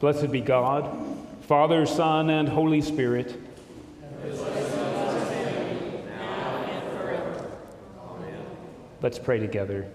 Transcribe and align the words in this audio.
Blessed 0.00 0.32
be 0.32 0.40
God, 0.40 0.90
Father, 1.42 1.84
Son, 1.84 2.30
and 2.30 2.48
Holy 2.48 2.80
Spirit. 2.80 3.38
Let's 9.02 9.18
pray 9.18 9.38
together. 9.38 9.86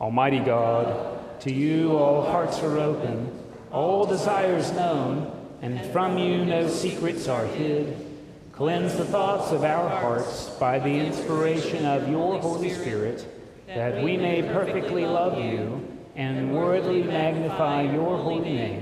Almighty 0.00 0.40
God, 0.40 1.40
to 1.42 1.52
you 1.52 1.96
all 1.96 2.24
hearts 2.24 2.58
are 2.64 2.78
open, 2.78 3.30
all 3.70 4.06
desires 4.06 4.72
known, 4.72 5.30
and 5.62 5.80
from 5.92 6.18
you 6.18 6.44
no 6.44 6.66
secrets 6.66 7.28
are 7.28 7.46
hid. 7.46 7.96
Cleanse 8.50 8.96
the 8.96 9.04
thoughts 9.04 9.52
of 9.52 9.62
our 9.62 9.88
hearts 9.88 10.48
by 10.58 10.80
the 10.80 10.98
inspiration 10.98 11.86
of 11.86 12.08
your 12.08 12.40
Holy 12.40 12.70
Spirit, 12.70 13.24
that 13.68 14.02
we 14.02 14.16
may 14.16 14.42
perfectly 14.42 15.06
love 15.06 15.38
you 15.38 15.88
and 16.16 16.52
worthily 16.52 17.04
magnify 17.04 17.82
your 17.82 18.18
holy 18.18 18.52
name. 18.52 18.81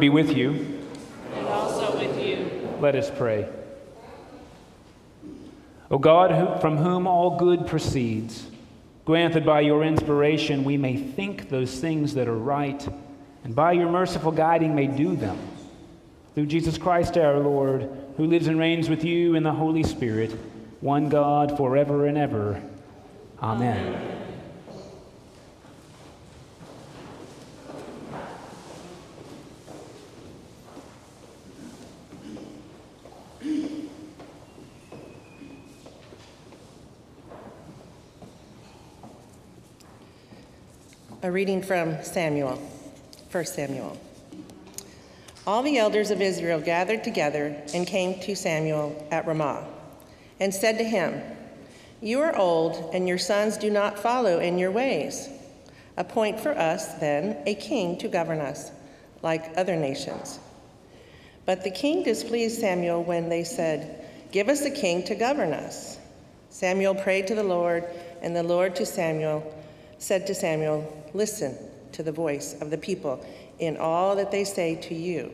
Lord 0.00 0.12
be 0.14 0.24
with 0.24 0.34
you. 0.34 0.80
and 1.34 1.46
also 1.46 1.94
with 1.98 2.26
you. 2.26 2.48
Let 2.80 2.94
us 2.94 3.10
pray. 3.10 3.46
O 5.90 5.98
God, 5.98 6.62
from 6.62 6.78
whom 6.78 7.06
all 7.06 7.36
good 7.36 7.66
proceeds, 7.66 8.46
grant 9.04 9.34
that 9.34 9.44
by 9.44 9.60
your 9.60 9.84
inspiration 9.84 10.64
we 10.64 10.78
may 10.78 10.96
think 10.96 11.50
those 11.50 11.78
things 11.80 12.14
that 12.14 12.28
are 12.28 12.38
right, 12.38 12.88
and 13.44 13.54
by 13.54 13.72
your 13.72 13.90
merciful 13.90 14.32
guiding 14.32 14.74
may 14.74 14.86
do 14.86 15.16
them. 15.16 15.38
Through 16.34 16.46
Jesus 16.46 16.78
Christ 16.78 17.18
our 17.18 17.38
Lord, 17.38 17.90
who 18.16 18.24
lives 18.24 18.46
and 18.46 18.58
reigns 18.58 18.88
with 18.88 19.04
you 19.04 19.34
in 19.34 19.42
the 19.42 19.52
Holy 19.52 19.82
Spirit, 19.82 20.30
one 20.80 21.10
God, 21.10 21.58
forever 21.58 22.06
and 22.06 22.16
ever. 22.16 22.62
Amen. 23.42 24.19
A 41.22 41.30
reading 41.30 41.60
from 41.60 42.02
Samuel, 42.02 42.56
1 43.30 43.44
Samuel. 43.44 43.94
All 45.46 45.62
the 45.62 45.76
elders 45.76 46.10
of 46.10 46.22
Israel 46.22 46.62
gathered 46.62 47.04
together 47.04 47.54
and 47.74 47.86
came 47.86 48.18
to 48.20 48.34
Samuel 48.34 49.06
at 49.10 49.26
Ramah 49.26 49.66
and 50.40 50.54
said 50.54 50.78
to 50.78 50.84
him, 50.84 51.20
You 52.00 52.20
are 52.22 52.34
old, 52.34 52.94
and 52.94 53.06
your 53.06 53.18
sons 53.18 53.58
do 53.58 53.68
not 53.68 53.98
follow 53.98 54.38
in 54.38 54.56
your 54.56 54.70
ways. 54.70 55.28
Appoint 55.98 56.40
for 56.40 56.56
us, 56.56 56.94
then, 56.94 57.36
a 57.44 57.54
king 57.54 57.98
to 57.98 58.08
govern 58.08 58.40
us, 58.40 58.70
like 59.20 59.52
other 59.58 59.76
nations. 59.76 60.40
But 61.44 61.64
the 61.64 61.70
king 61.70 62.02
displeased 62.02 62.58
Samuel 62.58 63.04
when 63.04 63.28
they 63.28 63.44
said, 63.44 64.08
Give 64.32 64.48
us 64.48 64.62
a 64.62 64.70
king 64.70 65.04
to 65.04 65.14
govern 65.14 65.52
us. 65.52 65.98
Samuel 66.48 66.94
prayed 66.94 67.26
to 67.26 67.34
the 67.34 67.44
Lord, 67.44 67.84
and 68.22 68.34
the 68.34 68.42
Lord 68.42 68.74
to 68.76 68.86
Samuel 68.86 69.54
said 70.00 70.26
to 70.26 70.34
Samuel, 70.34 71.04
Listen 71.14 71.56
to 71.92 72.02
the 72.02 72.10
voice 72.10 72.56
of 72.60 72.70
the 72.70 72.78
people 72.78 73.24
in 73.58 73.76
all 73.76 74.16
that 74.16 74.32
they 74.32 74.42
say 74.42 74.74
to 74.74 74.94
you, 74.94 75.32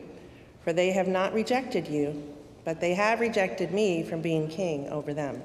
for 0.63 0.73
they 0.73 0.91
have 0.91 1.07
not 1.07 1.33
rejected 1.33 1.87
you, 1.87 2.21
but 2.65 2.81
they 2.81 2.93
have 2.93 3.21
rejected 3.21 3.71
me 3.71 4.03
from 4.03 4.21
being 4.21 4.47
king 4.49 4.87
over 4.89 5.13
them. 5.13 5.41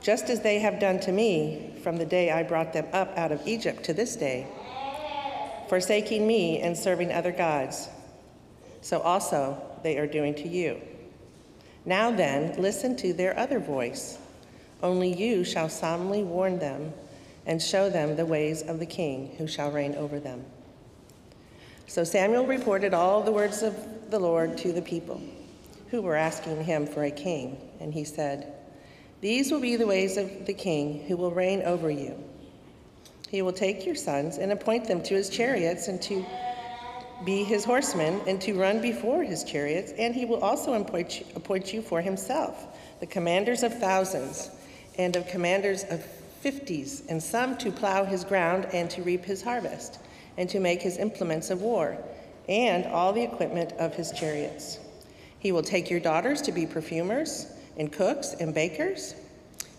Just 0.00 0.30
as 0.30 0.40
they 0.40 0.58
have 0.60 0.80
done 0.80 0.98
to 1.00 1.12
me 1.12 1.74
from 1.82 1.98
the 1.98 2.06
day 2.06 2.30
I 2.30 2.42
brought 2.42 2.72
them 2.72 2.86
up 2.92 3.16
out 3.18 3.30
of 3.30 3.46
Egypt 3.46 3.84
to 3.84 3.92
this 3.92 4.16
day, 4.16 4.46
forsaking 5.68 6.26
me 6.26 6.60
and 6.60 6.76
serving 6.76 7.12
other 7.12 7.32
gods, 7.32 7.88
so 8.80 9.00
also 9.00 9.60
they 9.82 9.98
are 9.98 10.06
doing 10.06 10.34
to 10.36 10.48
you. 10.48 10.80
Now 11.84 12.10
then, 12.10 12.60
listen 12.60 12.96
to 12.96 13.12
their 13.12 13.38
other 13.38 13.58
voice. 13.58 14.18
Only 14.82 15.12
you 15.12 15.44
shall 15.44 15.68
solemnly 15.68 16.22
warn 16.22 16.58
them 16.58 16.94
and 17.48 17.60
show 17.60 17.88
them 17.88 18.14
the 18.14 18.26
ways 18.26 18.62
of 18.62 18.78
the 18.78 18.86
king 18.86 19.34
who 19.38 19.48
shall 19.48 19.72
reign 19.72 19.94
over 19.94 20.20
them. 20.20 20.44
So 21.86 22.04
Samuel 22.04 22.46
reported 22.46 22.92
all 22.92 23.22
the 23.22 23.32
words 23.32 23.62
of 23.62 23.74
the 24.10 24.18
Lord 24.18 24.58
to 24.58 24.72
the 24.72 24.82
people 24.82 25.20
who 25.90 26.02
were 26.02 26.14
asking 26.14 26.62
him 26.62 26.86
for 26.86 27.04
a 27.04 27.10
king, 27.10 27.58
and 27.80 27.92
he 27.92 28.04
said, 28.04 28.52
These 29.22 29.50
will 29.50 29.60
be 29.60 29.76
the 29.76 29.86
ways 29.86 30.18
of 30.18 30.44
the 30.44 30.52
king 30.52 31.04
who 31.08 31.16
will 31.16 31.30
reign 31.30 31.62
over 31.62 31.90
you. 31.90 32.22
He 33.30 33.40
will 33.40 33.54
take 33.54 33.86
your 33.86 33.94
sons 33.94 34.36
and 34.36 34.52
appoint 34.52 34.86
them 34.86 35.02
to 35.04 35.14
his 35.14 35.30
chariots 35.30 35.88
and 35.88 36.00
to 36.02 36.24
be 37.24 37.44
his 37.44 37.64
horsemen 37.64 38.20
and 38.26 38.40
to 38.42 38.60
run 38.60 38.82
before 38.82 39.24
his 39.24 39.42
chariots, 39.42 39.92
and 39.98 40.14
he 40.14 40.26
will 40.26 40.44
also 40.44 40.74
appoint 40.74 41.72
you, 41.72 41.80
for 41.80 42.02
himself, 42.02 42.66
the 43.00 43.06
commanders 43.06 43.62
of 43.62 43.78
thousands 43.78 44.50
and 44.98 45.16
of 45.16 45.26
commanders 45.26 45.84
of 45.84 46.04
fifties, 46.40 47.02
and 47.08 47.22
some 47.22 47.56
to 47.58 47.70
plow 47.70 48.04
his 48.04 48.24
ground 48.24 48.66
and 48.72 48.90
to 48.90 49.02
reap 49.02 49.24
his 49.24 49.42
harvest, 49.42 49.98
and 50.36 50.48
to 50.48 50.60
make 50.60 50.80
his 50.80 50.98
implements 50.98 51.50
of 51.50 51.62
war, 51.62 51.98
and 52.48 52.86
all 52.86 53.12
the 53.12 53.22
equipment 53.22 53.72
of 53.78 53.94
his 53.94 54.12
chariots. 54.12 54.78
He 55.38 55.52
will 55.52 55.62
take 55.62 55.90
your 55.90 56.00
daughters 56.00 56.40
to 56.42 56.52
be 56.52 56.66
perfumers, 56.66 57.46
and 57.76 57.92
cooks, 57.92 58.34
and 58.34 58.54
bakers. 58.54 59.14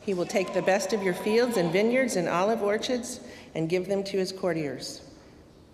He 0.01 0.13
will 0.13 0.25
take 0.25 0.53
the 0.53 0.61
best 0.61 0.93
of 0.93 1.03
your 1.03 1.13
fields 1.13 1.57
and 1.57 1.71
vineyards 1.71 2.15
and 2.15 2.27
olive 2.27 2.61
orchards, 2.61 3.19
and 3.55 3.69
give 3.69 3.87
them 3.87 4.03
to 4.05 4.17
his 4.17 4.31
courtiers. 4.31 5.01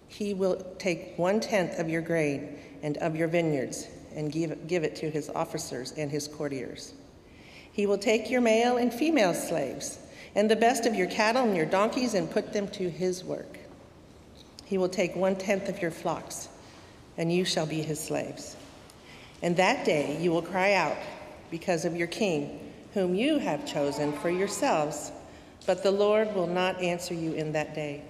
He 0.08 0.34
will 0.34 0.56
take 0.80 1.14
one 1.18 1.40
tenth 1.40 1.80
of 1.80 1.90
your 1.90 2.02
grain 2.02 2.58
and 2.82 2.98
of 2.98 3.16
your 3.16 3.28
vineyards, 3.28 3.88
and 4.16 4.32
give, 4.32 4.68
give 4.68 4.84
it 4.84 4.96
to 4.98 5.10
his 5.10 5.30
officers 5.30 5.92
and 5.94 6.10
his 6.10 6.28
courtiers. 6.28 6.94
He 7.72 7.86
will 7.86 7.98
take 7.98 8.30
your 8.30 8.42
male 8.42 8.78
and 8.78 8.94
female 8.94 9.34
slaves 9.34 10.00
and 10.36 10.52
the 10.52 10.56
best 10.56 10.86
of 10.86 10.94
your 10.94 11.08
cattle 11.08 11.44
and 11.44 11.56
your 11.56 11.66
donkeys 11.66 12.14
and 12.14 12.30
put 12.30 12.54
them 12.54 12.68
to 12.68 12.90
his 12.90 13.24
work. 13.24 13.58
He 14.66 14.78
will 14.78 14.90
take 14.90 15.16
one 15.16 15.36
tenth 15.36 15.70
of 15.70 15.82
your 15.82 15.92
flocks, 15.92 16.50
and 17.18 17.32
you 17.32 17.46
shall 17.46 17.66
be 17.66 17.82
his 17.82 18.00
slaves. 18.00 18.56
And 19.42 19.56
that 19.58 19.86
day 19.86 20.18
you 20.22 20.32
will 20.32 20.42
cry 20.42 20.74
out 20.74 20.98
because 21.52 21.86
of 21.86 21.96
your 21.96 22.08
king, 22.08 22.74
whom 22.94 23.16
you 23.16 23.38
have 23.38 23.66
chosen 23.66 24.12
for 24.14 24.30
yourselves, 24.30 25.12
but 25.66 25.84
the 25.84 25.92
Lord 25.92 26.36
will 26.36 26.48
not 26.48 26.82
answer 26.82 27.14
you 27.14 27.34
in 27.34 27.54
that 27.54 27.74
day. 27.74 28.02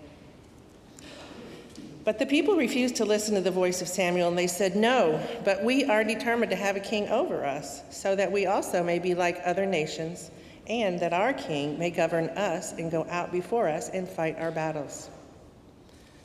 But 2.04 2.20
the 2.20 2.26
people 2.26 2.56
refused 2.56 2.98
to 2.98 3.06
listen 3.06 3.34
to 3.34 3.42
the 3.42 3.52
voice 3.52 3.82
of 3.82 3.88
Samuel, 3.88 4.30
and 4.30 4.38
they 4.38 4.48
said, 4.48 4.76
No, 4.76 5.20
but 5.44 5.64
we 5.64 5.86
are 5.86 6.04
determined 6.04 6.52
to 6.52 6.56
have 6.56 6.76
a 6.76 6.80
king 6.80 7.08
over 7.10 7.44
us, 7.44 7.82
so 7.90 8.16
that 8.16 8.32
we 8.32 8.46
also 8.46 8.84
may 8.84 9.00
be 9.00 9.16
like 9.16 9.42
other 9.44 9.66
nations, 9.66 10.30
and 10.68 11.00
that 11.00 11.14
our 11.14 11.34
king 11.34 11.78
may 11.78 11.90
govern 11.90 12.30
us 12.30 12.74
and 12.74 12.92
go 12.92 13.06
out 13.10 13.32
before 13.32 13.68
us 13.68 13.90
and 13.90 14.08
fight 14.08 14.38
our 14.40 14.52
battles. 14.52 15.10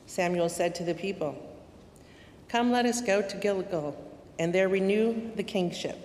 Samuel 0.07 0.49
said 0.49 0.75
to 0.75 0.83
the 0.83 0.93
people, 0.93 1.35
Come, 2.49 2.71
let 2.71 2.85
us 2.85 3.01
go 3.01 3.21
to 3.21 3.37
Gilgal, 3.37 3.95
and 4.37 4.53
there 4.53 4.67
renew 4.67 5.33
the 5.35 5.43
kingship. 5.43 5.97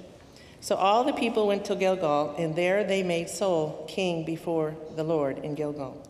So 0.61 0.77
all 0.77 1.05
the 1.05 1.13
people 1.13 1.47
went 1.47 1.65
to 1.67 1.75
Gilgal, 1.75 2.35
and 2.39 2.55
there 2.55 2.85
they 2.85 3.03
made 3.03 3.29
Saul 3.29 3.85
king 3.89 4.25
before 4.25 4.77
the 4.95 5.05
Lord 5.05 5.39
in 5.39 5.55
Gilgal. 5.55 6.01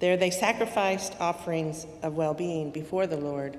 There 0.00 0.16
they 0.16 0.30
sacrificed 0.30 1.14
offerings 1.20 1.86
of 2.02 2.14
well 2.14 2.34
being 2.34 2.70
before 2.70 3.06
the 3.06 3.16
Lord, 3.16 3.58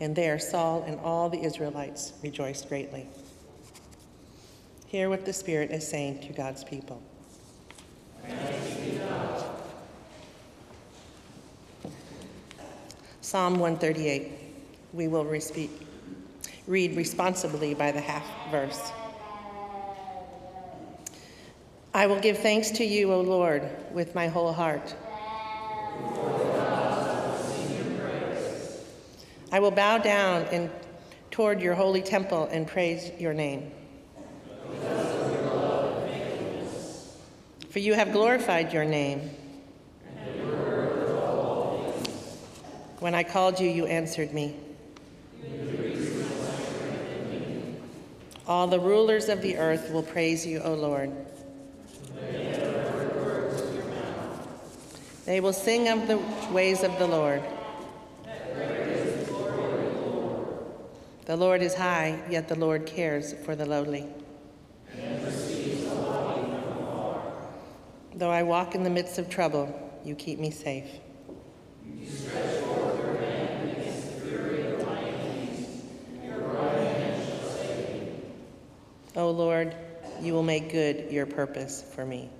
and 0.00 0.16
there 0.16 0.38
Saul 0.38 0.82
and 0.86 0.98
all 1.00 1.28
the 1.28 1.42
Israelites 1.42 2.14
rejoiced 2.22 2.68
greatly. 2.68 3.06
Hear 4.86 5.08
what 5.08 5.24
the 5.24 5.32
Spirit 5.32 5.70
is 5.70 5.86
saying 5.86 6.20
to 6.26 6.32
God's 6.32 6.64
people. 6.64 7.02
Psalm 13.20 13.58
138. 13.58 14.30
We 14.92 15.08
will 15.08 15.24
respeak. 15.24 15.70
read 16.66 16.96
responsibly 16.96 17.74
by 17.74 17.90
the 17.90 18.00
half 18.00 18.24
verse. 18.50 18.92
I 21.92 22.06
will 22.06 22.20
give 22.20 22.38
thanks 22.38 22.70
to 22.72 22.84
you, 22.84 23.12
O 23.12 23.20
Lord, 23.20 23.68
with 23.92 24.14
my 24.14 24.28
whole 24.28 24.52
heart. 24.52 24.94
I 29.50 29.60
will 29.60 29.70
bow 29.70 29.98
down 29.98 30.70
toward 31.30 31.60
your 31.60 31.74
holy 31.74 32.02
temple 32.02 32.48
and 32.50 32.66
praise 32.66 33.10
your 33.18 33.34
name. 33.34 33.70
For 37.74 37.80
you 37.80 37.94
have 37.94 38.12
glorified 38.12 38.72
your 38.72 38.84
name. 38.84 39.30
When 43.00 43.16
I 43.16 43.24
called 43.24 43.58
you, 43.58 43.68
you 43.68 43.86
answered 43.86 44.32
me. 44.32 44.54
All 48.46 48.68
the 48.68 48.78
rulers 48.78 49.28
of 49.28 49.42
the 49.42 49.56
earth 49.56 49.90
will 49.90 50.04
praise 50.04 50.46
you, 50.46 50.60
O 50.60 50.74
Lord. 50.74 51.10
They 55.24 55.40
will 55.40 55.52
sing 55.52 55.88
of 55.88 56.06
the 56.06 56.18
ways 56.52 56.84
of 56.84 56.96
the 57.00 57.08
Lord. 57.08 57.42
The 61.24 61.36
Lord 61.36 61.60
is 61.60 61.74
high, 61.74 62.22
yet 62.30 62.46
the 62.46 62.56
Lord 62.56 62.86
cares 62.86 63.32
for 63.44 63.56
the 63.56 63.66
lowly. 63.66 64.06
Though 68.16 68.30
I 68.30 68.44
walk 68.44 68.76
in 68.76 68.84
the 68.84 68.90
midst 68.90 69.18
of 69.18 69.28
trouble, 69.28 69.68
you 70.04 70.14
keep 70.14 70.38
me 70.38 70.52
safe. 70.52 70.86
O 79.16 79.30
Lord, 79.30 79.74
you 80.20 80.32
will 80.32 80.42
make 80.44 80.70
good 80.70 81.10
your 81.10 81.26
purpose 81.26 81.84
for 81.94 82.06
me. 82.06 82.30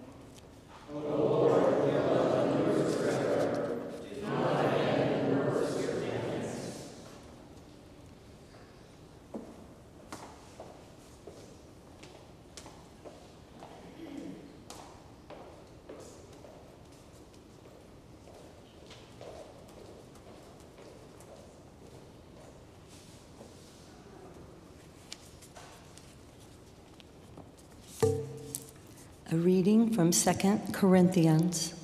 A 29.35 29.37
reading 29.37 29.93
from 29.93 30.13
2 30.13 30.61
Corinthians. 30.71 31.75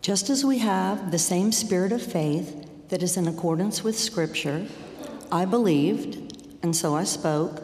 Just 0.00 0.30
as 0.30 0.44
we 0.44 0.58
have 0.58 1.10
the 1.10 1.18
same 1.18 1.50
spirit 1.50 1.90
of 1.90 2.00
faith 2.00 2.88
that 2.88 3.02
is 3.02 3.16
in 3.16 3.26
accordance 3.26 3.82
with 3.82 3.98
Scripture, 3.98 4.68
I 5.32 5.44
believed, 5.44 6.38
and 6.62 6.76
so 6.76 6.94
I 6.94 7.02
spoke. 7.02 7.60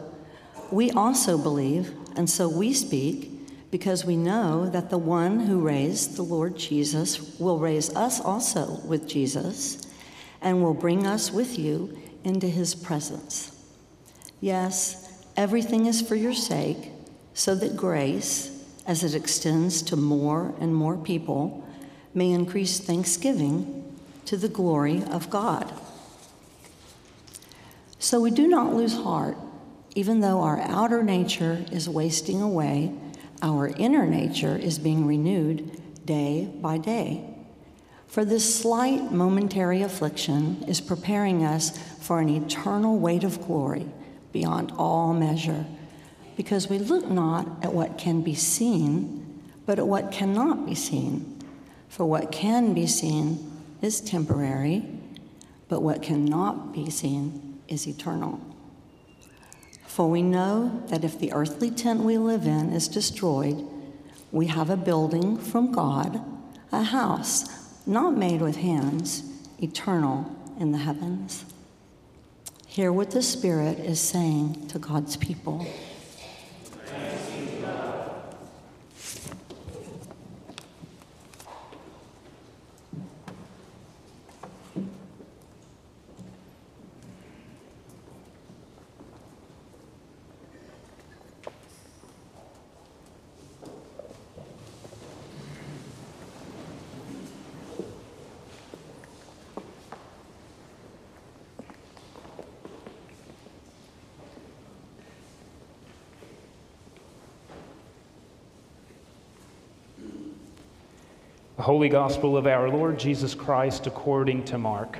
We 0.69 0.91
also 0.91 1.37
believe, 1.37 1.93
and 2.17 2.29
so 2.29 2.49
we 2.49 2.73
speak, 2.73 3.71
because 3.71 4.03
we 4.03 4.17
know 4.17 4.69
that 4.69 4.89
the 4.89 4.97
one 4.97 5.39
who 5.39 5.61
raised 5.61 6.17
the 6.17 6.23
Lord 6.23 6.57
Jesus 6.57 7.39
will 7.39 7.59
raise 7.59 7.95
us 7.95 8.19
also 8.19 8.81
with 8.85 9.07
Jesus 9.07 9.87
and 10.41 10.61
will 10.61 10.73
bring 10.73 11.07
us 11.07 11.31
with 11.31 11.57
you 11.57 11.97
into 12.25 12.47
his 12.47 12.75
presence. 12.75 13.65
Yes, 14.41 15.25
everything 15.37 15.85
is 15.85 16.01
for 16.01 16.15
your 16.15 16.33
sake, 16.33 16.91
so 17.33 17.55
that 17.55 17.77
grace, 17.77 18.55
as 18.87 19.03
it 19.03 19.13
extends 19.13 19.81
to 19.83 19.95
more 19.95 20.55
and 20.59 20.73
more 20.73 20.97
people, 20.97 21.63
may 22.13 22.31
increase 22.31 22.79
thanksgiving 22.79 23.95
to 24.25 24.37
the 24.37 24.49
glory 24.49 25.03
of 25.03 25.29
God. 25.29 25.71
So 27.99 28.21
we 28.21 28.31
do 28.31 28.47
not 28.47 28.73
lose 28.73 28.95
heart, 28.95 29.37
even 29.95 30.21
though 30.21 30.41
our 30.41 30.59
outer 30.61 31.03
nature 31.03 31.65
is 31.71 31.89
wasting 31.89 32.41
away, 32.41 32.93
our 33.41 33.67
inner 33.67 34.05
nature 34.05 34.55
is 34.55 34.79
being 34.79 35.05
renewed 35.05 36.05
day 36.05 36.45
by 36.61 36.77
day. 36.77 37.23
For 38.07 38.23
this 38.23 38.61
slight 38.61 39.11
momentary 39.11 39.81
affliction 39.81 40.63
is 40.67 40.79
preparing 40.81 41.43
us 41.43 41.77
for 41.99 42.19
an 42.19 42.29
eternal 42.29 42.97
weight 42.97 43.23
of 43.23 43.45
glory 43.45 43.85
beyond 44.31 44.71
all 44.77 45.13
measure, 45.13 45.65
because 46.37 46.69
we 46.69 46.77
look 46.77 47.09
not 47.09 47.47
at 47.63 47.73
what 47.73 47.97
can 47.97 48.21
be 48.21 48.35
seen, 48.35 49.41
but 49.65 49.79
at 49.79 49.87
what 49.87 50.11
cannot 50.11 50.67
be 50.67 50.75
seen. 50.75 51.43
For 51.89 52.05
what 52.05 52.31
can 52.31 52.75
be 52.75 52.85
seen 52.85 53.51
is 53.81 53.99
temporary, 53.99 54.85
but 55.67 55.81
what 55.81 56.03
cannot 56.03 56.73
be 56.73 56.91
seen 56.91 57.59
is 57.67 57.87
eternal. 57.87 58.39
For 59.87 60.07
we 60.09 60.21
know 60.21 60.83
that 60.87 61.03
if 61.03 61.17
the 61.17 61.33
earthly 61.33 61.71
tent 61.71 62.01
we 62.01 62.19
live 62.19 62.45
in 62.45 62.71
is 62.71 62.87
destroyed, 62.87 63.67
we 64.31 64.45
have 64.45 64.69
a 64.69 64.77
building 64.77 65.37
from 65.37 65.71
God, 65.71 66.21
a 66.71 66.83
house 66.83 67.45
not 67.87 68.15
made 68.15 68.41
with 68.41 68.57
hands, 68.57 69.23
eternal 69.59 70.31
in 70.59 70.71
the 70.71 70.77
heavens. 70.77 71.45
Hear 72.67 72.93
what 72.93 73.09
the 73.09 73.23
Spirit 73.23 73.79
is 73.79 73.99
saying 73.99 74.67
to 74.67 74.77
God's 74.77 75.17
people. 75.17 75.65
The 111.57 111.63
Holy 111.63 111.89
Gospel 111.89 112.37
of 112.37 112.45
our 112.45 112.69
Lord 112.69 112.99
Jesus 112.99 113.33
Christ 113.33 113.87
according 113.87 114.45
to 114.45 114.59
Mark. 114.59 114.99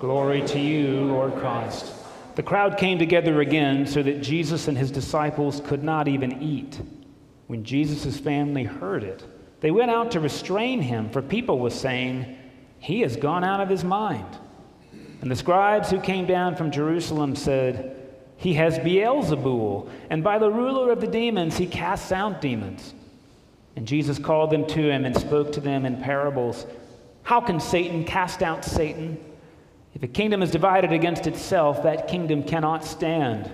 Glory 0.00 0.42
to 0.48 0.58
you, 0.58 1.04
Lord 1.04 1.32
Christ. 1.36 1.94
The 2.34 2.42
crowd 2.42 2.76
came 2.76 2.98
together 2.98 3.40
again 3.40 3.86
so 3.86 4.02
that 4.02 4.20
Jesus 4.20 4.66
and 4.66 4.76
his 4.76 4.90
disciples 4.90 5.62
could 5.64 5.84
not 5.84 6.08
even 6.08 6.42
eat. 6.42 6.80
When 7.46 7.62
Jesus' 7.62 8.18
family 8.18 8.64
heard 8.64 9.04
it, 9.04 9.22
they 9.60 9.70
went 9.70 9.92
out 9.92 10.10
to 10.10 10.18
restrain 10.18 10.80
him, 10.80 11.08
for 11.08 11.22
people 11.22 11.60
were 11.60 11.70
saying, 11.70 12.36
He 12.80 13.02
has 13.02 13.14
gone 13.14 13.44
out 13.44 13.60
of 13.60 13.68
his 13.68 13.84
mind. 13.84 14.36
And 15.20 15.30
the 15.30 15.36
scribes 15.36 15.88
who 15.88 16.00
came 16.00 16.26
down 16.26 16.56
from 16.56 16.72
Jerusalem 16.72 17.36
said, 17.36 18.12
He 18.38 18.54
has 18.54 18.80
Beelzebul, 18.80 19.88
and 20.10 20.24
by 20.24 20.40
the 20.40 20.50
ruler 20.50 20.90
of 20.90 21.00
the 21.00 21.06
demons 21.06 21.56
he 21.56 21.68
casts 21.68 22.10
out 22.10 22.40
demons. 22.40 22.92
And 23.76 23.86
Jesus 23.86 24.18
called 24.18 24.50
them 24.50 24.66
to 24.68 24.90
him 24.90 25.04
and 25.04 25.16
spoke 25.16 25.52
to 25.52 25.60
them 25.60 25.84
in 25.84 26.00
parables. 26.00 26.66
How 27.22 27.40
can 27.40 27.58
Satan 27.58 28.04
cast 28.04 28.42
out 28.42 28.64
Satan? 28.64 29.18
If 29.94 30.02
a 30.02 30.08
kingdom 30.08 30.42
is 30.42 30.50
divided 30.50 30.92
against 30.92 31.26
itself, 31.26 31.82
that 31.82 32.08
kingdom 32.08 32.42
cannot 32.42 32.84
stand. 32.84 33.50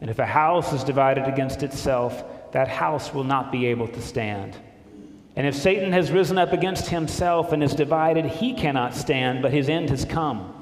And 0.00 0.10
if 0.10 0.18
a 0.18 0.26
house 0.26 0.72
is 0.72 0.84
divided 0.84 1.24
against 1.24 1.62
itself, 1.62 2.24
that 2.52 2.68
house 2.68 3.14
will 3.14 3.24
not 3.24 3.50
be 3.50 3.66
able 3.66 3.88
to 3.88 4.00
stand. 4.00 4.56
And 5.36 5.46
if 5.46 5.56
Satan 5.56 5.92
has 5.92 6.12
risen 6.12 6.38
up 6.38 6.52
against 6.52 6.88
himself 6.88 7.52
and 7.52 7.62
is 7.62 7.74
divided, 7.74 8.26
he 8.26 8.54
cannot 8.54 8.94
stand, 8.94 9.42
but 9.42 9.52
his 9.52 9.68
end 9.68 9.90
has 9.90 10.04
come. 10.04 10.52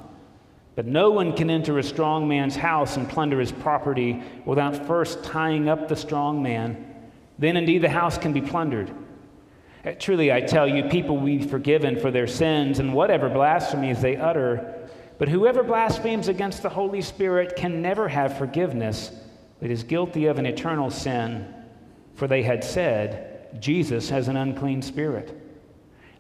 But 0.75 0.87
no 0.87 1.11
one 1.11 1.37
can 1.37 1.51
enter 1.51 1.79
a 1.79 1.83
strong 1.83 2.27
man's 2.27 2.57
house 2.57 2.97
and 2.97 3.09
plunder 3.09 3.41
his 3.41 3.53
property 3.53 4.23
without 4.47 4.87
first 4.87 5.23
tying 5.23 5.69
up 5.69 5.89
the 5.89 5.97
strong 5.97 6.43
man. 6.43 6.87
Then 7.39 7.57
indeed 7.57 7.83
the 7.83 7.91
house 7.91 8.17
can 8.17 8.33
be 8.33 8.41
plundered. 8.41 8.91
Uh, 9.85 9.93
truly, 9.99 10.33
I 10.33 10.41
tell 10.41 10.69
you, 10.69 10.85
people 10.85 11.17
will 11.17 11.27
be 11.27 11.47
forgiven 11.47 11.99
for 11.99 12.11
their 12.11 12.29
sins 12.29 12.79
and 12.79 12.95
whatever 12.95 13.29
blasphemies 13.29 14.01
they 14.01 14.17
utter. 14.17 14.89
But 15.19 15.29
whoever 15.29 15.63
blasphemes 15.63 16.29
against 16.29 16.63
the 16.63 16.69
Holy 16.69 17.03
Spirit 17.03 17.57
can 17.57 17.83
never 17.83 18.09
have 18.09 18.39
forgiveness, 18.39 19.11
but 19.61 19.71
is 19.71 19.83
guilty 19.83 20.27
of 20.27 20.39
an 20.39 20.47
eternal 20.47 20.91
sin. 20.91 21.53
For 22.15 22.29
they 22.29 22.43
had 22.43 22.63
said, 22.63 23.61
Jesus 23.61 24.09
has 24.11 24.29
an 24.29 24.37
unclean 24.37 24.83
spirit. 24.83 25.39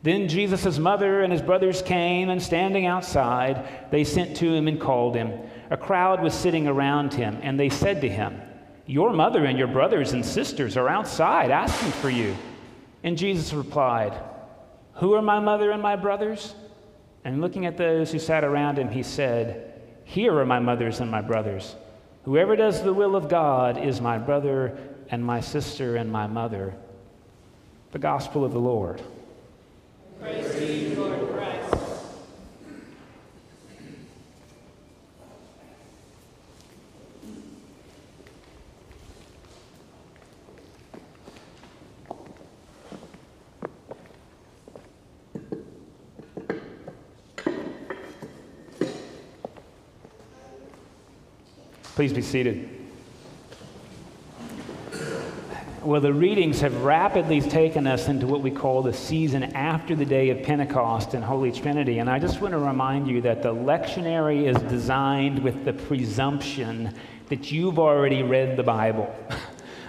Then 0.03 0.29
Jesus' 0.29 0.79
mother 0.79 1.23
and 1.23 1.33
his 1.33 1.43
brothers 1.43 1.81
came, 1.83 2.29
and 2.29 2.43
standing 2.43 2.87
outside, 2.87 3.91
they 3.93 4.03
sent 4.03 4.37
to 4.39 4.53
him 4.53 4.67
and 4.67 4.81
called 4.81 5.15
him. 5.15 5.33
A 5.71 5.77
crowd 5.77 6.21
was 6.21 6.35
sitting 6.35 6.67
around 6.67 7.15
him, 7.15 7.39
and 7.43 7.59
they 7.59 7.69
said 7.69 8.01
to 8.01 8.09
him, 8.09 8.41
Your 8.87 9.13
mother 9.13 9.45
and 9.45 9.57
your 9.57 9.69
brothers 9.69 10.13
and 10.13 10.27
sisters 10.27 10.77
are 10.77 10.89
outside 10.89 11.53
asking 11.53 11.93
for 11.93 12.11
you. 12.11 12.37
And 13.05 13.19
Jesus 13.19 13.53
replied, 13.53 14.19
Who 14.95 15.15
are 15.15 15.23
my 15.23 15.41
mother 15.41 15.71
and 15.71 15.83
my 15.83 15.97
brothers? 15.97 16.55
And 17.25 17.41
looking 17.41 17.67
at 17.67 17.77
those 17.77 18.13
who 18.13 18.19
sat 18.19 18.45
around 18.45 18.79
him, 18.79 18.89
he 18.89 19.03
said, 19.03 19.81
Here 20.05 20.37
are 20.39 20.47
my 20.47 20.61
mothers 20.61 21.01
and 21.01 21.11
my 21.11 21.21
brothers. 21.21 21.75
Whoever 22.25 22.55
does 22.55 22.83
the 22.83 22.95
will 22.95 23.17
of 23.17 23.29
God 23.29 23.79
is 23.79 24.01
my 24.01 24.19
brother 24.19 24.79
and 25.11 25.25
my 25.25 25.41
sister 25.41 25.97
and 25.97 26.11
my 26.11 26.27
mother. 26.27 26.75
The 27.91 27.99
gospel 27.99 28.45
of 28.45 28.53
the 28.53 28.61
Lord. 28.61 29.03
Praise 30.21 30.55
to 30.55 30.65
you, 30.65 30.95
Lord 30.97 31.31
Christ. 31.33 31.43
Please 52.03 52.13
be 52.13 52.21
seated. 52.21 52.69
Well, 55.83 56.01
the 56.01 56.13
readings 56.13 56.61
have 56.61 56.83
rapidly 56.83 57.41
taken 57.41 57.87
us 57.87 58.09
into 58.09 58.27
what 58.27 58.41
we 58.41 58.51
call 58.51 58.83
the 58.83 58.93
season 58.93 59.45
after 59.55 59.95
the 59.95 60.05
day 60.05 60.31
of 60.31 60.43
Pentecost 60.43 61.15
and 61.15 61.23
Holy 61.23 61.53
Trinity. 61.53 62.01
And 62.01 62.11
I 62.11 62.19
just 62.19 62.41
want 62.41 62.55
to 62.55 62.59
remind 62.59 63.07
you 63.07 63.21
that 63.21 63.45
the 63.45 63.55
lectionary 63.55 64.49
is 64.49 64.61
designed 64.69 65.39
with 65.45 65.65
the 65.65 65.75
presumption 65.75 66.93
that 67.29 67.53
you've 67.53 67.79
already 67.79 68.25
read 68.25 68.57
the 68.57 68.65
Bible. 68.65 69.15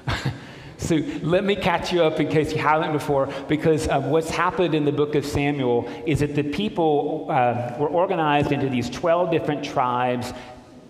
so 0.77 0.97
let 1.23 1.43
me 1.43 1.55
catch 1.55 1.91
you 1.91 2.03
up 2.03 2.19
in 2.19 2.27
case 2.27 2.53
you 2.53 2.59
haven't 2.59 2.91
before, 2.91 3.27
because 3.47 3.87
uh, 3.87 3.99
what's 4.01 4.29
happened 4.29 4.75
in 4.75 4.85
the 4.85 4.91
book 4.91 5.15
of 5.15 5.25
Samuel 5.25 5.89
is 6.05 6.19
that 6.19 6.35
the 6.35 6.43
people 6.43 7.25
uh, 7.31 7.75
were 7.79 7.89
organized 7.89 8.51
into 8.51 8.69
these 8.69 8.87
12 8.91 9.31
different 9.31 9.65
tribes 9.65 10.31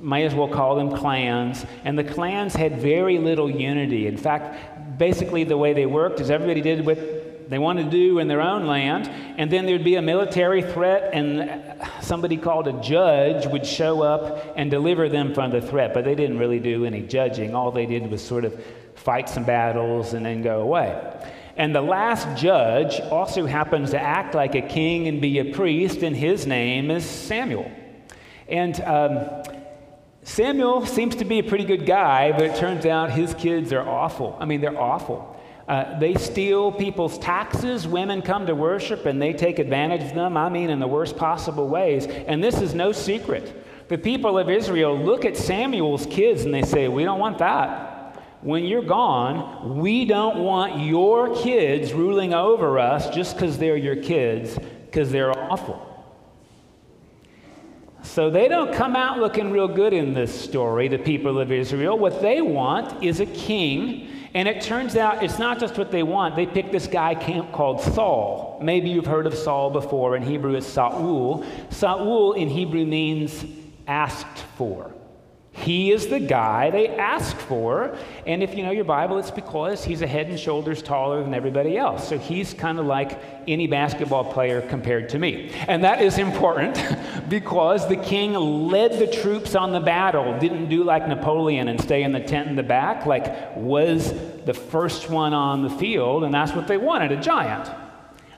may 0.03 0.25
as 0.25 0.35
well 0.35 0.47
call 0.47 0.75
them 0.75 0.95
clans. 0.95 1.65
And 1.85 1.97
the 1.97 2.03
clans 2.03 2.53
had 2.53 2.79
very 2.79 3.17
little 3.17 3.49
unity. 3.49 4.07
In 4.07 4.17
fact, 4.17 4.97
basically 4.97 5.43
the 5.43 5.57
way 5.57 5.73
they 5.73 5.85
worked 5.85 6.19
is 6.19 6.29
everybody 6.29 6.61
did 6.61 6.85
what 6.85 7.49
they 7.49 7.59
wanted 7.59 7.85
to 7.85 7.89
do 7.91 8.19
in 8.19 8.27
their 8.27 8.41
own 8.41 8.65
land, 8.65 9.07
and 9.37 9.51
then 9.51 9.65
there'd 9.65 9.83
be 9.83 9.95
a 9.95 10.01
military 10.01 10.61
threat, 10.61 11.13
and 11.13 11.61
somebody 12.01 12.37
called 12.37 12.67
a 12.67 12.81
judge 12.81 13.45
would 13.45 13.65
show 13.65 14.01
up 14.01 14.53
and 14.55 14.71
deliver 14.71 15.09
them 15.09 15.33
from 15.33 15.51
the 15.51 15.61
threat. 15.61 15.93
But 15.93 16.05
they 16.05 16.15
didn't 16.15 16.39
really 16.39 16.59
do 16.59 16.85
any 16.85 17.01
judging. 17.01 17.53
All 17.53 17.71
they 17.71 17.85
did 17.85 18.09
was 18.09 18.23
sort 18.23 18.45
of 18.45 18.59
fight 18.95 19.29
some 19.29 19.43
battles 19.43 20.13
and 20.13 20.25
then 20.25 20.41
go 20.41 20.61
away. 20.61 20.99
And 21.55 21.75
the 21.75 21.81
last 21.81 22.27
judge 22.41 22.99
also 23.01 23.45
happens 23.45 23.91
to 23.91 23.99
act 23.99 24.33
like 24.33 24.55
a 24.55 24.61
king 24.61 25.07
and 25.07 25.21
be 25.21 25.39
a 25.39 25.53
priest, 25.53 26.01
and 26.01 26.15
his 26.15 26.47
name 26.47 26.89
is 26.89 27.05
Samuel. 27.05 27.71
And 28.47 28.79
um, 28.81 29.43
Samuel 30.23 30.85
seems 30.85 31.15
to 31.17 31.25
be 31.25 31.39
a 31.39 31.43
pretty 31.43 31.65
good 31.65 31.85
guy, 31.85 32.31
but 32.31 32.43
it 32.43 32.55
turns 32.55 32.85
out 32.85 33.11
his 33.11 33.33
kids 33.33 33.73
are 33.73 33.87
awful. 33.87 34.37
I 34.39 34.45
mean, 34.45 34.61
they're 34.61 34.79
awful. 34.79 35.37
Uh, 35.67 35.97
they 35.99 36.15
steal 36.15 36.71
people's 36.71 37.17
taxes. 37.17 37.87
Women 37.87 38.21
come 38.21 38.45
to 38.47 38.55
worship 38.55 39.05
and 39.05 39.21
they 39.21 39.33
take 39.33 39.59
advantage 39.59 40.01
of 40.03 40.15
them, 40.15 40.37
I 40.37 40.49
mean, 40.49 40.69
in 40.69 40.79
the 40.79 40.87
worst 40.87 41.17
possible 41.17 41.67
ways. 41.67 42.05
And 42.05 42.43
this 42.43 42.61
is 42.61 42.73
no 42.73 42.91
secret. 42.91 43.65
The 43.89 43.97
people 43.97 44.37
of 44.37 44.49
Israel 44.49 44.97
look 44.97 45.25
at 45.25 45.35
Samuel's 45.35 46.05
kids 46.05 46.45
and 46.45 46.53
they 46.53 46.63
say, 46.63 46.87
We 46.87 47.03
don't 47.03 47.19
want 47.19 47.37
that. 47.39 48.21
When 48.41 48.65
you're 48.65 48.81
gone, 48.81 49.77
we 49.77 50.03
don't 50.03 50.39
want 50.39 50.81
your 50.81 51.35
kids 51.35 51.93
ruling 51.93 52.33
over 52.33 52.77
us 52.77 53.09
just 53.09 53.35
because 53.35 53.57
they're 53.57 53.77
your 53.77 53.95
kids, 53.95 54.57
because 54.85 55.11
they're 55.11 55.37
awful. 55.37 55.92
So 58.03 58.29
they 58.29 58.47
don't 58.47 58.73
come 58.73 58.95
out 58.95 59.17
looking 59.17 59.49
real 59.49 59.67
good 59.67 59.93
in 59.93 60.13
this 60.13 60.33
story, 60.39 60.87
the 60.87 60.97
people 60.97 61.39
of 61.39 61.51
Israel. 61.51 61.97
What 61.97 62.21
they 62.21 62.41
want 62.41 63.01
is 63.03 63.19
a 63.19 63.25
king. 63.25 64.09
And 64.35 64.47
it 64.47 64.61
turns 64.61 64.95
out 64.95 65.23
it's 65.23 65.37
not 65.37 65.59
just 65.59 65.77
what 65.77 65.91
they 65.91 66.03
want. 66.03 66.35
They 66.35 66.45
pick 66.45 66.71
this 66.71 66.87
guy 66.87 67.13
camp 67.15 67.51
called 67.51 67.81
Saul. 67.81 68.59
Maybe 68.61 68.89
you've 68.89 69.05
heard 69.05 69.27
of 69.27 69.35
Saul 69.35 69.69
before. 69.69 70.15
In 70.15 70.23
Hebrew, 70.23 70.55
it's 70.55 70.67
Saul. 70.67 71.45
Saul 71.69 72.33
in 72.33 72.49
Hebrew 72.49 72.85
means 72.85 73.45
asked 73.87 74.39
for. 74.57 74.91
He 75.55 75.91
is 75.91 76.07
the 76.07 76.19
guy 76.19 76.71
they 76.71 76.89
ask 76.89 77.37
for. 77.37 77.95
And 78.25 78.41
if 78.41 78.55
you 78.55 78.63
know 78.63 78.71
your 78.71 78.83
Bible, 78.85 79.19
it's 79.19 79.29
because 79.29 79.83
he's 79.83 80.01
a 80.01 80.07
head 80.07 80.27
and 80.27 80.39
shoulders 80.39 80.81
taller 80.81 81.23
than 81.23 81.33
everybody 81.35 81.77
else. 81.77 82.07
So 82.07 82.17
he's 82.17 82.55
kind 82.55 82.79
of 82.79 82.87
like 82.87 83.21
any 83.47 83.67
basketball 83.67 84.25
player 84.25 84.61
compared 84.61 85.09
to 85.09 85.19
me. 85.19 85.51
And 85.67 85.83
that 85.83 86.01
is 86.01 86.17
important 86.17 86.83
because 87.29 87.87
the 87.87 87.97
king 87.97 88.33
led 88.33 88.97
the 88.97 89.07
troops 89.07 89.53
on 89.53 89.71
the 89.71 89.79
battle, 89.79 90.37
didn't 90.39 90.69
do 90.69 90.83
like 90.83 91.07
Napoleon 91.07 91.67
and 91.67 91.79
stay 91.79 92.01
in 92.01 92.11
the 92.11 92.19
tent 92.19 92.49
in 92.49 92.55
the 92.55 92.63
back, 92.63 93.05
like 93.05 93.55
was 93.55 94.11
the 94.45 94.55
first 94.55 95.11
one 95.11 95.33
on 95.33 95.61
the 95.61 95.69
field. 95.69 96.23
And 96.23 96.33
that's 96.33 96.53
what 96.53 96.67
they 96.67 96.77
wanted 96.77 97.11
a 97.11 97.21
giant. 97.21 97.69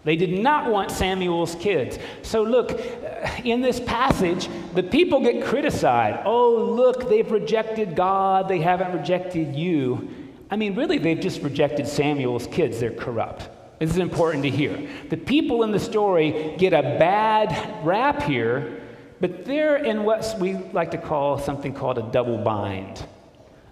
They 0.06 0.16
did 0.16 0.38
not 0.40 0.70
want 0.70 0.92
Samuel's 0.92 1.56
kids. 1.56 1.98
So, 2.22 2.44
look, 2.44 2.72
uh, 2.72 3.30
in 3.44 3.62
this 3.62 3.80
passage, 3.80 4.48
the 4.75 4.84
people 4.84 5.22
get 5.22 5.44
criticized. 5.46 6.22
Oh, 6.25 6.55
look, 6.55 7.10
they've 7.10 7.29
rejected 7.29 7.96
God, 7.96 8.48
they 8.48 8.60
haven't 8.60 8.98
rejected 8.98 9.55
you. 9.55 10.10
I 10.50 10.55
mean, 10.55 10.75
really, 10.75 10.98
they've 10.98 11.20
just 11.20 11.41
rejected 11.41 11.88
Samuel's 11.88 12.48
kids. 12.48 12.79
They're 12.79 12.91
corrupt. 12.91 13.50
This 13.79 13.89
is 13.89 13.98
important 13.98 14.44
to 14.44 14.50
hear. 14.50 14.88
The 15.10 15.17
people 15.17 15.63
in 15.63 15.72
the 15.72 15.79
story 15.79 16.55
get 16.58 16.74
a 16.74 16.82
bad 16.82 17.86
rap 17.86 18.24
here, 18.24 18.82
but 19.20 19.46
they're 19.46 19.77
in 19.77 20.03
what 20.03 20.36
we 20.39 20.55
like 20.55 20.91
to 20.91 20.98
call 20.98 21.39
something 21.39 21.74
called 21.74 21.98
a 21.98 22.03
double 22.12 22.38
bind. 22.38 23.05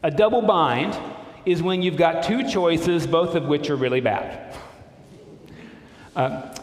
A 0.02 0.12
double 0.12 0.42
bind 0.42 0.98
is 1.46 1.62
when 1.62 1.82
you've 1.82 1.98
got 1.98 2.24
two 2.24 2.50
choices, 2.50 3.06
both 3.06 3.36
of 3.36 3.46
which 3.46 3.70
are 3.70 3.76
really 3.76 4.02
bad. 4.02 4.58
Uh, 6.16 6.54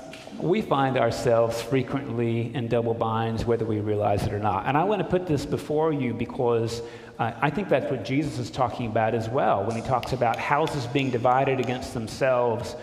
we 0.42 0.62
find 0.62 0.96
ourselves 0.96 1.60
frequently 1.60 2.54
in 2.54 2.68
double 2.68 2.94
binds, 2.94 3.44
whether 3.44 3.64
we 3.64 3.80
realize 3.80 4.26
it 4.26 4.32
or 4.32 4.38
not. 4.38 4.66
And 4.66 4.76
I 4.76 4.84
want 4.84 5.00
to 5.00 5.08
put 5.08 5.26
this 5.26 5.44
before 5.46 5.92
you 5.92 6.14
because 6.14 6.82
uh, 7.18 7.32
I 7.40 7.50
think 7.50 7.68
that's 7.68 7.90
what 7.90 8.04
Jesus 8.04 8.38
is 8.38 8.50
talking 8.50 8.86
about 8.86 9.14
as 9.14 9.28
well 9.28 9.64
when 9.64 9.76
he 9.76 9.82
talks 9.82 10.12
about 10.12 10.36
houses 10.36 10.86
being 10.86 11.10
divided 11.10 11.60
against 11.60 11.94
themselves. 11.94 12.76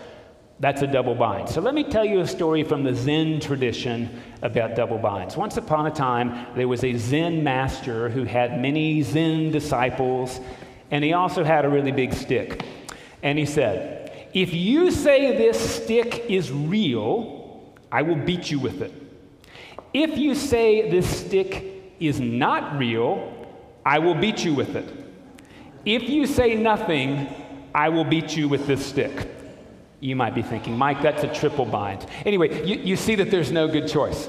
That's 0.60 0.82
a 0.82 0.86
double 0.86 1.14
bind. 1.14 1.48
So 1.48 1.60
let 1.60 1.74
me 1.74 1.84
tell 1.84 2.04
you 2.04 2.20
a 2.20 2.26
story 2.26 2.64
from 2.64 2.82
the 2.82 2.94
Zen 2.94 3.40
tradition 3.40 4.20
about 4.42 4.74
double 4.74 4.98
binds. 4.98 5.36
Once 5.36 5.56
upon 5.56 5.86
a 5.86 5.90
time, 5.90 6.46
there 6.56 6.68
was 6.68 6.82
a 6.84 6.96
Zen 6.96 7.44
master 7.44 8.08
who 8.08 8.24
had 8.24 8.60
many 8.60 9.02
Zen 9.02 9.52
disciples, 9.52 10.40
and 10.90 11.04
he 11.04 11.12
also 11.12 11.44
had 11.44 11.64
a 11.64 11.68
really 11.68 11.92
big 11.92 12.12
stick. 12.12 12.64
And 13.22 13.38
he 13.38 13.46
said, 13.46 14.28
if 14.34 14.52
you 14.52 14.90
say 14.90 15.36
this 15.36 15.82
stick 15.82 16.26
is 16.28 16.52
real, 16.52 17.37
I 17.90 18.02
will 18.02 18.16
beat 18.16 18.50
you 18.50 18.58
with 18.58 18.82
it. 18.82 18.92
If 19.94 20.18
you 20.18 20.34
say 20.34 20.90
this 20.90 21.08
stick 21.08 21.94
is 21.98 22.20
not 22.20 22.78
real, 22.78 23.34
I 23.84 23.98
will 23.98 24.14
beat 24.14 24.44
you 24.44 24.54
with 24.54 24.76
it. 24.76 24.88
If 25.84 26.08
you 26.08 26.26
say 26.26 26.54
nothing, 26.54 27.28
I 27.74 27.88
will 27.88 28.04
beat 28.04 28.36
you 28.36 28.48
with 28.48 28.66
this 28.66 28.84
stick. 28.84 29.28
You 30.00 30.14
might 30.14 30.34
be 30.34 30.42
thinking, 30.42 30.76
Mike, 30.76 31.02
that's 31.02 31.24
a 31.24 31.34
triple 31.34 31.64
bind. 31.64 32.06
Anyway, 32.24 32.66
you, 32.66 32.76
you 32.76 32.96
see 32.96 33.14
that 33.16 33.30
there's 33.30 33.50
no 33.50 33.66
good 33.66 33.88
choice. 33.88 34.28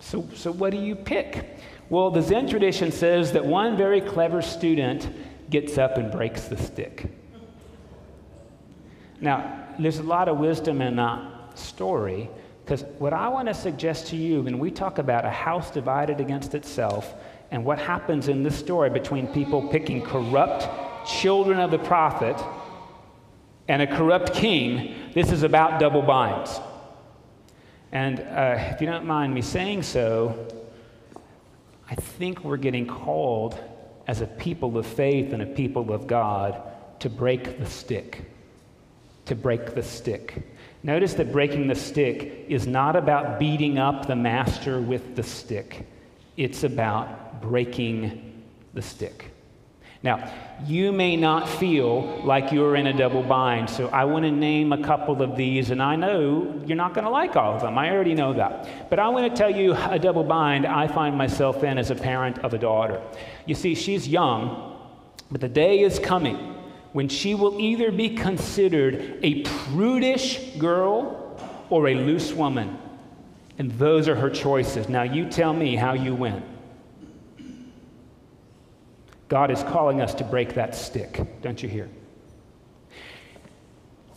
So, 0.00 0.28
so 0.34 0.50
what 0.50 0.70
do 0.70 0.78
you 0.78 0.96
pick? 0.96 1.58
Well, 1.88 2.10
the 2.10 2.20
Zen 2.20 2.48
tradition 2.48 2.90
says 2.90 3.32
that 3.32 3.44
one 3.44 3.76
very 3.76 4.00
clever 4.00 4.42
student 4.42 5.08
gets 5.48 5.78
up 5.78 5.96
and 5.96 6.10
breaks 6.10 6.48
the 6.48 6.56
stick. 6.56 7.10
Now, 9.20 9.68
there's 9.78 9.98
a 9.98 10.02
lot 10.02 10.28
of 10.28 10.38
wisdom 10.38 10.82
in 10.82 10.96
that 10.96 11.58
story 11.58 12.28
because 12.72 12.86
what 12.98 13.12
I 13.12 13.28
want 13.28 13.48
to 13.48 13.54
suggest 13.54 14.06
to 14.06 14.16
you 14.16 14.40
when 14.40 14.58
we 14.58 14.70
talk 14.70 14.96
about 14.96 15.26
a 15.26 15.30
house 15.30 15.70
divided 15.70 16.20
against 16.20 16.54
itself 16.54 17.12
and 17.50 17.66
what 17.66 17.78
happens 17.78 18.28
in 18.28 18.42
this 18.42 18.58
story 18.58 18.88
between 18.88 19.26
people 19.26 19.68
picking 19.68 20.00
corrupt 20.00 20.66
children 21.06 21.60
of 21.60 21.70
the 21.70 21.78
prophet 21.78 22.34
and 23.68 23.82
a 23.82 23.86
corrupt 23.86 24.32
king, 24.32 25.12
this 25.12 25.30
is 25.30 25.42
about 25.42 25.80
double 25.80 26.00
binds. 26.00 26.58
And 27.92 28.20
uh, 28.20 28.56
if 28.70 28.80
you 28.80 28.86
don't 28.86 29.04
mind 29.04 29.34
me 29.34 29.42
saying 29.42 29.82
so, 29.82 30.48
I 31.90 31.94
think 31.94 32.42
we're 32.42 32.56
getting 32.56 32.86
called 32.86 33.60
as 34.06 34.22
a 34.22 34.26
people 34.26 34.78
of 34.78 34.86
faith 34.86 35.34
and 35.34 35.42
a 35.42 35.46
people 35.46 35.92
of 35.92 36.06
God 36.06 36.58
to 37.00 37.10
break 37.10 37.58
the 37.58 37.66
stick 37.66 38.32
to 39.26 39.34
break 39.34 39.74
the 39.74 39.82
stick. 39.82 40.42
Notice 40.84 41.14
that 41.14 41.30
breaking 41.30 41.68
the 41.68 41.74
stick 41.74 42.46
is 42.48 42.66
not 42.66 42.96
about 42.96 43.38
beating 43.38 43.78
up 43.78 44.06
the 44.06 44.16
master 44.16 44.80
with 44.80 45.14
the 45.14 45.22
stick, 45.22 45.86
it's 46.36 46.64
about 46.64 47.40
breaking 47.40 48.42
the 48.74 48.82
stick. 48.82 49.30
Now, 50.04 50.32
you 50.66 50.90
may 50.90 51.14
not 51.14 51.48
feel 51.48 52.24
like 52.24 52.50
you're 52.50 52.74
in 52.74 52.88
a 52.88 52.92
double 52.92 53.22
bind, 53.22 53.70
so 53.70 53.86
I 53.88 54.04
want 54.04 54.24
to 54.24 54.32
name 54.32 54.72
a 54.72 54.82
couple 54.82 55.22
of 55.22 55.36
these, 55.36 55.70
and 55.70 55.80
I 55.80 55.94
know 55.94 56.60
you're 56.66 56.76
not 56.76 56.92
going 56.92 57.04
to 57.04 57.10
like 57.10 57.36
all 57.36 57.54
of 57.54 57.62
them. 57.62 57.78
I 57.78 57.90
already 57.90 58.14
know 58.14 58.32
that. 58.32 58.90
But 58.90 58.98
I 58.98 59.08
want 59.10 59.30
to 59.30 59.36
tell 59.36 59.54
you 59.54 59.76
a 59.76 60.00
double 60.00 60.24
bind 60.24 60.66
I 60.66 60.88
find 60.88 61.16
myself 61.16 61.62
in 61.62 61.78
as 61.78 61.92
a 61.92 61.94
parent 61.94 62.40
of 62.40 62.52
a 62.52 62.58
daughter. 62.58 63.00
You 63.46 63.54
see, 63.54 63.76
she's 63.76 64.08
young, 64.08 64.76
but 65.30 65.40
the 65.40 65.48
day 65.48 65.80
is 65.80 66.00
coming 66.00 66.51
when 66.92 67.08
she 67.08 67.34
will 67.34 67.58
either 67.58 67.90
be 67.90 68.10
considered 68.10 69.18
a 69.22 69.42
prudish 69.42 70.56
girl 70.58 71.40
or 71.70 71.88
a 71.88 71.94
loose 71.94 72.32
woman. 72.32 72.78
And 73.58 73.70
those 73.72 74.08
are 74.08 74.14
her 74.14 74.30
choices. 74.30 74.88
Now, 74.88 75.02
you 75.02 75.28
tell 75.28 75.52
me 75.52 75.76
how 75.76 75.94
you 75.94 76.14
win. 76.14 76.42
God 79.28 79.50
is 79.50 79.62
calling 79.62 80.02
us 80.02 80.14
to 80.14 80.24
break 80.24 80.54
that 80.54 80.74
stick, 80.74 81.20
don't 81.40 81.62
you 81.62 81.68
hear? 81.68 81.88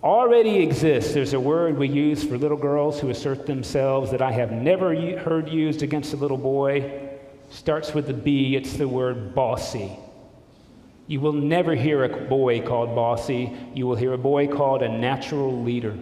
Already 0.03 0.62
exists, 0.62 1.13
there's 1.13 1.34
a 1.34 1.39
word 1.39 1.77
we 1.77 1.88
use 1.88 2.24
for 2.24 2.38
little 2.38 2.58
girls 2.58 3.00
who 3.00 3.10
assert 3.10 3.46
themselves 3.46 4.12
that 4.12 4.22
I 4.22 4.32
have 4.32 4.51
never 4.51 4.94
heard 5.17 5.50
used 5.50 5.82
against 5.82 6.13
a 6.13 6.17
little 6.17 6.38
boy. 6.38 7.10
Starts 7.50 7.94
with 7.94 8.08
the 8.08 8.13
B, 8.13 8.55
it's 8.55 8.74
the 8.74 8.88
word 8.88 9.34
bossy. 9.34 9.98
You 11.07 11.19
will 11.19 11.33
never 11.33 11.75
hear 11.75 12.03
a 12.03 12.09
boy 12.09 12.62
called 12.62 12.95
bossy. 12.95 13.55
You 13.74 13.85
will 13.85 13.95
hear 13.95 14.13
a 14.13 14.17
boy 14.17 14.47
called 14.47 14.81
a 14.81 14.89
natural 14.89 15.62
leader. 15.62 15.95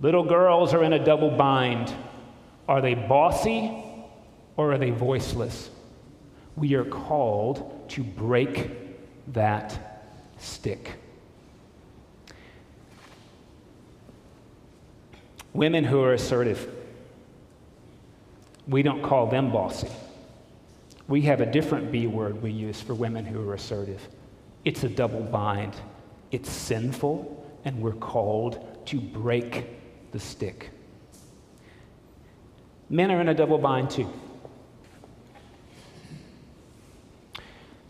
Little 0.00 0.24
girls 0.24 0.74
are 0.74 0.82
in 0.82 0.92
a 0.92 1.04
double 1.04 1.30
bind. 1.30 1.92
Are 2.68 2.80
they 2.80 2.94
bossy 2.94 3.84
or 4.56 4.72
are 4.72 4.78
they 4.78 4.90
voiceless? 4.90 5.70
We 6.56 6.74
are 6.74 6.84
called 6.84 7.88
to 7.90 8.02
break 8.02 8.70
that 9.32 10.04
stick. 10.38 10.92
Women 15.52 15.84
who 15.84 16.02
are 16.02 16.12
assertive, 16.12 16.70
we 18.68 18.82
don't 18.82 19.02
call 19.02 19.26
them 19.26 19.50
bossy. 19.50 19.88
We 21.10 21.22
have 21.22 21.40
a 21.40 21.46
different 21.46 21.90
B 21.90 22.06
word 22.06 22.40
we 22.40 22.52
use 22.52 22.80
for 22.80 22.94
women 22.94 23.24
who 23.24 23.40
are 23.50 23.54
assertive. 23.54 24.00
It's 24.64 24.84
a 24.84 24.88
double 24.88 25.22
bind. 25.22 25.74
It's 26.30 26.48
sinful, 26.48 27.44
and 27.64 27.82
we're 27.82 27.94
called 27.94 28.86
to 28.86 29.00
break 29.00 29.66
the 30.12 30.20
stick. 30.20 30.70
Men 32.88 33.10
are 33.10 33.20
in 33.20 33.28
a 33.28 33.34
double 33.34 33.58
bind 33.58 33.90
too. 33.90 34.08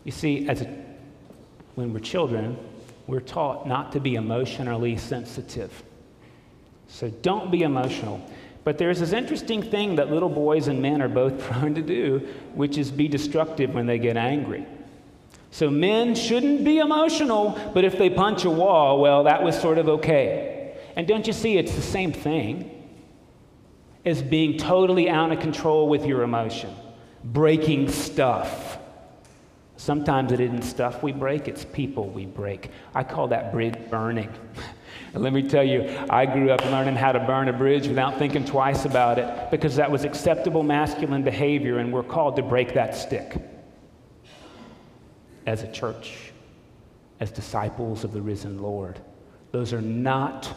You 0.03 0.11
see, 0.11 0.49
as 0.49 0.63
a, 0.63 0.75
when 1.75 1.93
we're 1.93 1.99
children, 1.99 2.57
we're 3.05 3.19
taught 3.19 3.67
not 3.67 3.91
to 3.91 3.99
be 3.99 4.15
emotionally 4.15 4.97
sensitive. 4.97 5.83
So 6.87 7.11
don't 7.11 7.51
be 7.51 7.61
emotional. 7.61 8.27
But 8.63 8.77
there's 8.77 8.99
this 8.99 9.13
interesting 9.13 9.63
thing 9.63 9.95
that 9.95 10.11
little 10.11 10.29
boys 10.29 10.67
and 10.67 10.81
men 10.81 11.01
are 11.01 11.09
both 11.09 11.39
prone 11.47 11.73
to 11.75 11.81
do, 11.81 12.27
which 12.53 12.77
is 12.77 12.91
be 12.91 13.07
destructive 13.07 13.73
when 13.73 13.85
they 13.85 13.99
get 13.99 14.17
angry. 14.17 14.65
So 15.51 15.69
men 15.69 16.15
shouldn't 16.15 16.63
be 16.63 16.77
emotional, 16.77 17.59
but 17.73 17.83
if 17.83 17.97
they 17.97 18.09
punch 18.09 18.45
a 18.45 18.49
wall, 18.49 19.01
well, 19.01 19.25
that 19.25 19.43
was 19.43 19.59
sort 19.59 19.77
of 19.77 19.89
okay. 19.89 20.77
And 20.95 21.07
don't 21.07 21.27
you 21.27 21.33
see, 21.33 21.57
it's 21.57 21.75
the 21.75 21.81
same 21.81 22.13
thing 22.13 22.69
as 24.05 24.21
being 24.21 24.57
totally 24.57 25.09
out 25.09 25.31
of 25.31 25.39
control 25.39 25.89
with 25.89 26.05
your 26.05 26.23
emotion, 26.23 26.73
breaking 27.23 27.89
stuff. 27.89 28.77
Sometimes 29.75 30.31
it 30.31 30.39
isn't 30.39 30.61
stuff 30.61 31.03
we 31.03 31.11
break, 31.11 31.47
it's 31.47 31.65
people 31.65 32.07
we 32.09 32.25
break. 32.25 32.71
I 32.95 33.03
call 33.03 33.27
that 33.29 33.51
bridge 33.51 33.75
burning. 33.89 34.31
And 35.13 35.23
let 35.23 35.33
me 35.33 35.43
tell 35.43 35.63
you, 35.63 35.89
I 36.09 36.25
grew 36.25 36.51
up 36.51 36.63
learning 36.65 36.95
how 36.95 37.11
to 37.11 37.19
burn 37.19 37.49
a 37.49 37.53
bridge 37.53 37.87
without 37.87 38.17
thinking 38.17 38.45
twice 38.45 38.85
about 38.85 39.19
it 39.19 39.51
because 39.51 39.75
that 39.75 39.91
was 39.91 40.05
acceptable 40.05 40.63
masculine 40.63 41.23
behavior, 41.23 41.79
and 41.79 41.91
we're 41.91 42.03
called 42.03 42.37
to 42.37 42.41
break 42.41 42.73
that 42.75 42.95
stick 42.95 43.35
as 45.45 45.63
a 45.63 45.71
church, 45.71 46.31
as 47.19 47.29
disciples 47.31 48.03
of 48.05 48.13
the 48.13 48.21
risen 48.21 48.61
Lord. 48.61 49.01
Those 49.51 49.73
are 49.73 49.81
not 49.81 50.55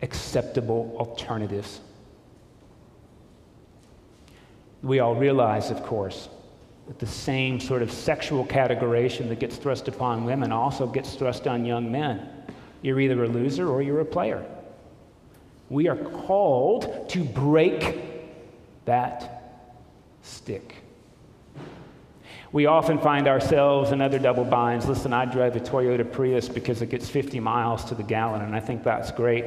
acceptable 0.00 0.94
alternatives. 0.96 1.80
We 4.82 5.00
all 5.00 5.16
realize, 5.16 5.72
of 5.72 5.82
course, 5.82 6.28
that 6.86 7.00
the 7.00 7.06
same 7.06 7.58
sort 7.58 7.82
of 7.82 7.90
sexual 7.90 8.46
categorization 8.46 9.28
that 9.28 9.40
gets 9.40 9.56
thrust 9.56 9.88
upon 9.88 10.24
women 10.24 10.52
also 10.52 10.86
gets 10.86 11.14
thrust 11.14 11.48
on 11.48 11.64
young 11.64 11.90
men. 11.90 12.37
You're 12.82 13.00
either 13.00 13.24
a 13.24 13.28
loser 13.28 13.68
or 13.68 13.82
you're 13.82 14.00
a 14.00 14.04
player. 14.04 14.44
We 15.68 15.88
are 15.88 15.96
called 15.96 17.08
to 17.10 17.24
break 17.24 17.98
that 18.84 19.38
stick. 20.22 20.76
We 22.50 22.64
often 22.64 22.98
find 22.98 23.28
ourselves 23.28 23.92
in 23.92 24.00
other 24.00 24.18
double 24.18 24.44
binds. 24.44 24.86
Listen, 24.88 25.12
I 25.12 25.26
drive 25.26 25.54
a 25.56 25.60
Toyota 25.60 26.10
Prius 26.10 26.48
because 26.48 26.80
it 26.80 26.88
gets 26.88 27.08
50 27.08 27.40
miles 27.40 27.84
to 27.86 27.94
the 27.94 28.02
gallon, 28.02 28.40
and 28.40 28.54
I 28.54 28.60
think 28.60 28.82
that's 28.82 29.10
great. 29.10 29.44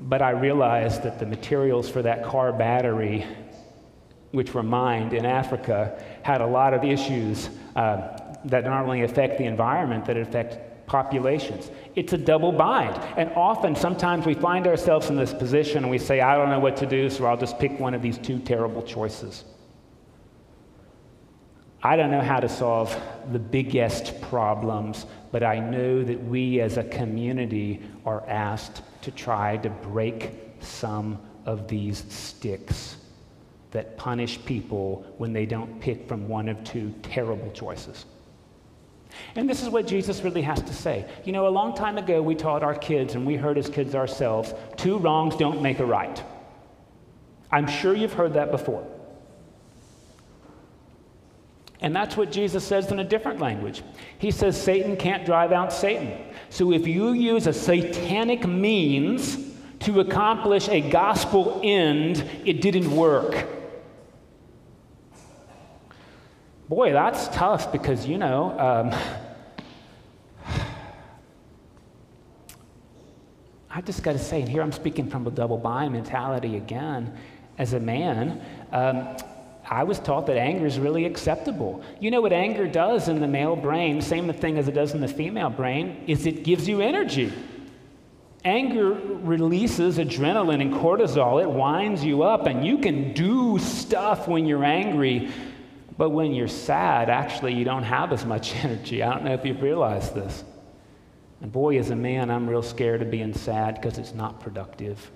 But 0.00 0.20
I 0.20 0.30
realize 0.30 1.00
that 1.00 1.18
the 1.18 1.24
materials 1.24 1.88
for 1.88 2.02
that 2.02 2.22
car 2.22 2.52
battery, 2.52 3.26
which 4.32 4.52
were 4.52 4.62
mined 4.62 5.14
in 5.14 5.24
Africa, 5.24 6.02
had 6.22 6.42
a 6.42 6.46
lot 6.46 6.74
of 6.74 6.84
issues 6.84 7.48
uh, 7.74 8.18
that 8.44 8.64
not 8.64 8.84
only 8.84 9.02
affect 9.02 9.38
the 9.38 9.44
environment, 9.44 10.04
that 10.04 10.18
affect 10.18 10.67
populations. 10.88 11.70
It's 11.94 12.12
a 12.12 12.18
double 12.18 12.50
bind. 12.50 12.96
And 13.16 13.30
often, 13.36 13.76
sometimes 13.76 14.26
we 14.26 14.34
find 14.34 14.66
ourselves 14.66 15.10
in 15.10 15.16
this 15.16 15.32
position 15.32 15.84
and 15.84 15.90
we 15.90 15.98
say, 15.98 16.20
I 16.20 16.36
don't 16.36 16.50
know 16.50 16.58
what 16.58 16.76
to 16.78 16.86
do, 16.86 17.08
so 17.10 17.26
I'll 17.26 17.36
just 17.36 17.58
pick 17.58 17.78
one 17.78 17.94
of 17.94 18.02
these 18.02 18.18
two 18.18 18.38
terrible 18.38 18.82
choices. 18.82 19.44
I 21.82 21.94
don't 21.94 22.10
know 22.10 22.20
how 22.20 22.40
to 22.40 22.48
solve 22.48 22.96
the 23.30 23.38
biggest 23.38 24.20
problems, 24.22 25.06
but 25.30 25.44
I 25.44 25.60
know 25.60 26.02
that 26.02 26.20
we 26.24 26.60
as 26.60 26.76
a 26.76 26.84
community 26.84 27.80
are 28.04 28.28
asked 28.28 28.82
to 29.02 29.12
try 29.12 29.58
to 29.58 29.70
break 29.70 30.32
some 30.60 31.20
of 31.46 31.68
these 31.68 32.04
sticks 32.08 32.96
that 33.70 33.96
punish 33.96 34.44
people 34.44 35.06
when 35.18 35.32
they 35.32 35.46
don't 35.46 35.80
pick 35.80 36.08
from 36.08 36.26
one 36.28 36.48
of 36.48 36.62
two 36.64 36.92
terrible 37.02 37.50
choices. 37.52 38.06
And 39.34 39.48
this 39.48 39.62
is 39.62 39.68
what 39.68 39.86
Jesus 39.86 40.22
really 40.22 40.42
has 40.42 40.60
to 40.62 40.74
say. 40.74 41.06
You 41.24 41.32
know, 41.32 41.46
a 41.46 41.50
long 41.50 41.74
time 41.74 41.98
ago, 41.98 42.22
we 42.22 42.34
taught 42.34 42.62
our 42.62 42.74
kids, 42.74 43.14
and 43.14 43.26
we 43.26 43.36
heard 43.36 43.58
as 43.58 43.68
kids 43.68 43.94
ourselves, 43.94 44.54
two 44.76 44.98
wrongs 44.98 45.36
don't 45.36 45.62
make 45.62 45.78
a 45.78 45.86
right. 45.86 46.22
I'm 47.50 47.66
sure 47.66 47.94
you've 47.94 48.12
heard 48.12 48.34
that 48.34 48.50
before. 48.50 48.86
And 51.80 51.94
that's 51.94 52.16
what 52.16 52.32
Jesus 52.32 52.64
says 52.64 52.90
in 52.90 52.98
a 52.98 53.04
different 53.04 53.38
language. 53.38 53.82
He 54.18 54.30
says 54.30 54.60
Satan 54.60 54.96
can't 54.96 55.24
drive 55.24 55.52
out 55.52 55.72
Satan. 55.72 56.12
So 56.50 56.72
if 56.72 56.86
you 56.86 57.12
use 57.12 57.46
a 57.46 57.52
satanic 57.52 58.46
means 58.46 59.38
to 59.80 60.00
accomplish 60.00 60.68
a 60.68 60.80
gospel 60.80 61.60
end, 61.62 62.24
it 62.44 62.60
didn't 62.60 62.90
work. 62.90 63.46
Boy, 66.68 66.92
that's 66.92 67.28
tough 67.28 67.72
because, 67.72 68.06
you 68.06 68.18
know, 68.18 68.58
um, 68.58 68.94
I 73.70 73.80
just 73.80 74.02
got 74.02 74.12
to 74.12 74.18
say, 74.18 74.42
and 74.42 74.50
here 74.50 74.60
I'm 74.60 74.72
speaking 74.72 75.08
from 75.08 75.26
a 75.26 75.30
double 75.30 75.56
bind 75.56 75.94
mentality 75.94 76.56
again. 76.58 77.16
As 77.56 77.72
a 77.72 77.80
man, 77.80 78.42
um, 78.70 79.16
I 79.70 79.84
was 79.84 79.98
taught 79.98 80.26
that 80.26 80.36
anger 80.36 80.66
is 80.66 80.78
really 80.78 81.06
acceptable. 81.06 81.82
You 82.00 82.10
know 82.10 82.20
what 82.20 82.34
anger 82.34 82.66
does 82.66 83.08
in 83.08 83.18
the 83.20 83.28
male 83.28 83.56
brain, 83.56 84.02
same 84.02 84.30
thing 84.34 84.58
as 84.58 84.68
it 84.68 84.72
does 84.72 84.92
in 84.92 85.00
the 85.00 85.08
female 85.08 85.48
brain, 85.48 86.04
is 86.06 86.26
it 86.26 86.44
gives 86.44 86.68
you 86.68 86.82
energy. 86.82 87.32
Anger 88.44 88.92
releases 88.92 89.96
adrenaline 89.96 90.60
and 90.60 90.74
cortisol. 90.74 91.42
It 91.42 91.50
winds 91.50 92.04
you 92.04 92.24
up, 92.24 92.46
and 92.46 92.66
you 92.66 92.76
can 92.76 93.14
do 93.14 93.58
stuff 93.58 94.28
when 94.28 94.44
you're 94.44 94.64
angry 94.64 95.32
but 95.98 96.10
when 96.10 96.32
you're 96.32 96.48
sad, 96.48 97.10
actually, 97.10 97.54
you 97.54 97.64
don't 97.64 97.82
have 97.82 98.12
as 98.12 98.24
much 98.24 98.54
energy. 98.64 99.02
I 99.02 99.12
don't 99.12 99.24
know 99.24 99.34
if 99.34 99.44
you've 99.44 99.60
realized 99.60 100.14
this. 100.14 100.44
And 101.40 101.52
boy, 101.52 101.78
as 101.78 101.90
a 101.90 101.96
man, 101.96 102.30
I'm 102.30 102.48
real 102.48 102.62
scared 102.62 103.02
of 103.02 103.10
being 103.10 103.34
sad 103.34 103.74
because 103.74 103.98
it's 103.98 104.14
not 104.14 104.40
productive. 104.40 105.10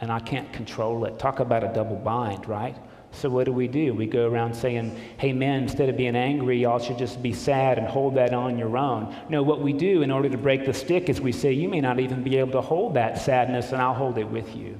And 0.00 0.10
I 0.10 0.18
can't 0.18 0.50
control 0.52 1.04
it. 1.04 1.18
Talk 1.18 1.40
about 1.40 1.62
a 1.62 1.72
double 1.72 1.96
bind, 1.96 2.48
right? 2.48 2.76
So 3.12 3.28
what 3.28 3.44
do 3.44 3.52
we 3.52 3.68
do? 3.68 3.92
We 3.92 4.06
go 4.06 4.28
around 4.28 4.54
saying, 4.54 4.98
hey, 5.18 5.32
men, 5.32 5.64
instead 5.64 5.88
of 5.88 5.96
being 5.96 6.16
angry, 6.16 6.58
y'all 6.58 6.78
should 6.78 6.96
just 6.96 7.22
be 7.22 7.32
sad 7.32 7.76
and 7.76 7.86
hold 7.86 8.14
that 8.14 8.32
on 8.32 8.56
your 8.56 8.78
own. 8.78 9.14
No, 9.28 9.42
what 9.42 9.60
we 9.60 9.72
do 9.72 10.02
in 10.02 10.10
order 10.10 10.28
to 10.28 10.38
break 10.38 10.64
the 10.64 10.72
stick 10.72 11.08
is 11.08 11.20
we 11.20 11.32
say, 11.32 11.52
you 11.52 11.68
may 11.68 11.80
not 11.80 12.00
even 12.00 12.22
be 12.22 12.38
able 12.38 12.52
to 12.52 12.60
hold 12.60 12.94
that 12.94 13.18
sadness, 13.18 13.72
and 13.72 13.82
I'll 13.82 13.94
hold 13.94 14.16
it 14.16 14.28
with 14.28 14.54
you. 14.56 14.78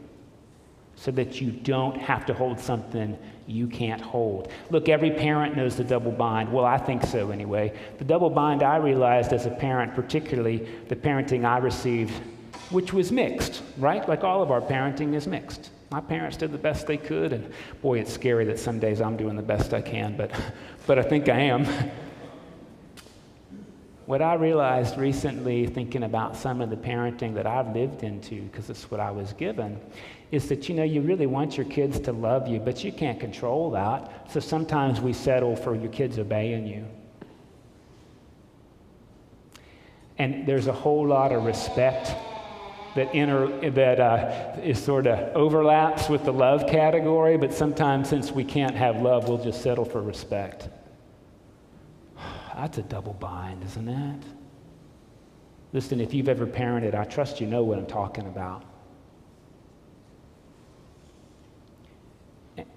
So 1.00 1.10
that 1.12 1.40
you 1.40 1.50
don't 1.50 1.96
have 1.96 2.26
to 2.26 2.34
hold 2.34 2.60
something 2.60 3.16
you 3.46 3.66
can't 3.66 4.02
hold. 4.02 4.52
Look, 4.68 4.90
every 4.90 5.10
parent 5.10 5.56
knows 5.56 5.76
the 5.76 5.82
double 5.82 6.12
bind. 6.12 6.52
Well, 6.52 6.66
I 6.66 6.76
think 6.76 7.06
so 7.06 7.30
anyway. 7.30 7.72
The 7.96 8.04
double 8.04 8.28
bind 8.28 8.62
I 8.62 8.76
realized 8.76 9.32
as 9.32 9.46
a 9.46 9.50
parent, 9.50 9.94
particularly 9.94 10.68
the 10.88 10.96
parenting 10.96 11.46
I 11.46 11.56
received, 11.56 12.12
which 12.68 12.92
was 12.92 13.10
mixed, 13.10 13.62
right? 13.78 14.06
Like 14.06 14.24
all 14.24 14.42
of 14.42 14.50
our 14.50 14.60
parenting 14.60 15.14
is 15.14 15.26
mixed. 15.26 15.70
My 15.90 16.02
parents 16.02 16.36
did 16.36 16.52
the 16.52 16.58
best 16.58 16.86
they 16.86 16.98
could, 16.98 17.32
and 17.32 17.50
boy, 17.80 17.98
it's 17.98 18.12
scary 18.12 18.44
that 18.44 18.58
some 18.58 18.78
days 18.78 19.00
I'm 19.00 19.16
doing 19.16 19.36
the 19.36 19.42
best 19.42 19.72
I 19.72 19.80
can, 19.80 20.18
but, 20.18 20.30
but 20.86 20.98
I 20.98 21.02
think 21.02 21.30
I 21.30 21.40
am. 21.40 21.66
what 24.06 24.20
I 24.20 24.34
realized 24.34 24.98
recently, 24.98 25.66
thinking 25.66 26.04
about 26.04 26.36
some 26.36 26.60
of 26.60 26.68
the 26.68 26.76
parenting 26.76 27.34
that 27.34 27.46
I've 27.46 27.74
lived 27.74 28.04
into, 28.04 28.42
because 28.42 28.70
it's 28.70 28.88
what 28.90 29.00
I 29.00 29.10
was 29.10 29.32
given, 29.32 29.80
is 30.30 30.48
that 30.48 30.68
you 30.68 30.74
know 30.74 30.84
you 30.84 31.00
really 31.00 31.26
want 31.26 31.56
your 31.56 31.66
kids 31.66 31.98
to 32.00 32.12
love 32.12 32.46
you, 32.46 32.60
but 32.60 32.84
you 32.84 32.92
can't 32.92 33.18
control 33.18 33.70
that. 33.72 34.30
So 34.30 34.38
sometimes 34.38 35.00
we 35.00 35.12
settle 35.12 35.56
for 35.56 35.74
your 35.74 35.90
kids 35.90 36.18
obeying 36.18 36.66
you. 36.66 36.86
And 40.18 40.46
there's 40.46 40.66
a 40.66 40.72
whole 40.72 41.06
lot 41.06 41.32
of 41.32 41.44
respect 41.44 42.14
that, 42.94 43.12
inter, 43.14 43.70
that 43.70 44.00
uh, 44.00 44.60
is 44.62 44.82
sort 44.82 45.06
of 45.06 45.34
overlaps 45.34 46.08
with 46.08 46.24
the 46.24 46.32
love 46.32 46.66
category, 46.68 47.36
but 47.36 47.52
sometimes 47.52 48.08
since 48.08 48.30
we 48.30 48.44
can't 48.44 48.74
have 48.74 49.00
love, 49.00 49.28
we'll 49.28 49.42
just 49.42 49.62
settle 49.62 49.84
for 49.84 50.02
respect. 50.02 50.68
That's 52.54 52.78
a 52.78 52.82
double 52.82 53.14
bind, 53.14 53.64
isn't 53.64 53.88
it? 53.88 54.22
Listen, 55.72 56.00
if 56.00 56.12
you've 56.12 56.28
ever 56.28 56.46
parented, 56.46 56.94
I 56.94 57.04
trust 57.04 57.40
you 57.40 57.46
know 57.46 57.62
what 57.62 57.78
I'm 57.78 57.86
talking 57.86 58.26
about. 58.26 58.64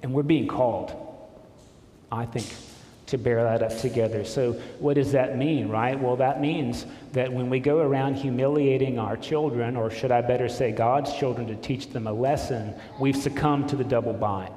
And 0.03 0.13
we're 0.13 0.21
being 0.21 0.47
called, 0.47 0.95
I 2.11 2.25
think, 2.25 2.45
to 3.07 3.17
bear 3.17 3.43
that 3.43 3.63
up 3.63 3.77
together. 3.79 4.23
So, 4.23 4.53
what 4.79 4.95
does 4.95 5.11
that 5.13 5.37
mean, 5.37 5.69
right? 5.69 5.99
Well, 5.99 6.15
that 6.17 6.41
means 6.41 6.85
that 7.13 7.31
when 7.31 7.49
we 7.49 7.59
go 7.59 7.79
around 7.79 8.15
humiliating 8.15 8.99
our 8.99 9.17
children, 9.17 9.75
or 9.75 9.89
should 9.89 10.11
I 10.11 10.21
better 10.21 10.49
say 10.49 10.71
God's 10.71 11.13
children, 11.15 11.47
to 11.47 11.55
teach 11.55 11.89
them 11.89 12.07
a 12.07 12.13
lesson, 12.13 12.75
we've 12.99 13.15
succumbed 13.15 13.69
to 13.69 13.75
the 13.75 13.83
double 13.83 14.13
bind. 14.13 14.53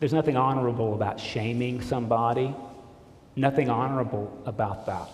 There's 0.00 0.12
nothing 0.12 0.36
honorable 0.36 0.94
about 0.94 1.20
shaming 1.20 1.80
somebody, 1.80 2.54
nothing 3.36 3.70
honorable 3.70 4.42
about 4.46 4.86
that. 4.86 5.08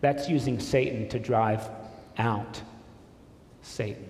That's 0.00 0.28
using 0.28 0.58
Satan 0.58 1.08
to 1.10 1.18
drive 1.18 1.68
out 2.16 2.60
Satan. 3.62 4.09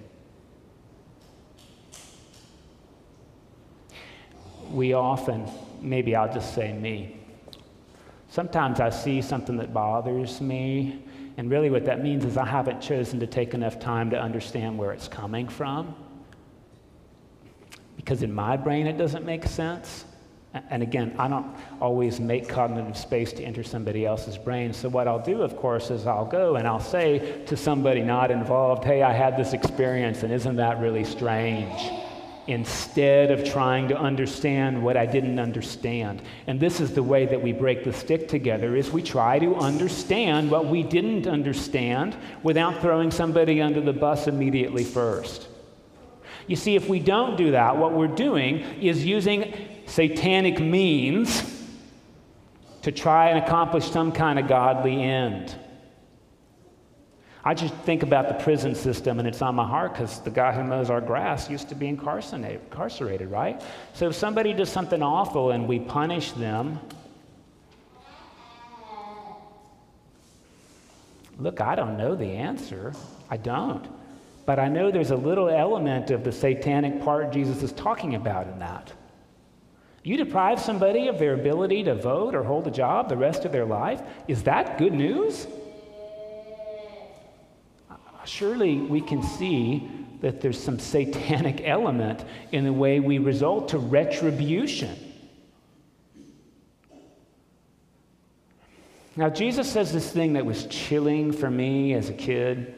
We 4.70 4.92
often 4.92 5.48
maybe 5.80 6.14
I'll 6.14 6.32
just 6.32 6.54
say 6.54 6.72
me. 6.72 7.16
Sometimes 8.28 8.78
I 8.78 8.90
see 8.90 9.22
something 9.22 9.56
that 9.56 9.74
bothers 9.74 10.40
me, 10.40 11.02
and 11.36 11.50
really 11.50 11.70
what 11.70 11.84
that 11.86 12.02
means 12.02 12.24
is 12.24 12.36
I 12.36 12.46
haven't 12.46 12.80
chosen 12.80 13.18
to 13.20 13.26
take 13.26 13.54
enough 13.54 13.80
time 13.80 14.10
to 14.10 14.20
understand 14.20 14.78
where 14.78 14.92
it's 14.92 15.08
coming 15.08 15.48
from. 15.48 15.94
Because 17.96 18.22
in 18.22 18.32
my 18.32 18.56
brain 18.56 18.86
it 18.86 18.96
doesn't 18.96 19.24
make 19.24 19.46
sense. 19.46 20.04
And 20.52 20.82
again, 20.82 21.14
I 21.16 21.28
don't 21.28 21.46
always 21.80 22.18
make 22.18 22.48
cognitive 22.48 22.96
space 22.96 23.32
to 23.34 23.44
enter 23.44 23.62
somebody 23.62 24.04
else's 24.04 24.36
brain. 24.36 24.72
So, 24.72 24.88
what 24.88 25.06
I'll 25.06 25.22
do, 25.22 25.42
of 25.42 25.56
course, 25.56 25.92
is 25.92 26.08
I'll 26.08 26.24
go 26.24 26.56
and 26.56 26.66
I'll 26.66 26.80
say 26.80 27.42
to 27.46 27.56
somebody 27.56 28.02
not 28.02 28.32
involved, 28.32 28.82
Hey, 28.82 29.02
I 29.02 29.12
had 29.12 29.36
this 29.36 29.52
experience, 29.52 30.24
and 30.24 30.32
isn't 30.32 30.56
that 30.56 30.80
really 30.80 31.04
strange? 31.04 31.92
Instead 32.46 33.30
of 33.30 33.44
trying 33.44 33.88
to 33.88 33.96
understand 33.96 34.82
what 34.82 34.96
I 34.96 35.06
didn't 35.06 35.38
understand. 35.38 36.22
And 36.46 36.58
this 36.58 36.80
is 36.80 36.92
the 36.92 37.02
way 37.02 37.26
that 37.26 37.40
we 37.40 37.52
break 37.52 37.84
the 37.84 37.92
stick 37.92 38.28
together 38.28 38.76
is 38.76 38.90
we 38.90 39.02
try 39.02 39.38
to 39.38 39.54
understand 39.56 40.50
what 40.50 40.66
we 40.66 40.82
didn't 40.82 41.26
understand 41.26 42.16
without 42.42 42.80
throwing 42.80 43.10
somebody 43.10 43.60
under 43.60 43.80
the 43.80 43.92
bus 43.92 44.26
immediately 44.26 44.84
first. 44.84 45.48
You 46.46 46.56
see, 46.56 46.74
if 46.74 46.88
we 46.88 46.98
don't 46.98 47.36
do 47.36 47.52
that, 47.52 47.76
what 47.76 47.92
we're 47.92 48.08
doing 48.08 48.60
is 48.80 49.04
using 49.04 49.54
satanic 49.86 50.58
means 50.58 51.58
to 52.82 52.90
try 52.90 53.28
and 53.28 53.44
accomplish 53.44 53.90
some 53.90 54.10
kind 54.10 54.38
of 54.38 54.48
godly 54.48 55.02
end. 55.02 55.54
I 57.42 57.54
just 57.54 57.74
think 57.86 58.02
about 58.02 58.28
the 58.28 58.34
prison 58.34 58.74
system, 58.74 59.18
and 59.18 59.26
it's 59.26 59.40
on 59.40 59.54
my 59.54 59.66
heart 59.66 59.94
because 59.94 60.20
the 60.20 60.30
guy 60.30 60.52
who 60.52 60.62
mows 60.62 60.90
our 60.90 61.00
grass 61.00 61.48
used 61.48 61.70
to 61.70 61.74
be 61.74 61.86
incarcerated, 61.88 62.60
incarcerated, 62.60 63.30
right? 63.30 63.62
So 63.94 64.08
if 64.08 64.14
somebody 64.14 64.52
does 64.52 64.68
something 64.68 65.02
awful 65.02 65.50
and 65.50 65.66
we 65.66 65.78
punish 65.78 66.32
them, 66.32 66.78
look, 71.38 71.62
I 71.62 71.74
don't 71.74 71.96
know 71.96 72.14
the 72.14 72.26
answer. 72.26 72.92
I 73.30 73.38
don't. 73.38 73.86
But 74.44 74.58
I 74.58 74.68
know 74.68 74.90
there's 74.90 75.10
a 75.10 75.16
little 75.16 75.48
element 75.48 76.10
of 76.10 76.24
the 76.24 76.32
satanic 76.32 77.02
part 77.02 77.32
Jesus 77.32 77.62
is 77.62 77.72
talking 77.72 78.16
about 78.16 78.48
in 78.48 78.58
that. 78.58 78.92
You 80.02 80.16
deprive 80.16 80.60
somebody 80.60 81.08
of 81.08 81.18
their 81.18 81.34
ability 81.34 81.84
to 81.84 81.94
vote 81.94 82.34
or 82.34 82.42
hold 82.42 82.66
a 82.66 82.70
job 82.70 83.08
the 83.08 83.16
rest 83.16 83.44
of 83.44 83.52
their 83.52 83.66
life? 83.66 84.02
Is 84.28 84.42
that 84.44 84.76
good 84.76 84.92
news? 84.92 85.46
Surely 88.30 88.76
we 88.76 89.00
can 89.00 89.22
see 89.22 89.90
that 90.20 90.40
there's 90.40 90.62
some 90.62 90.78
satanic 90.78 91.60
element 91.64 92.24
in 92.52 92.64
the 92.64 92.72
way 92.72 93.00
we 93.00 93.18
result 93.18 93.68
to 93.68 93.78
retribution. 93.78 94.96
Now, 99.16 99.28
Jesus 99.28 99.70
says 99.70 99.92
this 99.92 100.10
thing 100.10 100.34
that 100.34 100.46
was 100.46 100.66
chilling 100.66 101.32
for 101.32 101.50
me 101.50 101.94
as 101.94 102.08
a 102.08 102.12
kid. 102.14 102.74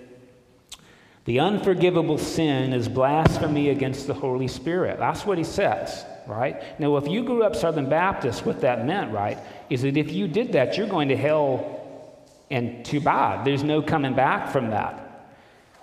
The 1.25 1.39
unforgivable 1.39 2.19
sin 2.19 2.73
is 2.73 2.89
blasphemy 2.89 3.69
against 3.69 4.07
the 4.07 4.15
Holy 4.15 4.49
Spirit. 4.49 4.99
That's 4.99 5.25
what 5.25 5.39
he 5.39 5.45
says, 5.45 6.05
right? 6.27 6.81
Now, 6.81 6.97
if 6.97 7.07
you 7.07 7.23
grew 7.23 7.45
up 7.45 7.55
Southern 7.55 7.89
Baptist, 7.89 8.45
what 8.45 8.61
that 8.63 8.87
meant, 8.87 9.13
right, 9.13 9.39
is 9.71 9.83
that 9.83 9.97
if 9.97 10.11
you 10.11 10.27
did 10.27 10.53
that, 10.53 10.77
you're 10.77 10.89
going 10.89 11.11
to 11.11 11.17
hell 11.17 11.81
and 12.51 12.85
too 12.85 13.01
bad. 13.01 13.45
There's 13.45 13.63
no 13.63 13.83
coming 13.83 14.15
back 14.15 14.51
from 14.51 14.71
that. 14.71 15.12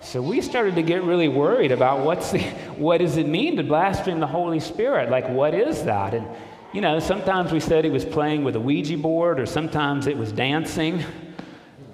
So 0.01 0.21
we 0.21 0.39
started 0.41 0.75
to 0.75 0.81
get 0.81 1.03
really 1.03 1.27
worried 1.27 1.71
about 1.71 2.05
what's 2.05 2.31
the, 2.31 2.39
what 2.77 2.99
does 2.99 3.17
it 3.17 3.27
mean 3.27 3.57
to 3.57 3.63
blaspheme 3.63 4.19
the 4.19 4.27
Holy 4.27 4.59
Spirit? 4.59 5.09
Like, 5.09 5.27
what 5.27 5.53
is 5.53 5.83
that? 5.83 6.13
And, 6.13 6.25
you 6.73 6.79
know, 6.79 6.99
sometimes 6.99 7.51
we 7.51 7.59
said 7.59 7.83
he 7.83 7.91
was 7.91 8.05
playing 8.05 8.45
with 8.45 8.55
a 8.55 8.59
Ouija 8.59 8.97
board, 8.97 9.39
or 9.39 9.45
sometimes 9.45 10.07
it 10.07 10.17
was 10.17 10.31
dancing. 10.31 11.03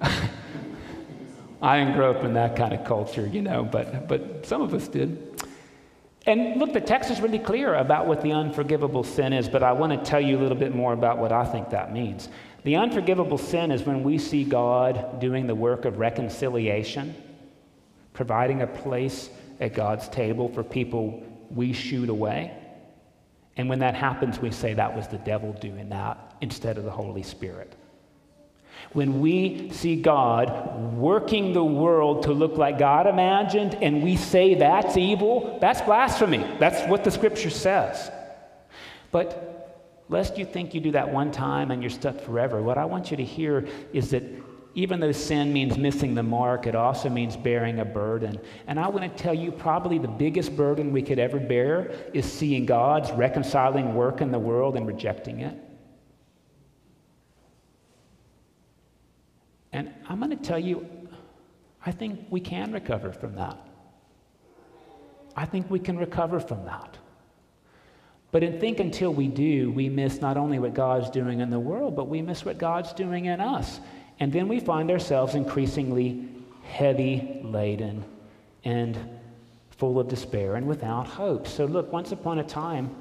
I 1.62 1.78
didn't 1.78 1.94
grow 1.94 2.12
up 2.12 2.24
in 2.24 2.34
that 2.34 2.54
kind 2.54 2.72
of 2.72 2.84
culture, 2.84 3.26
you 3.26 3.42
know, 3.42 3.64
but, 3.64 4.06
but 4.06 4.46
some 4.46 4.62
of 4.62 4.72
us 4.72 4.86
did. 4.86 5.42
And 6.26 6.60
look, 6.60 6.72
the 6.72 6.80
text 6.80 7.10
is 7.10 7.20
really 7.20 7.40
clear 7.40 7.74
about 7.74 8.06
what 8.06 8.22
the 8.22 8.32
unforgivable 8.32 9.02
sin 9.02 9.32
is, 9.32 9.48
but 9.48 9.64
I 9.64 9.72
want 9.72 9.92
to 9.92 10.10
tell 10.10 10.20
you 10.20 10.38
a 10.38 10.40
little 10.40 10.56
bit 10.56 10.74
more 10.74 10.92
about 10.92 11.18
what 11.18 11.32
I 11.32 11.44
think 11.44 11.70
that 11.70 11.92
means. 11.92 12.28
The 12.62 12.76
unforgivable 12.76 13.38
sin 13.38 13.72
is 13.72 13.82
when 13.82 14.04
we 14.04 14.18
see 14.18 14.44
God 14.44 15.18
doing 15.20 15.46
the 15.46 15.54
work 15.54 15.84
of 15.84 15.98
reconciliation 15.98 17.14
providing 18.16 18.62
a 18.62 18.66
place 18.66 19.28
at 19.60 19.74
God's 19.74 20.08
table 20.08 20.48
for 20.48 20.64
people 20.64 21.22
we 21.50 21.72
shoot 21.72 22.08
away. 22.08 22.56
And 23.58 23.68
when 23.68 23.78
that 23.80 23.94
happens, 23.94 24.40
we 24.40 24.50
say 24.50 24.74
that 24.74 24.96
was 24.96 25.06
the 25.06 25.18
devil 25.18 25.52
doing 25.52 25.90
that 25.90 26.34
instead 26.40 26.78
of 26.78 26.84
the 26.84 26.90
Holy 26.90 27.22
Spirit. 27.22 27.74
When 28.92 29.20
we 29.20 29.70
see 29.70 29.96
God 29.96 30.94
working 30.94 31.52
the 31.52 31.64
world 31.64 32.24
to 32.24 32.32
look 32.32 32.56
like 32.56 32.78
God 32.78 33.06
imagined 33.06 33.74
and 33.76 34.02
we 34.02 34.16
say 34.16 34.54
that's 34.54 34.96
evil, 34.96 35.58
that's 35.60 35.82
blasphemy. 35.82 36.44
That's 36.58 36.88
what 36.88 37.04
the 37.04 37.10
scripture 37.10 37.50
says. 37.50 38.10
But 39.12 40.04
lest 40.08 40.38
you 40.38 40.46
think 40.46 40.74
you 40.74 40.80
do 40.80 40.92
that 40.92 41.12
one 41.12 41.32
time 41.32 41.70
and 41.70 41.82
you're 41.82 41.90
stuck 41.90 42.20
forever, 42.20 42.62
what 42.62 42.78
I 42.78 42.86
want 42.86 43.10
you 43.10 43.16
to 43.18 43.24
hear 43.24 43.66
is 43.92 44.10
that 44.10 44.22
even 44.76 45.00
though 45.00 45.10
sin 45.10 45.54
means 45.54 45.78
missing 45.78 46.14
the 46.14 46.22
mark, 46.22 46.66
it 46.66 46.74
also 46.74 47.08
means 47.08 47.34
bearing 47.34 47.78
a 47.80 47.84
burden. 47.84 48.38
And 48.66 48.78
I 48.78 48.88
want 48.88 49.10
to 49.10 49.22
tell 49.22 49.32
you 49.32 49.50
probably 49.50 49.96
the 49.96 50.06
biggest 50.06 50.54
burden 50.54 50.92
we 50.92 51.00
could 51.00 51.18
ever 51.18 51.40
bear 51.40 51.90
is 52.12 52.30
seeing 52.30 52.66
God's 52.66 53.10
reconciling 53.12 53.94
work 53.94 54.20
in 54.20 54.30
the 54.30 54.38
world 54.38 54.76
and 54.76 54.86
rejecting 54.86 55.40
it. 55.40 55.56
And 59.72 59.94
I'm 60.10 60.18
going 60.18 60.30
to 60.30 60.36
tell 60.36 60.58
you, 60.58 60.86
I 61.84 61.90
think 61.90 62.26
we 62.28 62.40
can 62.40 62.70
recover 62.70 63.14
from 63.14 63.34
that. 63.36 63.58
I 65.34 65.46
think 65.46 65.70
we 65.70 65.78
can 65.78 65.96
recover 65.96 66.38
from 66.38 66.66
that. 66.66 66.98
But 68.30 68.44
I 68.44 68.52
think 68.52 68.80
until 68.80 69.14
we 69.14 69.28
do, 69.28 69.70
we 69.70 69.88
miss 69.88 70.20
not 70.20 70.36
only 70.36 70.58
what 70.58 70.74
God's 70.74 71.08
doing 71.08 71.40
in 71.40 71.48
the 71.48 71.60
world, 71.60 71.96
but 71.96 72.08
we 72.08 72.20
miss 72.20 72.44
what 72.44 72.58
God's 72.58 72.92
doing 72.92 73.24
in 73.26 73.40
us. 73.40 73.80
And 74.18 74.32
then 74.32 74.48
we 74.48 74.60
find 74.60 74.90
ourselves 74.90 75.34
increasingly 75.34 76.28
heavy 76.64 77.40
laden 77.42 78.04
and 78.64 78.98
full 79.70 80.00
of 80.00 80.08
despair 80.08 80.56
and 80.56 80.66
without 80.66 81.06
hope. 81.06 81.46
So, 81.46 81.66
look, 81.66 81.92
once 81.92 82.12
upon 82.12 82.38
a 82.38 82.44
time, 82.44 82.94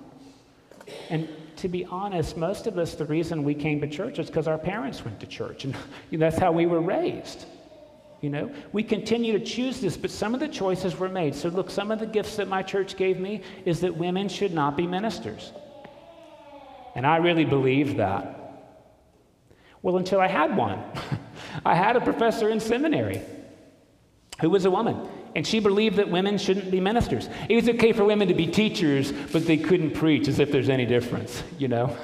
and 1.10 1.28
to 1.58 1.68
be 1.68 1.86
honest, 1.86 2.38
most 2.38 2.68
of 2.68 2.78
us, 2.78 2.96
the 2.96 3.06
reason 3.06 3.44
we 3.44 3.56
came 3.56 3.80
to 3.82 3.88
church 3.88 4.20
is 4.20 4.28
because 4.28 4.48
our 4.48 4.58
parents 4.58 5.04
went 5.04 5.20
to 5.22 5.26
church, 5.26 5.64
and 5.64 5.76
that's 6.12 6.38
how 6.38 6.52
we 6.52 6.66
were 6.66 6.82
raised. 6.82 7.46
You 8.22 8.30
know, 8.30 8.52
we 8.72 8.84
continue 8.84 9.38
to 9.38 9.44
choose 9.44 9.80
this, 9.80 9.96
but 9.98 10.10
some 10.10 10.34
of 10.34 10.40
the 10.40 10.48
choices 10.48 10.98
were 10.98 11.10
made. 11.10 11.36
So, 11.36 11.50
look, 11.50 11.70
some 11.70 11.92
of 11.92 12.00
the 12.00 12.06
gifts 12.06 12.36
that 12.38 12.48
my 12.48 12.64
church 12.64 12.98
gave 12.98 13.20
me 13.20 13.42
is 13.66 13.80
that 13.82 13.96
women 13.96 14.28
should 14.28 14.54
not 14.54 14.76
be 14.76 14.88
ministers. 14.88 15.52
And 16.96 17.06
I 17.06 17.18
really 17.18 17.46
believed 17.46 17.98
that. 17.98 18.45
Well, 19.86 19.98
until 19.98 20.20
I 20.20 20.26
had 20.26 20.58
one. 20.58 20.84
I 21.66 21.76
had 21.76 21.96
a 21.96 22.02
professor 22.02 22.50
in 22.50 22.60
seminary 22.60 23.22
who 24.42 24.50
was 24.50 24.66
a 24.66 24.72
woman, 24.72 25.08
and 25.36 25.46
she 25.46 25.60
believed 25.60 25.98
that 25.98 26.10
women 26.10 26.40
shouldn't 26.40 26.72
be 26.72 26.80
ministers. 26.80 27.30
It 27.48 27.56
was 27.56 27.70
okay 27.70 27.94
for 27.94 28.04
women 28.04 28.28
to 28.30 28.34
be 28.34 28.48
teachers, 28.48 29.12
but 29.32 29.46
they 29.46 29.58
couldn't 29.58 29.92
preach 29.92 30.28
as 30.28 30.40
if 30.40 30.52
there's 30.52 30.70
any 30.70 30.88
difference, 30.88 31.44
you 31.60 31.68
know? 31.68 31.96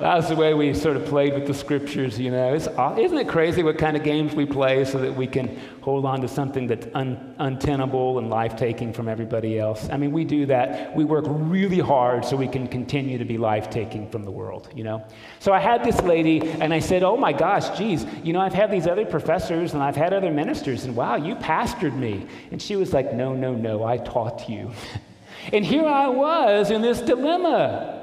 That 0.00 0.16
was 0.16 0.30
the 0.30 0.34
way 0.34 0.54
we 0.54 0.72
sort 0.72 0.96
of 0.96 1.04
played 1.04 1.34
with 1.34 1.46
the 1.46 1.52
scriptures, 1.52 2.18
you 2.18 2.30
know. 2.30 2.54
It's, 2.54 2.66
isn't 2.66 3.18
it 3.18 3.28
crazy 3.28 3.62
what 3.62 3.76
kind 3.76 3.98
of 3.98 4.02
games 4.02 4.34
we 4.34 4.46
play 4.46 4.86
so 4.86 4.96
that 4.96 5.14
we 5.14 5.26
can 5.26 5.60
hold 5.82 6.06
on 6.06 6.22
to 6.22 6.28
something 6.28 6.66
that's 6.66 6.86
un, 6.94 7.34
untenable 7.38 8.18
and 8.18 8.30
life 8.30 8.56
taking 8.56 8.94
from 8.94 9.08
everybody 9.08 9.58
else? 9.58 9.90
I 9.92 9.98
mean, 9.98 10.10
we 10.10 10.24
do 10.24 10.46
that. 10.46 10.96
We 10.96 11.04
work 11.04 11.26
really 11.28 11.80
hard 11.80 12.24
so 12.24 12.34
we 12.34 12.48
can 12.48 12.66
continue 12.66 13.18
to 13.18 13.26
be 13.26 13.36
life 13.36 13.68
taking 13.68 14.08
from 14.08 14.24
the 14.24 14.30
world, 14.30 14.70
you 14.74 14.84
know. 14.84 15.06
So 15.38 15.52
I 15.52 15.58
had 15.58 15.84
this 15.84 16.00
lady, 16.00 16.48
and 16.48 16.72
I 16.72 16.78
said, 16.78 17.02
Oh 17.02 17.18
my 17.18 17.34
gosh, 17.34 17.76
geez, 17.76 18.06
you 18.24 18.32
know, 18.32 18.40
I've 18.40 18.54
had 18.54 18.70
these 18.70 18.86
other 18.86 19.04
professors 19.04 19.74
and 19.74 19.82
I've 19.82 19.96
had 19.96 20.14
other 20.14 20.30
ministers, 20.30 20.86
and 20.86 20.96
wow, 20.96 21.16
you 21.16 21.34
pastored 21.36 21.94
me. 21.94 22.26
And 22.52 22.62
she 22.62 22.74
was 22.74 22.94
like, 22.94 23.12
No, 23.12 23.34
no, 23.34 23.54
no, 23.54 23.84
I 23.84 23.98
taught 23.98 24.48
you. 24.48 24.72
and 25.52 25.62
here 25.62 25.84
I 25.84 26.08
was 26.08 26.70
in 26.70 26.80
this 26.80 27.02
dilemma. 27.02 27.99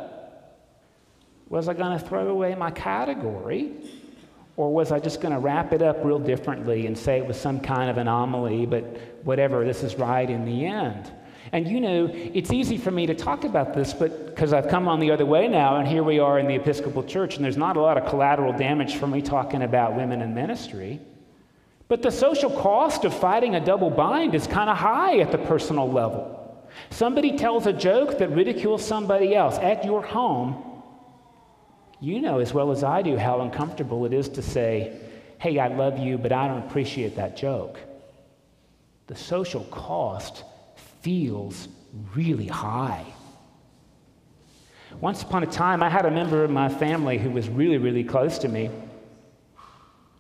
Was 1.50 1.68
I 1.68 1.74
going 1.74 1.98
to 1.98 2.06
throw 2.06 2.28
away 2.28 2.56
my 2.56 2.72
category? 2.72 3.74
Or 4.58 4.74
was 4.74 4.92
I 4.92 5.00
just 5.00 5.22
going 5.22 5.34
to 5.34 5.40
wrap 5.40 5.72
it 5.72 5.82
up 5.82 6.04
real 6.04 6.20
differently 6.20 6.88
and 6.88 6.98
say 6.98 7.18
it 7.18 7.26
was 7.28 7.40
some 7.40 7.60
kind 7.60 7.90
of 7.92 7.98
anomaly, 7.98 8.66
but 8.66 8.84
whatever, 9.24 9.64
this 9.64 9.84
is 9.84 9.96
right 9.96 10.28
in 10.28 10.46
the 10.46 10.66
end? 10.66 11.12
And 11.52 11.68
you 11.68 11.80
know, 11.80 12.10
it's 12.12 12.52
easy 12.52 12.78
for 12.78 12.92
me 12.92 13.06
to 13.06 13.14
talk 13.14 13.44
about 13.44 13.74
this, 13.74 13.94
but 13.94 14.26
because 14.26 14.52
I've 14.52 14.68
come 14.68 14.88
on 14.88 15.00
the 15.00 15.12
other 15.12 15.26
way 15.26 15.48
now, 15.48 15.78
and 15.78 15.88
here 15.88 16.04
we 16.04 16.20
are 16.20 16.40
in 16.40 16.48
the 16.48 16.56
Episcopal 16.56 17.04
Church, 17.04 17.36
and 17.36 17.46
there's 17.46 17.56
not 17.56 17.78
a 17.78 17.82
lot 17.82 17.98
of 17.98 18.10
collateral 18.10 18.52
damage 18.52 18.96
from 18.96 19.12
me 19.12 19.22
talking 19.22 19.62
about 19.62 19.96
women 19.96 20.22
in 20.22 20.34
ministry. 20.34 21.00
But 21.88 22.02
the 22.02 22.12
social 22.12 22.50
cost 22.50 23.06
of 23.06 23.14
fighting 23.14 23.56
a 23.56 23.64
double 23.64 23.90
bind 23.90 24.36
is 24.36 24.46
kind 24.46 24.70
of 24.70 24.78
high 24.78 25.20
at 25.20 25.32
the 25.32 25.38
personal 25.38 25.90
level. 25.90 26.34
Somebody 26.90 27.38
tells 27.38 27.66
a 27.66 27.74
joke 27.74 28.18
that 28.18 28.30
ridicules 28.32 28.86
somebody 28.86 29.34
else 29.34 29.58
at 29.60 29.86
your 29.86 30.02
home, 30.02 30.67
you 32.00 32.22
know 32.22 32.40
as 32.40 32.54
well 32.54 32.72
as 32.72 32.84
I 32.84 33.02
do 33.02 33.18
how 33.18 33.42
uncomfortable 33.42 34.06
it 34.06 34.14
is 34.14 34.30
to 34.30 34.42
say, 34.42 35.00
hey, 35.40 35.60
I 35.60 35.68
love 35.68 36.00
you, 36.00 36.18
but 36.18 36.32
I 36.32 36.48
don't 36.48 36.64
appreciate 36.64 37.16
that 37.16 37.38
joke. 37.38 37.80
The 39.08 39.16
social 39.16 39.64
cost 39.66 40.44
feels 41.02 41.68
really 42.16 42.48
high. 42.48 43.06
Once 45.00 45.22
upon 45.22 45.44
a 45.44 45.48
time, 45.48 45.84
I 45.84 45.90
had 45.90 46.06
a 46.06 46.12
member 46.12 46.44
of 46.44 46.50
my 46.50 46.70
family 46.70 47.18
who 47.18 47.30
was 47.30 47.48
really, 47.50 47.78
really 47.78 48.04
close 48.04 48.40
to 48.40 48.48
me. 48.48 48.70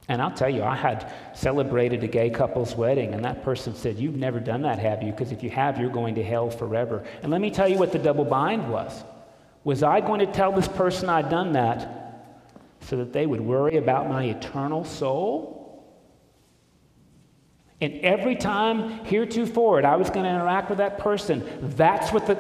And 0.10 0.22
I'll 0.22 0.32
tell 0.32 0.50
you, 0.50 0.64
I 0.64 0.76
had 0.76 1.12
celebrated 1.34 2.04
a 2.04 2.08
gay 2.08 2.30
couple's 2.30 2.76
wedding, 2.76 3.14
and 3.14 3.26
that 3.26 3.44
person 3.44 3.76
said, 3.76 3.98
You've 3.98 4.16
never 4.16 4.40
done 4.40 4.62
that, 4.62 4.80
have 4.80 5.04
you? 5.04 5.12
Because 5.12 5.32
if 5.32 5.44
you 5.44 5.50
have, 5.50 5.80
you're 5.80 5.90
going 5.90 6.16
to 6.16 6.24
hell 6.24 6.50
forever. 6.50 7.04
And 7.24 7.32
let 7.32 7.42
me 7.42 7.52
tell 7.52 7.68
you 7.68 7.78
what 7.78 7.92
the 7.92 8.00
double 8.00 8.24
bind 8.24 8.72
was. 8.72 9.04
Was 9.68 9.84
I 9.84 10.00
going 10.00 10.22
to 10.22 10.26
tell 10.26 10.54
this 10.54 10.70
person 10.70 11.10
I'd 11.10 11.30
done 11.30 11.52
that 11.52 12.24
so 12.80 12.96
that 12.96 13.12
they 13.12 13.26
would 13.26 13.42
worry 13.42 13.76
about 13.76 14.08
my 14.08 14.24
eternal 14.24 14.86
soul? 14.86 15.86
And 17.82 17.96
every 17.96 18.38
time 18.38 19.04
heretofore 19.04 19.86
I 19.86 19.98
was 19.98 20.10
going 20.10 20.24
to 20.24 20.30
interact 20.30 20.70
with 20.70 20.78
that 20.78 21.00
person, 21.00 21.44
that's 21.76 22.14
what 22.14 22.28
the, 22.28 22.38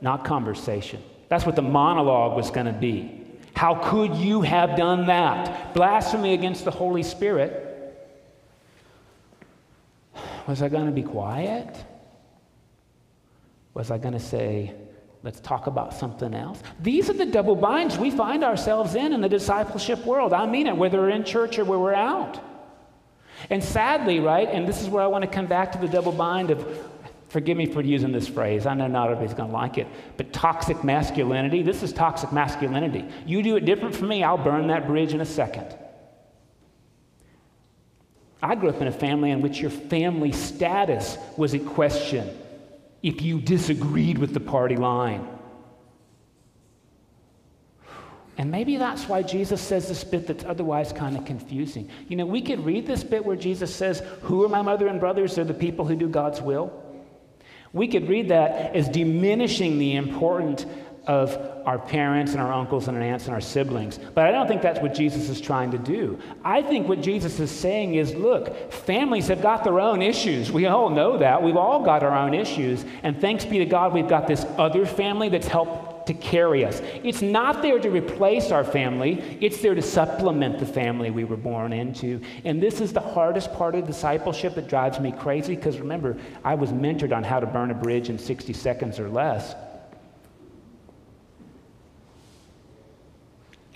not 0.00 0.24
conversation, 0.24 1.00
that's 1.28 1.46
what 1.46 1.54
the 1.54 1.62
monologue 1.62 2.36
was 2.36 2.50
going 2.50 2.66
to 2.66 2.72
be. 2.72 3.22
How 3.54 3.76
could 3.76 4.16
you 4.16 4.42
have 4.42 4.76
done 4.76 5.06
that? 5.06 5.72
Blasphemy 5.72 6.34
against 6.34 6.64
the 6.64 6.72
Holy 6.72 7.04
Spirit. 7.04 7.62
Was 10.48 10.62
I 10.62 10.68
going 10.68 10.86
to 10.86 10.92
be 10.92 11.04
quiet? 11.04 11.76
Was 13.72 13.92
I 13.92 13.98
going 13.98 14.14
to 14.14 14.18
say, 14.18 14.74
Let's 15.26 15.40
talk 15.40 15.66
about 15.66 15.92
something 15.92 16.34
else. 16.34 16.62
These 16.80 17.10
are 17.10 17.12
the 17.12 17.26
double 17.26 17.56
binds 17.56 17.98
we 17.98 18.12
find 18.12 18.44
ourselves 18.44 18.94
in 18.94 19.12
in 19.12 19.20
the 19.20 19.28
discipleship 19.28 20.06
world. 20.06 20.32
I 20.32 20.46
mean 20.46 20.68
it, 20.68 20.76
whether 20.76 21.00
we're 21.00 21.10
in 21.10 21.24
church 21.24 21.58
or 21.58 21.64
where 21.64 21.80
we're 21.80 21.94
out. 21.94 22.40
And 23.50 23.62
sadly, 23.62 24.20
right, 24.20 24.48
and 24.48 24.68
this 24.68 24.80
is 24.80 24.88
where 24.88 25.02
I 25.02 25.08
want 25.08 25.24
to 25.24 25.28
come 25.28 25.46
back 25.46 25.72
to 25.72 25.78
the 25.78 25.88
double 25.88 26.12
bind 26.12 26.52
of, 26.52 26.64
forgive 27.28 27.56
me 27.56 27.66
for 27.66 27.80
using 27.80 28.12
this 28.12 28.28
phrase, 28.28 28.66
I 28.66 28.74
know 28.74 28.86
not 28.86 29.06
everybody's 29.10 29.34
going 29.34 29.48
to 29.48 29.52
like 29.52 29.78
it, 29.78 29.88
but 30.16 30.32
toxic 30.32 30.84
masculinity. 30.84 31.60
This 31.60 31.82
is 31.82 31.92
toxic 31.92 32.30
masculinity. 32.30 33.04
You 33.26 33.42
do 33.42 33.56
it 33.56 33.64
different 33.64 33.96
from 33.96 34.06
me, 34.06 34.22
I'll 34.22 34.38
burn 34.38 34.68
that 34.68 34.86
bridge 34.86 35.12
in 35.12 35.20
a 35.20 35.26
second. 35.26 35.76
I 38.40 38.54
grew 38.54 38.68
up 38.68 38.80
in 38.80 38.86
a 38.86 38.92
family 38.92 39.32
in 39.32 39.42
which 39.42 39.58
your 39.58 39.72
family 39.72 40.30
status 40.30 41.18
was 41.36 41.52
a 41.52 41.58
question 41.58 42.32
if 43.02 43.22
you 43.22 43.40
disagreed 43.40 44.18
with 44.18 44.34
the 44.34 44.40
party 44.40 44.76
line. 44.76 45.26
And 48.38 48.50
maybe 48.50 48.76
that's 48.76 49.08
why 49.08 49.22
Jesus 49.22 49.62
says 49.62 49.88
this 49.88 50.04
bit 50.04 50.26
that's 50.26 50.44
otherwise 50.44 50.92
kind 50.92 51.16
of 51.16 51.24
confusing. 51.24 51.88
You 52.08 52.16
know, 52.16 52.26
we 52.26 52.42
could 52.42 52.64
read 52.64 52.86
this 52.86 53.02
bit 53.02 53.24
where 53.24 53.36
Jesus 53.36 53.74
says, 53.74 54.02
Who 54.22 54.44
are 54.44 54.48
my 54.48 54.62
mother 54.62 54.88
and 54.88 55.00
brothers? 55.00 55.34
They're 55.34 55.44
the 55.44 55.54
people 55.54 55.86
who 55.86 55.96
do 55.96 56.08
God's 56.08 56.42
will. 56.42 56.82
We 57.72 57.88
could 57.88 58.08
read 58.08 58.28
that 58.28 58.74
as 58.74 58.88
diminishing 58.88 59.78
the 59.78 59.96
importance 59.96 60.66
of 61.06 61.36
our 61.64 61.78
parents 61.78 62.32
and 62.32 62.40
our 62.40 62.52
uncles 62.52 62.88
and 62.88 62.96
our 62.96 63.02
aunts 63.02 63.26
and 63.26 63.34
our 63.34 63.40
siblings. 63.40 63.98
But 64.14 64.26
I 64.26 64.30
don't 64.30 64.48
think 64.48 64.62
that's 64.62 64.80
what 64.80 64.94
Jesus 64.94 65.28
is 65.28 65.40
trying 65.40 65.70
to 65.72 65.78
do. 65.78 66.18
I 66.44 66.62
think 66.62 66.88
what 66.88 67.00
Jesus 67.00 67.38
is 67.40 67.50
saying 67.50 67.94
is 67.94 68.14
look, 68.14 68.72
families 68.72 69.28
have 69.28 69.42
got 69.42 69.64
their 69.64 69.80
own 69.80 70.02
issues. 70.02 70.50
We 70.50 70.66
all 70.66 70.90
know 70.90 71.18
that. 71.18 71.42
We've 71.42 71.56
all 71.56 71.84
got 71.84 72.02
our 72.02 72.16
own 72.16 72.34
issues. 72.34 72.84
And 73.02 73.20
thanks 73.20 73.44
be 73.44 73.58
to 73.58 73.66
God, 73.66 73.92
we've 73.92 74.08
got 74.08 74.26
this 74.26 74.44
other 74.58 74.86
family 74.86 75.28
that's 75.28 75.48
helped 75.48 76.06
to 76.06 76.14
carry 76.14 76.64
us. 76.64 76.80
It's 77.02 77.20
not 77.20 77.62
there 77.62 77.80
to 77.80 77.90
replace 77.90 78.52
our 78.52 78.64
family, 78.64 79.38
it's 79.40 79.60
there 79.60 79.74
to 79.74 79.82
supplement 79.82 80.58
the 80.58 80.66
family 80.66 81.10
we 81.10 81.24
were 81.24 81.36
born 81.36 81.72
into. 81.72 82.20
And 82.44 82.62
this 82.62 82.80
is 82.80 82.92
the 82.92 83.00
hardest 83.00 83.52
part 83.54 83.74
of 83.74 83.86
discipleship 83.86 84.54
that 84.54 84.68
drives 84.68 85.00
me 85.00 85.12
crazy 85.12 85.56
because 85.56 85.78
remember, 85.78 86.16
I 86.44 86.54
was 86.54 86.70
mentored 86.70 87.14
on 87.14 87.24
how 87.24 87.40
to 87.40 87.46
burn 87.46 87.70
a 87.70 87.74
bridge 87.74 88.08
in 88.08 88.18
60 88.18 88.52
seconds 88.52 89.00
or 89.00 89.08
less. 89.08 89.54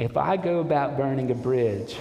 If 0.00 0.16
I 0.16 0.38
go 0.38 0.60
about 0.60 0.96
burning 0.96 1.30
a 1.30 1.34
bridge, 1.34 1.94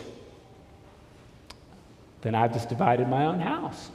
then 2.22 2.34
I've 2.34 2.54
just 2.54 2.70
divided 2.70 3.10
my 3.10 3.26
own 3.26 3.42
house, 3.42 3.90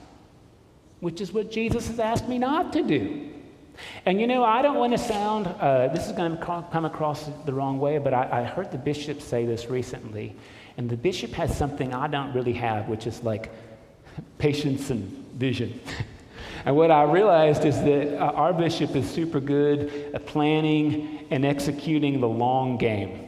which 1.01 1.23
is 1.23 1.33
what 1.33 1.51
Jesus 1.51 1.89
has 1.89 1.99
asked 1.99 2.29
me 2.29 2.37
not 2.37 2.71
to 2.75 2.83
do. 2.83 3.31
And 4.05 4.21
you 4.21 4.27
know, 4.27 4.45
I 4.45 4.61
don't 4.61 4.77
want 4.77 4.93
to 4.93 4.99
sound, 4.99 5.47
uh, 5.47 5.89
this 5.89 6.07
is 6.07 6.13
going 6.13 6.37
to 6.37 6.45
come 6.45 6.85
across 6.85 7.31
the 7.47 7.55
wrong 7.55 7.79
way, 7.81 7.97
but 7.97 8.13
I, 8.13 8.43
I 8.43 8.45
heard 8.45 8.71
the 8.71 8.77
bishop 8.77 9.23
say 9.23 9.47
this 9.47 9.71
recently. 9.71 10.37
And 10.77 10.91
the 10.91 10.99
bishop 10.99 11.31
has 11.33 11.57
something 11.57 11.95
I 11.95 12.07
don't 12.07 12.35
really 12.35 12.53
have, 12.53 12.91
which 12.91 13.07
is 13.07 13.23
like 13.23 13.51
patience 14.39 14.91
and 14.91 15.09
vision. 15.33 15.81
and 16.67 16.77
what 16.77 16.91
I 16.91 17.05
realized 17.05 17.65
is 17.65 17.79
that 17.79 18.19
uh, 18.19 18.33
our 18.33 18.53
bishop 18.53 18.95
is 18.97 19.09
super 19.09 19.41
good 19.41 20.11
at 20.13 20.27
planning 20.27 21.27
and 21.31 21.47
executing 21.47 22.21
the 22.21 22.29
long 22.29 22.77
game. 22.77 23.24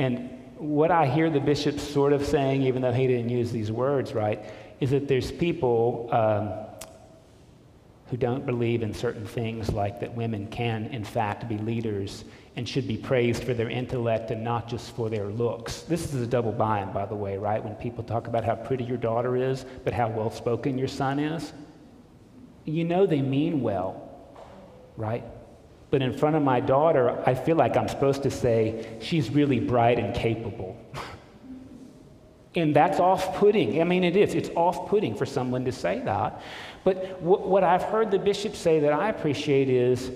And 0.00 0.30
what 0.56 0.90
I 0.90 1.04
hear 1.04 1.28
the 1.28 1.40
bishop 1.40 1.78
sort 1.78 2.14
of 2.14 2.24
saying, 2.24 2.62
even 2.62 2.80
though 2.80 2.90
he 2.90 3.06
didn't 3.06 3.28
use 3.28 3.52
these 3.52 3.70
words, 3.70 4.14
right, 4.14 4.42
is 4.80 4.92
that 4.92 5.08
there's 5.08 5.30
people 5.30 6.08
um, 6.10 6.54
who 8.08 8.16
don't 8.16 8.46
believe 8.46 8.82
in 8.82 8.94
certain 8.94 9.26
things 9.26 9.70
like 9.70 10.00
that 10.00 10.14
women 10.14 10.46
can, 10.46 10.86
in 10.86 11.04
fact, 11.04 11.50
be 11.50 11.58
leaders 11.58 12.24
and 12.56 12.66
should 12.66 12.88
be 12.88 12.96
praised 12.96 13.44
for 13.44 13.52
their 13.52 13.68
intellect 13.68 14.30
and 14.30 14.42
not 14.42 14.66
just 14.68 14.96
for 14.96 15.10
their 15.10 15.26
looks. 15.26 15.82
This 15.82 16.14
is 16.14 16.22
a 16.22 16.26
double 16.26 16.52
bind, 16.52 16.94
by 16.94 17.04
the 17.04 17.14
way, 17.14 17.36
right? 17.36 17.62
When 17.62 17.74
people 17.74 18.02
talk 18.02 18.26
about 18.26 18.42
how 18.42 18.54
pretty 18.54 18.84
your 18.84 18.96
daughter 18.96 19.36
is, 19.36 19.66
but 19.84 19.92
how 19.92 20.08
well 20.08 20.30
spoken 20.30 20.78
your 20.78 20.88
son 20.88 21.18
is, 21.18 21.52
you 22.64 22.84
know 22.84 23.04
they 23.04 23.20
mean 23.20 23.60
well, 23.60 24.08
right? 24.96 25.24
But 25.90 26.02
in 26.02 26.12
front 26.12 26.36
of 26.36 26.42
my 26.42 26.60
daughter, 26.60 27.22
I 27.26 27.34
feel 27.34 27.56
like 27.56 27.76
I'm 27.76 27.88
supposed 27.88 28.22
to 28.22 28.30
say, 28.30 28.98
she's 29.00 29.30
really 29.30 29.58
bright 29.58 29.98
and 29.98 30.14
capable. 30.14 30.76
and 32.54 32.74
that's 32.74 33.00
off 33.00 33.36
putting. 33.36 33.80
I 33.80 33.84
mean, 33.84 34.04
it 34.04 34.16
is. 34.16 34.34
It's 34.34 34.50
off 34.50 34.88
putting 34.88 35.14
for 35.14 35.26
someone 35.26 35.64
to 35.64 35.72
say 35.72 36.00
that. 36.00 36.42
But 36.84 37.20
what 37.20 37.64
I've 37.64 37.82
heard 37.82 38.10
the 38.10 38.18
bishop 38.18 38.54
say 38.54 38.80
that 38.80 38.92
I 38.92 39.08
appreciate 39.08 39.68
is 39.68 40.12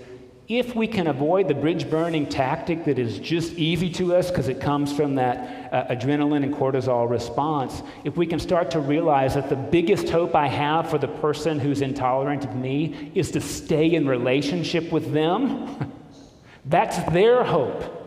if 0.49 0.77
we 0.77 0.87
can 0.87 1.07
avoid 1.07 1.49
the 1.49 1.55
bridge 1.55 1.89
burning 1.89 2.27
tactic 2.27 2.85
that 2.85 2.99
is 2.99 3.19
just 3.19 3.55
easy 3.55 3.89
to 3.91 4.15
us 4.15 4.31
because 4.31 4.49
it 4.49 4.61
comes 4.61 4.93
from 4.93 5.15
that 5.15 5.73
uh, 5.73 5.95
adrenaline 5.95 6.43
and 6.43 6.55
cortisol 6.55 7.09
response, 7.09 7.83
if 8.05 8.17
we 8.17 8.27
can 8.27 8.39
start 8.39 8.71
to 8.73 8.81
realize 8.81 9.35
that 9.35 9.49
the 9.49 9.57
biggest 9.57 10.11
hope 10.11 10.35
I 10.35 10.49
have 10.49 10.91
for 10.91 10.99
the 10.99 11.09
person 11.09 11.59
who's 11.59 11.81
intolerant 11.81 12.45
of 12.45 12.55
me 12.55 13.11
is 13.15 13.31
to 13.31 13.41
stay 13.41 13.95
in 13.95 14.07
relationship 14.07 14.93
with 14.93 15.13
them, 15.13 15.93
that's 16.67 16.99
their 17.13 17.43
hope. 17.43 18.03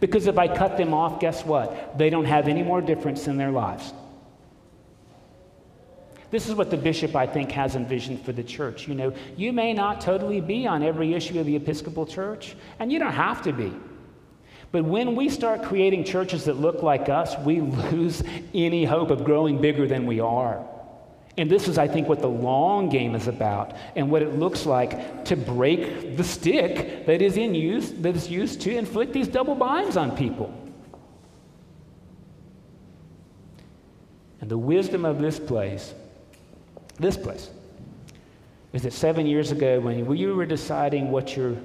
Because 0.00 0.26
if 0.26 0.36
I 0.36 0.54
cut 0.54 0.76
them 0.76 0.92
off, 0.92 1.20
guess 1.20 1.44
what? 1.44 1.96
They 1.96 2.10
don't 2.10 2.26
have 2.26 2.48
any 2.48 2.62
more 2.62 2.82
difference 2.82 3.26
in 3.26 3.38
their 3.38 3.50
lives. 3.50 3.94
This 6.30 6.48
is 6.48 6.54
what 6.54 6.70
the 6.70 6.76
bishop, 6.76 7.16
I 7.16 7.26
think, 7.26 7.50
has 7.52 7.74
envisioned 7.74 8.24
for 8.24 8.32
the 8.32 8.42
church. 8.42 8.86
You 8.86 8.94
know, 8.94 9.12
you 9.36 9.52
may 9.52 9.72
not 9.72 10.00
totally 10.00 10.40
be 10.40 10.66
on 10.66 10.82
every 10.82 11.14
issue 11.14 11.40
of 11.40 11.46
the 11.46 11.56
Episcopal 11.56 12.04
Church, 12.04 12.54
and 12.78 12.92
you 12.92 12.98
don't 12.98 13.12
have 13.12 13.42
to 13.42 13.52
be. 13.52 13.72
But 14.70 14.84
when 14.84 15.16
we 15.16 15.30
start 15.30 15.62
creating 15.62 16.04
churches 16.04 16.44
that 16.44 16.54
look 16.54 16.82
like 16.82 17.08
us, 17.08 17.34
we 17.38 17.60
lose 17.92 18.22
any 18.52 18.84
hope 18.84 19.10
of 19.10 19.24
growing 19.24 19.60
bigger 19.60 19.86
than 19.86 20.06
we 20.06 20.20
are. 20.20 20.64
And 21.38 21.48
this 21.48 21.68
is, 21.68 21.78
I 21.78 21.86
think, 21.86 22.08
what 22.08 22.20
the 22.20 22.28
long 22.28 22.88
game 22.88 23.14
is 23.14 23.28
about 23.28 23.74
and 23.94 24.10
what 24.10 24.22
it 24.22 24.34
looks 24.34 24.66
like 24.66 25.24
to 25.26 25.36
break 25.36 26.16
the 26.16 26.24
stick 26.24 27.06
that 27.06 27.22
is 27.22 27.36
in 27.36 27.54
use, 27.54 27.92
that 27.92 28.16
is 28.16 28.28
used 28.28 28.60
to 28.62 28.76
inflict 28.76 29.12
these 29.12 29.28
double 29.28 29.54
binds 29.54 29.96
on 29.96 30.16
people. 30.16 30.52
And 34.40 34.50
the 34.50 34.58
wisdom 34.58 35.04
of 35.04 35.20
this 35.20 35.38
place 35.38 35.94
this 36.98 37.16
place. 37.16 37.50
Is 38.72 38.82
that 38.82 38.92
seven 38.92 39.26
years 39.26 39.50
ago, 39.50 39.80
when 39.80 40.16
you 40.16 40.34
were 40.34 40.46
deciding 40.46 41.10
what 41.10 41.36
your 41.36 41.56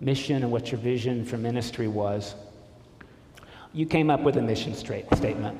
mission 0.00 0.42
and 0.42 0.52
what 0.52 0.70
your 0.70 0.80
vision 0.80 1.24
for 1.24 1.36
ministry 1.36 1.88
was, 1.88 2.34
you 3.72 3.86
came 3.86 4.10
up 4.10 4.20
with 4.20 4.36
a 4.36 4.42
mission 4.42 4.74
statement. 4.74 5.58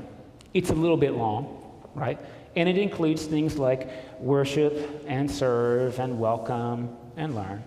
It's 0.55 0.71
a 0.71 0.75
little 0.75 0.97
bit 0.97 1.13
long, 1.13 1.83
right? 1.95 2.19
And 2.55 2.69
it 2.69 2.79
includes 2.79 3.27
things 3.27 3.59
like 3.59 3.91
worship 4.21 5.05
and 5.07 5.31
serve 5.31 5.99
and 5.99 6.19
welcome 6.19 6.97
and 7.17 7.35
learn. 7.35 7.63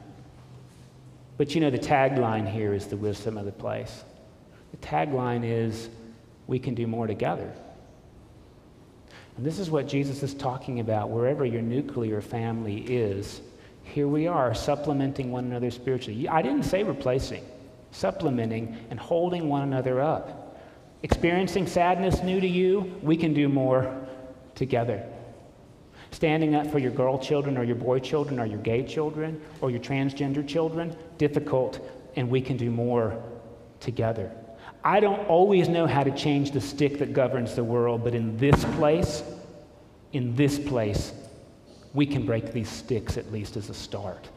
But 1.37 1.53
you 1.53 1.61
know, 1.61 1.69
the 1.69 1.77
tagline 1.77 2.49
here 2.49 2.73
is 2.73 2.87
the 2.87 2.97
wisdom 2.97 3.37
of 3.37 3.45
the 3.45 3.51
place. 3.51 4.03
The 4.71 4.77
tagline 4.77 5.43
is, 5.43 5.89
we 6.47 6.57
can 6.57 6.73
do 6.73 6.87
more 6.87 7.05
together. 7.05 7.53
And 9.39 9.45
this 9.45 9.57
is 9.57 9.71
what 9.71 9.87
Jesus 9.87 10.21
is 10.21 10.33
talking 10.33 10.81
about 10.81 11.11
wherever 11.11 11.45
your 11.45 11.61
nuclear 11.61 12.19
family 12.19 12.81
is. 12.81 13.39
Here 13.83 14.05
we 14.05 14.27
are, 14.27 14.53
supplementing 14.53 15.31
one 15.31 15.45
another 15.45 15.71
spiritually. 15.71 16.27
I 16.27 16.41
didn't 16.41 16.63
say 16.63 16.83
replacing, 16.83 17.45
supplementing 17.91 18.75
and 18.89 18.99
holding 18.99 19.47
one 19.47 19.61
another 19.61 20.01
up. 20.01 20.61
Experiencing 21.03 21.67
sadness 21.67 22.21
new 22.21 22.41
to 22.41 22.47
you, 22.49 22.93
we 23.01 23.15
can 23.15 23.33
do 23.33 23.47
more 23.47 24.05
together. 24.55 25.07
Standing 26.11 26.53
up 26.53 26.67
for 26.67 26.79
your 26.79 26.91
girl 26.91 27.17
children 27.17 27.57
or 27.57 27.63
your 27.63 27.77
boy 27.77 27.99
children 27.99 28.41
or 28.41 28.45
your 28.45 28.59
gay 28.59 28.83
children 28.83 29.41
or 29.61 29.71
your 29.71 29.79
transgender 29.79 30.45
children, 30.45 30.93
difficult, 31.17 31.79
and 32.17 32.29
we 32.29 32.41
can 32.41 32.57
do 32.57 32.69
more 32.69 33.23
together. 33.79 34.33
I 34.83 34.99
don't 34.99 35.27
always 35.27 35.67
know 35.67 35.87
how 35.87 36.03
to 36.03 36.11
change 36.11 36.51
the 36.51 36.61
stick 36.61 36.99
that 36.99 37.13
governs 37.13 37.55
the 37.55 37.63
world, 37.63 38.03
but 38.03 38.15
in 38.15 38.37
this 38.37 38.63
place, 38.75 39.23
in 40.13 40.35
this 40.35 40.57
place, 40.57 41.11
we 41.93 42.05
can 42.05 42.25
break 42.25 42.53
these 42.53 42.69
sticks 42.69 43.17
at 43.17 43.31
least 43.31 43.57
as 43.57 43.69
a 43.69 43.73
start. 43.73 44.29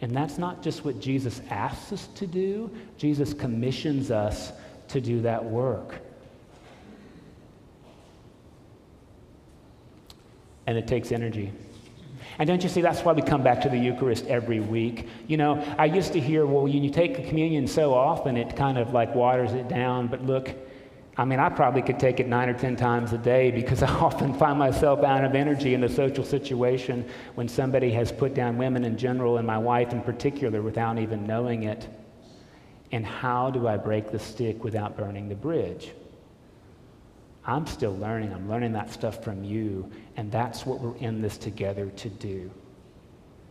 And 0.00 0.14
that's 0.14 0.36
not 0.36 0.62
just 0.62 0.84
what 0.84 1.00
Jesus 1.00 1.40
asks 1.48 1.92
us 1.92 2.08
to 2.16 2.26
do, 2.26 2.70
Jesus 2.98 3.32
commissions 3.32 4.10
us 4.10 4.52
to 4.88 5.00
do 5.00 5.22
that 5.22 5.44
work. 5.44 6.00
And 10.66 10.76
it 10.76 10.86
takes 10.86 11.12
energy. 11.12 11.52
And 12.38 12.48
don't 12.48 12.62
you 12.62 12.68
see, 12.68 12.80
that's 12.80 13.02
why 13.02 13.12
we 13.12 13.22
come 13.22 13.42
back 13.42 13.60
to 13.62 13.68
the 13.68 13.78
Eucharist 13.78 14.26
every 14.26 14.60
week. 14.60 15.08
You 15.28 15.36
know, 15.36 15.62
I 15.78 15.84
used 15.86 16.12
to 16.14 16.20
hear, 16.20 16.46
well, 16.46 16.66
you, 16.66 16.80
you 16.80 16.90
take 16.90 17.28
communion 17.28 17.66
so 17.66 17.94
often, 17.94 18.36
it 18.36 18.56
kind 18.56 18.76
of 18.78 18.92
like 18.92 19.14
waters 19.14 19.52
it 19.52 19.68
down. 19.68 20.08
But 20.08 20.22
look, 20.22 20.54
I 21.16 21.24
mean, 21.24 21.38
I 21.38 21.48
probably 21.48 21.82
could 21.82 22.00
take 22.00 22.18
it 22.18 22.26
nine 22.26 22.48
or 22.48 22.54
ten 22.54 22.74
times 22.74 23.12
a 23.12 23.18
day 23.18 23.52
because 23.52 23.82
I 23.84 23.90
often 23.90 24.34
find 24.34 24.58
myself 24.58 25.04
out 25.04 25.24
of 25.24 25.34
energy 25.34 25.74
in 25.74 25.84
a 25.84 25.88
social 25.88 26.24
situation 26.24 27.08
when 27.36 27.48
somebody 27.48 27.92
has 27.92 28.10
put 28.10 28.34
down 28.34 28.58
women 28.58 28.84
in 28.84 28.98
general 28.98 29.38
and 29.38 29.46
my 29.46 29.58
wife 29.58 29.92
in 29.92 30.00
particular 30.02 30.60
without 30.60 30.98
even 30.98 31.26
knowing 31.26 31.64
it. 31.64 31.88
And 32.90 33.06
how 33.06 33.50
do 33.50 33.66
I 33.68 33.76
break 33.76 34.10
the 34.10 34.18
stick 34.18 34.64
without 34.64 34.96
burning 34.96 35.28
the 35.28 35.34
bridge? 35.34 35.92
I'm 37.46 37.66
still 37.66 37.96
learning. 37.96 38.32
I'm 38.32 38.48
learning 38.48 38.72
that 38.72 38.90
stuff 38.90 39.22
from 39.22 39.44
you. 39.44 39.90
And 40.16 40.32
that's 40.32 40.64
what 40.64 40.80
we're 40.80 40.96
in 40.96 41.20
this 41.20 41.36
together 41.36 41.90
to 41.90 42.08
do. 42.08 42.50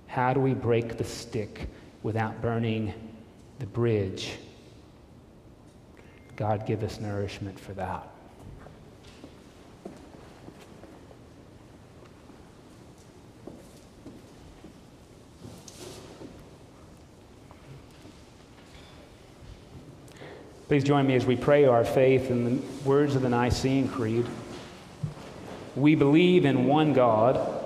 How 0.08 0.34
do 0.34 0.39
we 0.39 0.53
break 0.53 0.97
the 0.97 1.03
stick 1.03 1.67
without 2.01 2.41
burning 2.41 2.93
the 3.60 3.65
bridge? 3.65 4.38
God, 6.36 6.65
give 6.65 6.84
us 6.84 6.99
nourishment 6.99 7.60
for 7.60 7.73
that. 7.73 8.12
Please 20.73 20.83
join 20.83 21.05
me 21.05 21.13
as 21.13 21.23
we 21.23 21.36
pray 21.36 21.65
our 21.65 21.86
faith 21.86 22.31
in 22.31 22.45
the 22.45 22.65
words 22.83 23.15
of 23.15 23.21
the 23.21 23.29
Nicene 23.29 23.88
Creed. 23.88 24.25
We 25.75 25.93
believe 25.93 26.45
in 26.45 26.65
one 26.65 26.93
God 26.93 27.62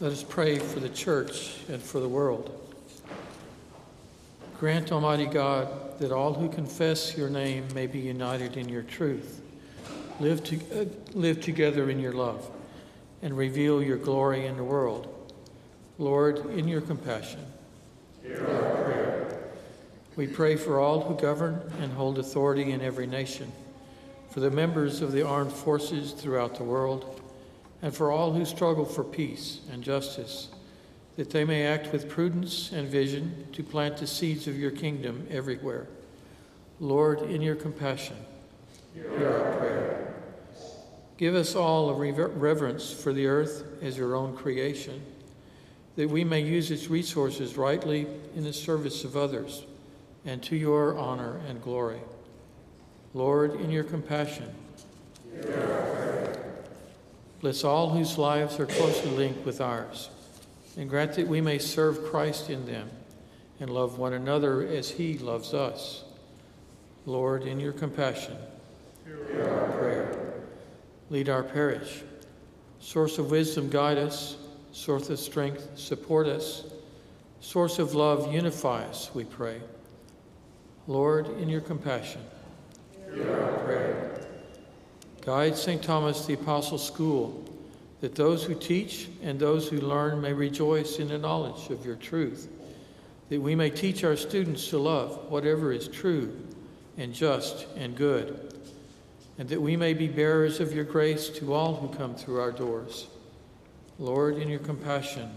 Let 0.00 0.10
us 0.10 0.24
pray 0.24 0.58
for 0.58 0.80
the 0.80 0.88
church 0.88 1.54
and 1.68 1.80
for 1.80 2.00
the 2.00 2.08
world. 2.08 2.60
Grant, 4.58 4.90
Almighty 4.90 5.26
God, 5.26 6.00
that 6.00 6.10
all 6.10 6.34
who 6.34 6.48
confess 6.48 7.16
your 7.16 7.30
name 7.30 7.68
may 7.74 7.86
be 7.86 8.00
united 8.00 8.56
in 8.56 8.68
your 8.68 8.82
truth, 8.82 9.40
live, 10.18 10.42
to, 10.44 10.56
uh, 10.72 10.84
live 11.12 11.40
together 11.40 11.88
in 11.90 12.00
your 12.00 12.12
love, 12.12 12.50
and 13.22 13.36
reveal 13.36 13.80
your 13.80 13.96
glory 13.96 14.46
in 14.46 14.56
the 14.56 14.64
world. 14.64 15.32
Lord, 15.96 16.44
in 16.50 16.66
your 16.66 16.80
compassion, 16.80 17.46
we 20.16 20.26
pray 20.26 20.56
for 20.56 20.80
all 20.80 21.02
who 21.02 21.14
govern 21.14 21.60
and 21.80 21.92
hold 21.92 22.18
authority 22.18 22.72
in 22.72 22.80
every 22.80 23.06
nation, 23.06 23.52
for 24.28 24.40
the 24.40 24.50
members 24.50 25.02
of 25.02 25.12
the 25.12 25.22
armed 25.22 25.52
forces 25.52 26.10
throughout 26.10 26.56
the 26.56 26.64
world, 26.64 27.20
and 27.84 27.94
for 27.94 28.10
all 28.10 28.32
who 28.32 28.46
struggle 28.46 28.86
for 28.86 29.04
peace 29.04 29.60
and 29.70 29.84
justice, 29.84 30.48
that 31.16 31.28
they 31.28 31.44
may 31.44 31.66
act 31.66 31.92
with 31.92 32.08
prudence 32.08 32.72
and 32.72 32.88
vision 32.88 33.46
to 33.52 33.62
plant 33.62 33.98
the 33.98 34.06
seeds 34.06 34.48
of 34.48 34.58
your 34.58 34.70
kingdom 34.70 35.26
everywhere. 35.30 35.86
Lord, 36.80 37.20
in 37.20 37.42
your 37.42 37.54
compassion, 37.54 38.16
hear 38.94 39.28
our 39.28 39.56
prayer. 39.58 40.14
Give 41.18 41.34
us 41.34 41.54
all 41.54 41.90
a 41.90 41.94
rever- 41.94 42.28
reverence 42.28 42.90
for 42.90 43.12
the 43.12 43.26
earth 43.26 43.64
as 43.82 43.98
your 43.98 44.16
own 44.16 44.34
creation, 44.34 45.02
that 45.96 46.08
we 46.08 46.24
may 46.24 46.40
use 46.40 46.70
its 46.70 46.88
resources 46.88 47.58
rightly 47.58 48.06
in 48.34 48.44
the 48.44 48.52
service 48.54 49.04
of 49.04 49.14
others 49.14 49.66
and 50.24 50.42
to 50.44 50.56
your 50.56 50.96
honor 50.96 51.38
and 51.50 51.60
glory. 51.60 52.00
Lord, 53.12 53.60
in 53.60 53.70
your 53.70 53.84
compassion, 53.84 54.54
bless 57.44 57.62
all 57.62 57.90
whose 57.90 58.16
lives 58.16 58.58
are 58.58 58.64
closely 58.64 59.10
linked 59.10 59.44
with 59.44 59.60
ours, 59.60 60.08
and 60.78 60.88
grant 60.88 61.12
that 61.12 61.28
we 61.28 61.42
may 61.42 61.58
serve 61.58 62.02
Christ 62.06 62.48
in 62.48 62.64
them 62.64 62.88
and 63.60 63.68
love 63.68 63.98
one 63.98 64.14
another 64.14 64.66
as 64.66 64.88
he 64.88 65.18
loves 65.18 65.52
us. 65.52 66.04
Lord, 67.04 67.42
in 67.42 67.60
your 67.60 67.74
compassion, 67.74 68.34
hear 69.04 69.46
our 69.46 69.72
prayer. 69.72 70.32
Lead 71.10 71.28
our 71.28 71.42
parish. 71.42 72.02
Source 72.80 73.18
of 73.18 73.30
wisdom, 73.30 73.68
guide 73.68 73.98
us. 73.98 74.36
Source 74.72 75.10
of 75.10 75.18
strength, 75.18 75.68
support 75.74 76.26
us. 76.26 76.64
Source 77.42 77.78
of 77.78 77.94
love, 77.94 78.32
unify 78.32 78.84
us, 78.84 79.10
we 79.12 79.24
pray. 79.24 79.60
Lord, 80.86 81.28
in 81.38 81.50
your 81.50 81.60
compassion, 81.60 82.22
hear 83.12 83.38
our 83.38 83.52
prayer. 83.64 84.23
Guide 85.24 85.56
St. 85.56 85.82
Thomas 85.82 86.26
the 86.26 86.34
Apostle 86.34 86.76
School, 86.76 87.42
that 88.02 88.14
those 88.14 88.44
who 88.44 88.54
teach 88.54 89.08
and 89.22 89.40
those 89.40 89.68
who 89.68 89.80
learn 89.80 90.20
may 90.20 90.34
rejoice 90.34 90.98
in 90.98 91.08
the 91.08 91.16
knowledge 91.16 91.70
of 91.70 91.86
your 91.86 91.96
truth, 91.96 92.48
that 93.30 93.40
we 93.40 93.54
may 93.54 93.70
teach 93.70 94.04
our 94.04 94.16
students 94.16 94.68
to 94.68 94.78
love 94.78 95.30
whatever 95.30 95.72
is 95.72 95.88
true 95.88 96.36
and 96.98 97.14
just 97.14 97.66
and 97.74 97.96
good, 97.96 98.54
and 99.38 99.48
that 99.48 99.62
we 99.62 99.76
may 99.76 99.94
be 99.94 100.08
bearers 100.08 100.60
of 100.60 100.74
your 100.74 100.84
grace 100.84 101.30
to 101.30 101.54
all 101.54 101.74
who 101.74 101.88
come 101.96 102.14
through 102.14 102.38
our 102.38 102.52
doors. 102.52 103.06
Lord, 103.98 104.36
in 104.36 104.48
your 104.50 104.60
compassion, 104.60 105.30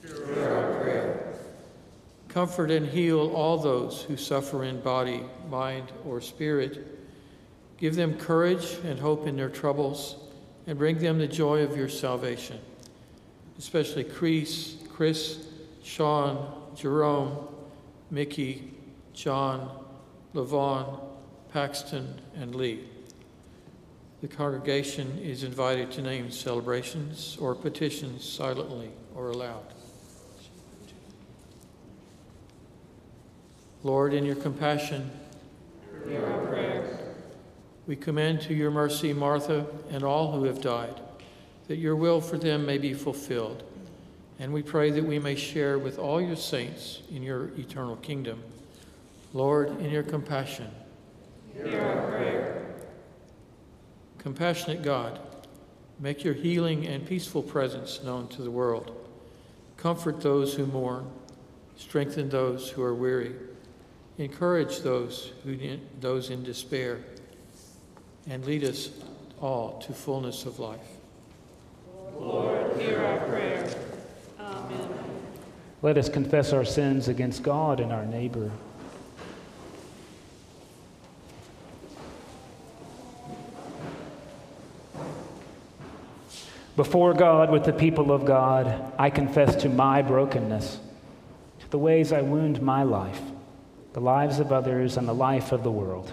hear 0.00 0.48
our 0.48 0.80
prayer. 0.80 1.34
Comfort 2.28 2.70
and 2.70 2.86
heal 2.86 3.30
all 3.34 3.58
those 3.58 4.02
who 4.02 4.16
suffer 4.16 4.64
in 4.64 4.80
body, 4.80 5.22
mind, 5.50 5.92
or 6.06 6.22
spirit. 6.22 6.97
Give 7.78 7.94
them 7.94 8.18
courage 8.18 8.76
and 8.84 8.98
hope 8.98 9.26
in 9.26 9.36
their 9.36 9.48
troubles, 9.48 10.16
and 10.66 10.76
bring 10.76 10.98
them 10.98 11.18
the 11.18 11.28
joy 11.28 11.62
of 11.62 11.76
your 11.76 11.88
salvation. 11.88 12.58
Especially 13.56 14.04
Chris, 14.04 14.76
Chris, 14.92 15.46
Sean, 15.82 16.70
Jerome, 16.74 17.48
Mickey, 18.10 18.74
John, 19.14 19.84
Levon, 20.34 21.00
Paxton, 21.52 22.20
and 22.36 22.54
Lee. 22.54 22.84
The 24.20 24.28
congregation 24.28 25.18
is 25.18 25.44
invited 25.44 25.92
to 25.92 26.02
name 26.02 26.30
celebrations 26.30 27.38
or 27.40 27.54
petitions 27.54 28.24
silently 28.24 28.90
or 29.14 29.30
aloud. 29.30 29.64
Lord, 33.84 34.12
in 34.12 34.24
your 34.24 34.34
compassion, 34.34 35.10
Hear 36.08 36.26
our. 36.26 37.07
We 37.88 37.96
commend 37.96 38.42
to 38.42 38.52
your 38.54 38.70
mercy 38.70 39.14
Martha 39.14 39.66
and 39.90 40.04
all 40.04 40.30
who 40.32 40.44
have 40.44 40.60
died, 40.60 41.00
that 41.68 41.76
your 41.76 41.96
will 41.96 42.20
for 42.20 42.36
them 42.36 42.66
may 42.66 42.76
be 42.76 42.92
fulfilled. 42.92 43.64
And 44.38 44.52
we 44.52 44.62
pray 44.62 44.90
that 44.90 45.04
we 45.04 45.18
may 45.18 45.34
share 45.34 45.78
with 45.78 45.98
all 45.98 46.20
your 46.20 46.36
saints 46.36 47.00
in 47.10 47.22
your 47.22 47.46
eternal 47.56 47.96
kingdom. 47.96 48.42
Lord, 49.32 49.80
in 49.80 49.90
your 49.90 50.02
compassion, 50.02 50.70
Hear 51.54 51.80
our 51.80 52.10
prayer. 52.10 52.66
compassionate 54.18 54.82
God, 54.82 55.18
make 55.98 56.22
your 56.22 56.34
healing 56.34 56.86
and 56.86 57.06
peaceful 57.06 57.42
presence 57.42 58.02
known 58.04 58.28
to 58.28 58.42
the 58.42 58.50
world. 58.50 58.94
Comfort 59.78 60.20
those 60.20 60.54
who 60.54 60.66
mourn, 60.66 61.10
strengthen 61.76 62.28
those 62.28 62.68
who 62.68 62.82
are 62.82 62.94
weary, 62.94 63.34
encourage 64.18 64.80
those 64.80 65.32
who 65.42 65.58
those 66.00 66.28
in 66.28 66.42
despair, 66.42 66.98
and 68.28 68.44
lead 68.44 68.64
us 68.64 68.90
all 69.40 69.78
to 69.80 69.92
fullness 69.92 70.44
of 70.44 70.58
life. 70.58 70.80
Lord, 72.18 72.78
hear 72.80 73.04
our 73.04 73.18
prayer. 73.26 73.74
Amen. 74.38 74.88
Let 75.82 75.96
us 75.96 76.08
confess 76.08 76.52
our 76.52 76.64
sins 76.64 77.08
against 77.08 77.42
God 77.42 77.80
and 77.80 77.92
our 77.92 78.04
neighbor. 78.04 78.50
Before 86.76 87.12
God, 87.12 87.50
with 87.50 87.64
the 87.64 87.72
people 87.72 88.12
of 88.12 88.24
God, 88.24 88.92
I 88.98 89.10
confess 89.10 89.56
to 89.62 89.68
my 89.68 90.00
brokenness, 90.02 90.78
to 91.60 91.70
the 91.70 91.78
ways 91.78 92.12
I 92.12 92.20
wound 92.20 92.62
my 92.62 92.84
life, 92.84 93.20
the 93.94 94.00
lives 94.00 94.38
of 94.38 94.52
others, 94.52 94.96
and 94.96 95.08
the 95.08 95.14
life 95.14 95.50
of 95.50 95.64
the 95.64 95.72
world. 95.72 96.12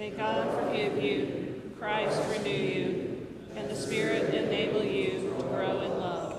May 0.00 0.08
God 0.08 0.50
forgive 0.54 1.04
you, 1.04 1.74
Christ 1.78 2.22
renew 2.30 2.48
you, 2.48 3.26
and 3.54 3.68
the 3.68 3.76
Spirit 3.76 4.34
enable 4.34 4.82
you 4.82 5.34
to 5.36 5.42
grow 5.42 5.82
in 5.82 5.90
love. 5.98 6.38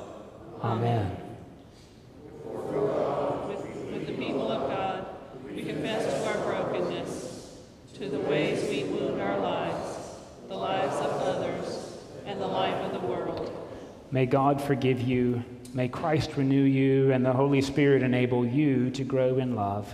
Amen. 0.64 1.16
With, 2.43 3.91
with 3.91 4.07
the 4.07 4.14
people 4.14 4.51
of 4.51 4.68
God, 4.68 5.05
we 5.45 5.62
confess 5.62 6.05
to 6.05 6.28
our 6.28 6.43
brokenness, 6.43 7.59
to 7.99 8.09
the 8.09 8.22
ways 8.22 8.68
we 8.68 8.84
wound 8.86 9.22
our 9.22 9.39
lives, 9.39 9.95
the 10.47 10.55
lives 10.55 10.95
of 10.95 11.12
others, 11.22 11.99
and 12.26 12.41
the 12.41 12.47
life 12.47 12.84
of 12.84 12.99
the 12.99 13.07
world. 13.07 13.55
May 14.09 14.26
God 14.26 14.59
forgive 14.59 15.01
you. 15.01 15.43
May 15.76 15.88
Christ 15.88 16.32
renew 16.36 16.64
you, 16.64 17.12
and 17.12 17.24
the 17.24 17.34
Holy 17.34 17.62
Spirit 17.62 18.01
enable 18.01 18.43
you 18.43 18.89
to 18.89 19.03
grow 19.03 19.38
in 19.38 19.55
love. 19.55 19.93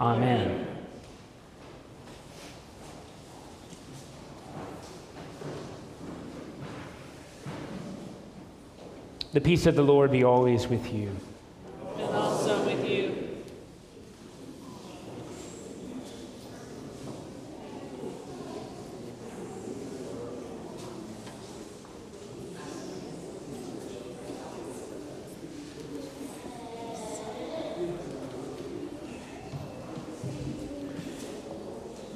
Amen. 0.00 0.79
The 9.32 9.40
peace 9.40 9.66
of 9.66 9.76
the 9.76 9.82
Lord 9.82 10.10
be 10.10 10.24
always 10.24 10.66
with 10.66 10.92
you. 10.92 11.14
And 11.98 12.14
also 12.16 12.64
with 12.64 12.84
you. 12.84 13.30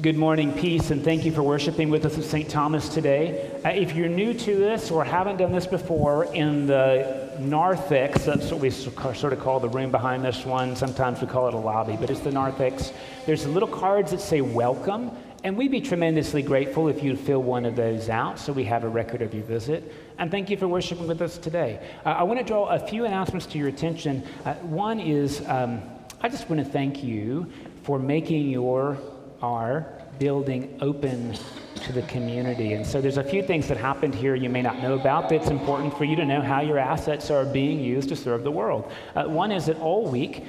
Good 0.05 0.19
morning, 0.19 0.53
peace, 0.53 0.91
and 0.91 1.03
thank 1.03 1.25
you 1.25 1.33
for 1.33 1.43
worshiping 1.43 1.89
with 1.89 2.05
us 2.05 2.19
at 2.19 2.25
St. 2.25 2.47
Thomas 2.47 2.91
today. 2.91 3.51
Uh, 3.65 3.71
if 3.71 3.97
you're 3.97 4.07
new 4.07 4.35
to 4.35 4.55
this 4.55 4.91
or 4.91 5.03
haven't 5.03 5.39
done 5.39 5.51
this 5.51 5.67
before, 5.67 6.27
in 6.35 6.67
the 6.67 7.35
narthex, 7.41 8.27
that's 8.27 8.51
what 8.51 8.61
we 8.61 8.69
sort 8.69 9.33
of 9.33 9.41
call 9.41 9.61
the 9.61 9.69
room 9.71 9.91
behind 9.91 10.23
this 10.23 10.45
one. 10.45 10.77
Sometimes 10.77 11.23
we 11.23 11.27
call 11.27 11.49
it 11.49 11.55
a 11.55 11.57
lobby, 11.57 11.97
but 11.99 12.11
it's 12.11 12.21
the 12.21 12.31
narthex. 12.31 12.93
There's 13.25 13.47
little 13.47 13.67
cards 13.67 14.11
that 14.11 14.21
say 14.21 14.43
welcome, 14.43 15.11
and 15.43 15.57
we'd 15.57 15.71
be 15.71 15.81
tremendously 15.81 16.43
grateful 16.43 16.89
if 16.89 17.03
you'd 17.03 17.19
fill 17.19 17.43
one 17.43 17.65
of 17.65 17.75
those 17.75 18.11
out 18.11 18.39
so 18.39 18.53
we 18.53 18.65
have 18.65 18.85
a 18.85 18.89
record 18.91 19.23
of 19.23 19.33
your 19.33 19.45
visit. 19.45 19.91
And 20.19 20.31
thank 20.31 20.51
you 20.51 20.59
for 20.59 20.69
worshiping 20.69 21.09
with 21.09 21.23
us 21.23 21.39
today. 21.39 21.81
Uh, 22.05 22.11
I 22.11 22.25
want 22.25 22.39
to 22.41 22.45
draw 22.45 22.67
a 22.67 22.79
few 22.79 23.07
announcements 23.07 23.47
to 23.47 23.59
your 23.59 23.69
attention. 23.69 24.23
Uh, 24.45 24.53
one 24.57 25.01
is 25.01 25.41
um, 25.49 25.81
I 26.21 26.29
just 26.29 26.51
want 26.51 26.63
to 26.63 26.71
thank 26.71 27.03
you 27.03 27.51
for 27.85 27.99
making 27.99 28.51
your 28.51 28.99
our 29.45 29.94
building 30.19 30.77
open 30.81 31.37
to 31.85 31.93
the 31.93 32.03
community. 32.03 32.73
And 32.73 32.87
so 32.87 33.01
there's 33.01 33.19
a 33.19 33.25
few 33.25 33.43
things 33.43 33.69
that 33.69 33.77
happened 33.77 34.15
here 34.15 34.35
you 34.35 34.49
may 34.49 34.63
not 34.63 34.81
know 34.81 34.95
about 34.95 35.29
that's 35.29 35.49
important 35.49 35.97
for 35.97 36.05
you 36.05 36.17
to 36.17 36.25
know 36.25 36.41
how 36.41 36.61
your 36.61 36.79
assets 36.79 37.31
are 37.31 37.45
being 37.45 37.81
used 37.81 38.09
to 38.09 38.17
serve 38.17 38.45
the 38.45 38.51
world. 38.51 38.91
Uh, 39.15 39.25
one 39.25 39.53
is 39.53 39.67
that 39.67 39.79
all 39.81 40.09
week, 40.09 40.45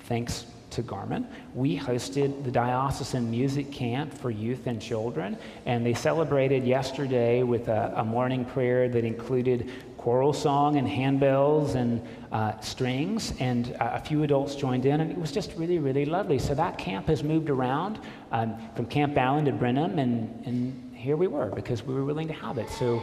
thanks 0.00 0.46
to 0.70 0.82
Garmin, 0.82 1.26
we 1.54 1.78
hosted 1.78 2.44
the 2.44 2.50
diocesan 2.50 3.30
music 3.30 3.72
camp 3.72 4.12
for 4.12 4.30
youth 4.30 4.66
and 4.66 4.80
children, 4.80 5.36
and 5.66 5.84
they 5.84 5.94
celebrated 5.94 6.64
yesterday 6.64 7.42
with 7.42 7.68
a, 7.68 7.92
a 7.96 8.04
morning 8.04 8.44
prayer 8.44 8.88
that 8.88 9.04
included 9.04 9.70
choral 9.96 10.32
song 10.32 10.76
and 10.76 10.86
handbells 10.86 11.74
and 11.74 12.06
uh, 12.32 12.58
strings, 12.60 13.32
and 13.40 13.76
uh, 13.80 13.90
a 13.94 14.00
few 14.00 14.22
adults 14.22 14.54
joined 14.54 14.86
in, 14.86 15.00
and 15.00 15.10
it 15.10 15.18
was 15.18 15.32
just 15.32 15.52
really, 15.56 15.78
really 15.78 16.04
lovely. 16.04 16.38
So 16.38 16.54
that 16.54 16.78
camp 16.78 17.08
has 17.08 17.22
moved 17.22 17.50
around 17.50 17.98
um, 18.32 18.56
from 18.74 18.86
Camp 18.86 19.16
Allen 19.16 19.44
to 19.46 19.52
Brenham, 19.52 19.98
and, 19.98 20.46
and 20.46 20.94
here 20.94 21.16
we 21.16 21.26
were 21.26 21.46
because 21.46 21.82
we 21.82 21.94
were 21.94 22.04
willing 22.04 22.28
to 22.28 22.34
have 22.34 22.58
it. 22.58 22.68
So 22.70 23.02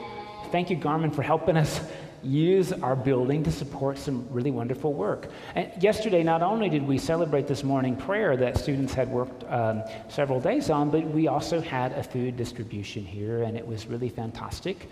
thank 0.51 0.69
you, 0.69 0.77
Garmin, 0.77 1.13
for 1.13 1.21
helping 1.21 1.57
us 1.57 1.81
use 2.25 2.73
our 2.73 2.95
building 2.95 3.43
to 3.43 3.51
support 3.51 3.97
some 3.97 4.27
really 4.31 4.51
wonderful 4.51 4.93
work. 4.93 5.29
And 5.53 5.71
yesterday, 5.81 6.23
not 6.23 6.41
only 6.41 6.69
did 6.69 6.85
we 6.85 6.97
celebrate 6.97 7.47
this 7.47 7.63
morning 7.63 7.95
prayer 7.95 8.35
that 8.37 8.57
students 8.57 8.93
had 8.93 9.09
worked 9.09 9.43
um, 9.45 9.83
several 10.09 10.39
days 10.39 10.69
on, 10.69 10.89
but 10.89 11.05
we 11.05 11.27
also 11.27 11.61
had 11.61 11.91
a 11.93 12.03
food 12.03 12.35
distribution 12.35 13.05
here, 13.05 13.43
and 13.43 13.55
it 13.55 13.65
was 13.65 13.87
really 13.87 14.09
fantastic 14.09 14.89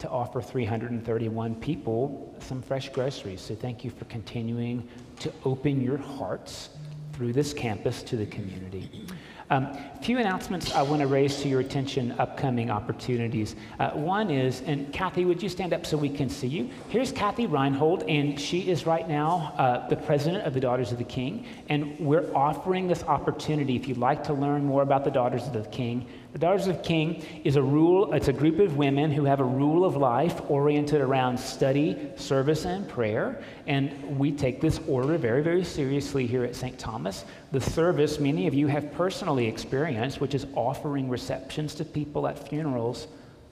to 0.00 0.08
offer 0.10 0.42
331 0.42 1.54
people 1.56 2.34
some 2.40 2.60
fresh 2.60 2.88
groceries. 2.88 3.40
So 3.40 3.54
thank 3.54 3.84
you 3.84 3.90
for 3.90 4.04
continuing 4.06 4.88
to 5.20 5.32
open 5.44 5.80
your 5.80 5.98
hearts 5.98 6.70
through 7.12 7.32
this 7.32 7.52
campus 7.52 8.02
to 8.02 8.16
the 8.16 8.26
community. 8.26 9.06
A 9.54 9.58
um, 9.58 9.78
few 10.02 10.18
announcements 10.18 10.74
I 10.74 10.82
want 10.82 11.00
to 11.00 11.06
raise 11.06 11.40
to 11.42 11.48
your 11.48 11.60
attention 11.60 12.12
upcoming 12.18 12.70
opportunities. 12.70 13.54
Uh, 13.78 13.90
one 13.90 14.28
is, 14.28 14.62
and 14.62 14.92
Kathy, 14.92 15.24
would 15.24 15.40
you 15.40 15.48
stand 15.48 15.72
up 15.72 15.86
so 15.86 15.96
we 15.96 16.08
can 16.08 16.28
see 16.28 16.48
you? 16.48 16.68
Here's 16.88 17.12
Kathy 17.12 17.46
Reinhold, 17.46 18.02
and 18.08 18.40
she 18.40 18.68
is 18.68 18.84
right 18.84 19.08
now 19.08 19.54
uh, 19.56 19.88
the 19.88 19.94
president 19.94 20.44
of 20.44 20.54
the 20.54 20.60
Daughters 20.60 20.90
of 20.90 20.98
the 20.98 21.04
King. 21.04 21.46
And 21.68 21.96
we're 22.00 22.34
offering 22.34 22.88
this 22.88 23.04
opportunity, 23.04 23.76
if 23.76 23.86
you'd 23.86 23.96
like 23.96 24.24
to 24.24 24.34
learn 24.34 24.64
more 24.64 24.82
about 24.82 25.04
the 25.04 25.12
Daughters 25.12 25.46
of 25.46 25.52
the 25.52 25.62
King, 25.68 26.08
the 26.34 26.40
Daughters 26.40 26.66
of 26.66 26.82
King 26.82 27.24
is 27.44 27.54
a 27.54 27.62
rule, 27.62 28.12
it's 28.12 28.26
a 28.26 28.32
group 28.32 28.58
of 28.58 28.76
women 28.76 29.12
who 29.12 29.24
have 29.24 29.38
a 29.38 29.44
rule 29.44 29.84
of 29.84 29.96
life 29.96 30.40
oriented 30.50 31.00
around 31.00 31.38
study, 31.38 32.10
service, 32.16 32.64
and 32.64 32.88
prayer. 32.88 33.40
And 33.68 34.18
we 34.18 34.32
take 34.32 34.60
this 34.60 34.80
order 34.88 35.16
very, 35.16 35.44
very 35.44 35.62
seriously 35.62 36.26
here 36.26 36.42
at 36.42 36.56
St. 36.56 36.76
Thomas. 36.76 37.24
The 37.52 37.60
service, 37.60 38.18
many 38.18 38.48
of 38.48 38.54
you 38.54 38.66
have 38.66 38.92
personally 38.94 39.46
experienced, 39.46 40.20
which 40.20 40.34
is 40.34 40.44
offering 40.56 41.08
receptions 41.08 41.72
to 41.76 41.84
people 41.84 42.26
at 42.26 42.48
funerals 42.48 43.06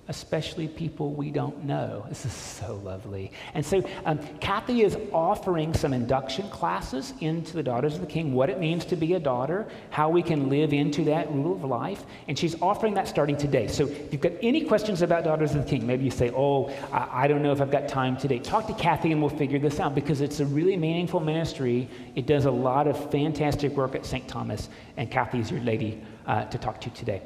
especially 0.09 0.67
people 0.69 1.13
we 1.13 1.31
don't 1.31 1.65
know. 1.65 2.07
This 2.13 2.27
is 2.27 2.33
so 2.33 2.81
lovely. 2.85 3.33
And 3.55 3.65
so, 3.65 3.83
um, 4.05 4.19
Kathy 4.41 4.83
is 4.83 4.99
offering 5.13 5.73
some 5.73 5.95
induction 5.95 6.49
classes 6.51 7.15
into 7.21 7.55
the 7.55 7.63
Daughters 7.63 7.95
of 7.95 8.01
the 8.01 8.07
King, 8.07 8.35
what 8.35 8.51
it 8.51 8.61
means 8.61 8.85
to 8.87 8.97
be 8.97 9.15
a 9.15 9.19
daughter, 9.19 9.67
how 9.91 10.11
we 10.11 10.23
can 10.23 10.51
live 10.51 10.75
into 10.75 11.05
that 11.05 11.33
rule 11.33 11.55
of 11.55 11.65
life. 11.65 12.05
And 12.29 12.39
she's 12.39 12.61
offering 12.61 12.95
that 12.95 13.09
starting 13.09 13.37
today. 13.37 13.67
So, 13.67 13.87
if 13.87 14.13
you've 14.13 14.21
got 14.21 14.33
any 14.43 14.65
questions 14.65 15.01
about 15.01 15.25
Daughters 15.25 15.55
of 15.55 15.65
the 15.65 15.71
King, 15.71 15.87
maybe 15.87 16.05
you 16.05 16.11
say, 16.11 16.31
Oh, 16.31 16.69
I, 16.93 17.25
I 17.25 17.29
don't 17.29 17.43
know 17.43 17.53
if 17.53 17.61
I've 17.61 17.71
got 17.71 17.89
time 17.89 18.17
today. 18.17 18.39
Talk 18.39 18.67
to 18.67 18.75
Kathy 18.75 19.13
and 19.13 19.21
we'll 19.21 19.31
figure 19.31 19.59
this 19.59 19.81
out 19.81 19.95
because 19.95 20.21
it's 20.21 20.41
a 20.41 20.47
really 20.47 20.77
meaningful 20.77 21.21
ministry. 21.21 21.89
It 22.15 22.27
does 22.27 22.45
a 22.45 22.51
lot 22.51 22.87
of 22.87 23.11
fantastic 23.11 23.73
work 23.73 23.95
at 23.95 24.05
St. 24.05 24.29
Thomas, 24.29 24.69
and 24.97 25.11
Kathy 25.11 25.39
is 25.39 25.51
your 25.51 25.61
lady 25.61 26.03
uh, 26.27 26.45
to 26.47 26.59
talk 26.59 26.81
to 26.83 26.91
today. 26.91 27.23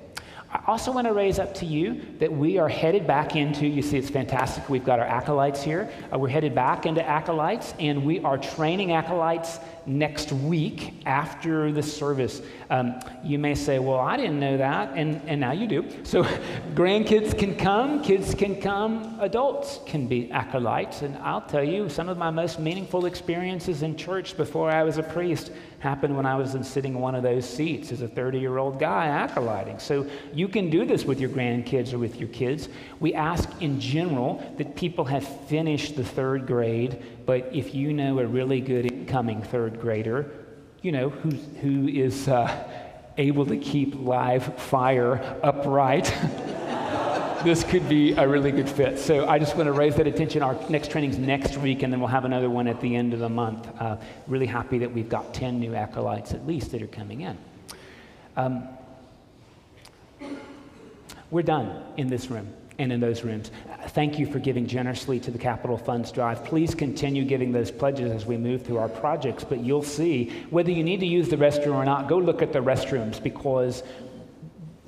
I 0.53 0.62
also 0.66 0.92
want 0.92 1.07
to 1.07 1.12
raise 1.12 1.38
up 1.38 1.55
to 1.55 1.66
you 1.66 2.03
that 2.18 2.32
we 2.32 2.59
are 2.59 2.68
headed 2.68 3.07
back 3.07 3.34
into, 3.34 3.66
you 3.66 3.82
see, 3.82 3.99
it's 3.99 4.11
fantastic. 4.11 4.68
We've 4.68 4.84
got 4.84 5.01
our 5.01 5.07
acolytes 5.07 5.62
here. 5.62 5.90
Uh, 6.12 6.18
we're 6.18 6.28
headed 6.28 6.55
back 6.55 6.86
into 6.86 7.07
acolytes, 7.07 7.74
and 7.80 8.05
we 8.05 8.20
are 8.20 8.38
training 8.38 8.92
acolytes 8.92 9.59
next 9.87 10.32
week 10.32 10.95
after 11.07 11.70
the 11.70 11.82
service. 11.82 12.43
Um, 12.70 13.01
you 13.22 13.39
may 13.39 13.55
say, 13.55 13.78
Well, 13.78 14.01
I 14.01 14.16
didn't 14.16 14.41
know 14.41 14.57
that, 14.57 14.93
and, 14.95 15.20
and 15.26 15.41
now 15.41 15.53
you 15.53 15.66
do. 15.66 15.84
So, 16.03 16.22
grandkids 16.74 17.39
can 17.39 17.57
come, 17.57 18.03
kids 18.03 18.34
can 18.34 18.61
come, 18.61 19.18
adults 19.20 19.80
can 19.87 20.07
be 20.07 20.30
acolytes. 20.32 21.03
And 21.03 21.16
I'll 21.18 21.41
tell 21.41 21.62
you, 21.62 21.89
some 21.89 22.09
of 22.09 22.18
my 22.18 22.30
most 22.30 22.59
meaningful 22.59 23.07
experiences 23.07 23.82
in 23.82 23.97
church 23.97 24.37
before 24.37 24.70
I 24.70 24.82
was 24.82 24.99
a 24.99 25.03
priest 25.03 25.53
happened 25.78 26.16
when 26.16 26.26
I 26.26 26.34
was 26.37 26.55
in 26.55 26.64
sitting 26.64 26.95
in 26.95 27.01
one 27.01 27.14
of 27.14 27.22
those 27.22 27.49
seats 27.49 27.93
as 27.93 28.03
a 28.03 28.09
30 28.09 28.41
year 28.41 28.59
old 28.59 28.80
guy 28.80 29.07
acolyting. 29.07 29.78
So, 29.78 30.07
you 30.32 30.49
can 30.49 30.70
do 30.70 30.84
this 30.84 31.05
with 31.05 31.20
your 31.20 31.30
grandkids 31.30 31.93
or 31.93 31.99
with 31.99 32.16
your 32.16 32.28
kids. 32.30 32.68
We 32.99 33.14
ask 33.14 33.49
in 33.61 33.78
general 33.78 34.43
that 34.59 34.74
people 34.74 35.05
have 35.05 35.26
finished 35.47 35.95
the 35.97 36.05
third 36.05 36.47
grade 36.47 37.03
but 37.26 37.50
if 37.52 37.74
you 37.74 37.92
know 37.92 38.20
a 38.20 38.26
really 38.26 38.60
good 38.60 38.90
incoming 38.90 39.42
third 39.42 39.80
grader, 39.80 40.30
you 40.80 40.92
know, 40.92 41.10
who, 41.10 41.30
who 41.60 41.88
is 41.88 42.28
uh, 42.28 42.68
able 43.18 43.44
to 43.46 43.56
keep 43.56 43.96
live 43.96 44.56
fire 44.60 45.38
upright, 45.42 46.04
this 47.44 47.64
could 47.64 47.88
be 47.88 48.12
a 48.12 48.26
really 48.26 48.52
good 48.52 48.68
fit. 48.68 49.00
So 49.00 49.28
I 49.28 49.40
just 49.40 49.56
want 49.56 49.66
to 49.66 49.72
raise 49.72 49.96
that 49.96 50.06
attention. 50.06 50.42
Our 50.42 50.56
next 50.70 50.92
training's 50.92 51.18
next 51.18 51.58
week, 51.58 51.82
and 51.82 51.92
then 51.92 51.98
we'll 51.98 52.08
have 52.08 52.24
another 52.24 52.48
one 52.48 52.68
at 52.68 52.80
the 52.80 52.94
end 52.94 53.12
of 53.12 53.18
the 53.18 53.28
month. 53.28 53.68
Uh, 53.80 53.96
really 54.28 54.46
happy 54.46 54.78
that 54.78 54.92
we've 54.92 55.08
got 55.08 55.34
10 55.34 55.58
new 55.58 55.74
acolytes 55.74 56.32
at 56.32 56.46
least 56.46 56.70
that 56.70 56.80
are 56.80 56.86
coming 56.86 57.22
in. 57.22 57.36
Um, 58.36 58.68
we're 61.32 61.42
done 61.42 61.82
in 61.96 62.08
this 62.08 62.30
room 62.30 62.52
and 62.78 62.92
in 62.92 63.00
those 63.00 63.22
rooms. 63.22 63.50
Thank 63.88 64.18
you 64.18 64.26
for 64.26 64.38
giving 64.38 64.66
generously 64.66 65.18
to 65.20 65.30
the 65.30 65.38
Capital 65.38 65.78
Funds 65.78 66.12
Drive. 66.12 66.44
Please 66.44 66.74
continue 66.74 67.24
giving 67.24 67.52
those 67.52 67.70
pledges 67.70 68.12
as 68.12 68.26
we 68.26 68.36
move 68.36 68.62
through 68.62 68.78
our 68.78 68.88
projects, 68.88 69.44
but 69.44 69.60
you'll 69.60 69.82
see 69.82 70.30
whether 70.50 70.70
you 70.70 70.84
need 70.84 71.00
to 71.00 71.06
use 71.06 71.28
the 71.28 71.36
restroom 71.36 71.74
or 71.74 71.84
not, 71.84 72.08
go 72.08 72.18
look 72.18 72.42
at 72.42 72.52
the 72.52 72.58
restrooms 72.58 73.22
because, 73.22 73.82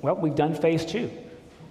well, 0.01 0.15
we've 0.15 0.35
done 0.35 0.53
phase 0.53 0.85
two. 0.85 1.09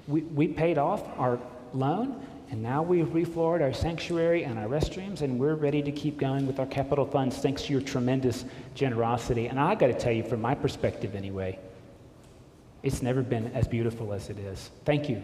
We, 0.07 0.23
we 0.23 0.49
paid 0.49 0.79
off 0.79 1.03
our 1.19 1.39
loan, 1.73 2.21
and 2.51 2.63
now 2.63 2.83
we've 2.83 3.09
refloored 3.09 3.61
our 3.61 3.75
sanctuary 3.75 4.45
and 4.45 4.59
our 4.59 4.67
restrooms, 4.67 5.21
and 5.21 5.39
we're 5.39 5.55
ready 5.55 5.83
to 5.83 5.93
keep 5.93 6.19
going 6.19 6.47
with 6.47 6.59
our 6.59 6.67
capital 6.67 7.05
funds 7.05 7.37
thanks 7.39 7.63
to 7.65 7.73
your 7.73 7.83
tremendous 7.83 8.45
generosity. 8.75 9.47
And 9.47 9.61
I 9.61 9.75
got 9.75 9.89
to 9.89 9.95
tell 9.95 10.13
you, 10.13 10.25
from 10.25 10.41
my 10.41 10.55
perspective 10.55 11.15
anyway, 11.15 11.59
it's 12.83 13.03
never 13.03 13.23
been 13.23 13.49
as 13.55 13.67
beautiful 13.67 14.13
as 14.13 14.31
it 14.31 14.39
is. 14.39 14.71
Thank 14.85 15.09
you. 15.09 15.23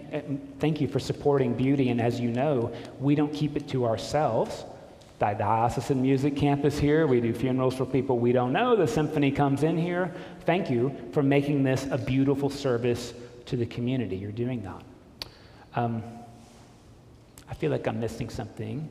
Thank 0.59 0.81
you 0.81 0.89
for 0.89 0.99
supporting 0.99 1.55
beauty. 1.55 1.91
And 1.91 2.01
as 2.01 2.19
you 2.19 2.31
know, 2.31 2.75
we 2.99 3.15
don't 3.15 3.33
keep 3.33 3.57
it 3.57 3.69
to 3.69 3.87
ourselves. 3.87 4.65
The 5.21 5.33
Diocesan 5.33 6.03
Music 6.03 6.37
Campus 6.37 6.79
here, 6.79 7.07
we 7.07 7.21
do 7.21 7.33
funerals 7.33 7.77
for 7.77 7.87
people 7.87 8.19
we 8.19 8.33
don't 8.33 8.53
know. 8.53 8.75
The 8.75 8.89
symphony 8.89 9.31
comes 9.31 9.63
in 9.63 9.79
here. 9.79 10.13
Thank 10.45 10.69
you 10.69 10.95
for 11.13 11.23
making 11.23 11.63
this 11.63 11.87
a 11.91 11.97
beautiful 11.97 12.51
service 12.51 13.15
to 13.47 13.57
the 13.57 13.67
community. 13.67 14.17
You're 14.17 14.33
doing 14.33 14.63
that. 14.65 14.83
Um, 15.77 16.03
I 17.49 17.55
feel 17.55 17.71
like 17.71 17.87
I'm 17.87 18.01
missing 18.01 18.29
something. 18.29 18.91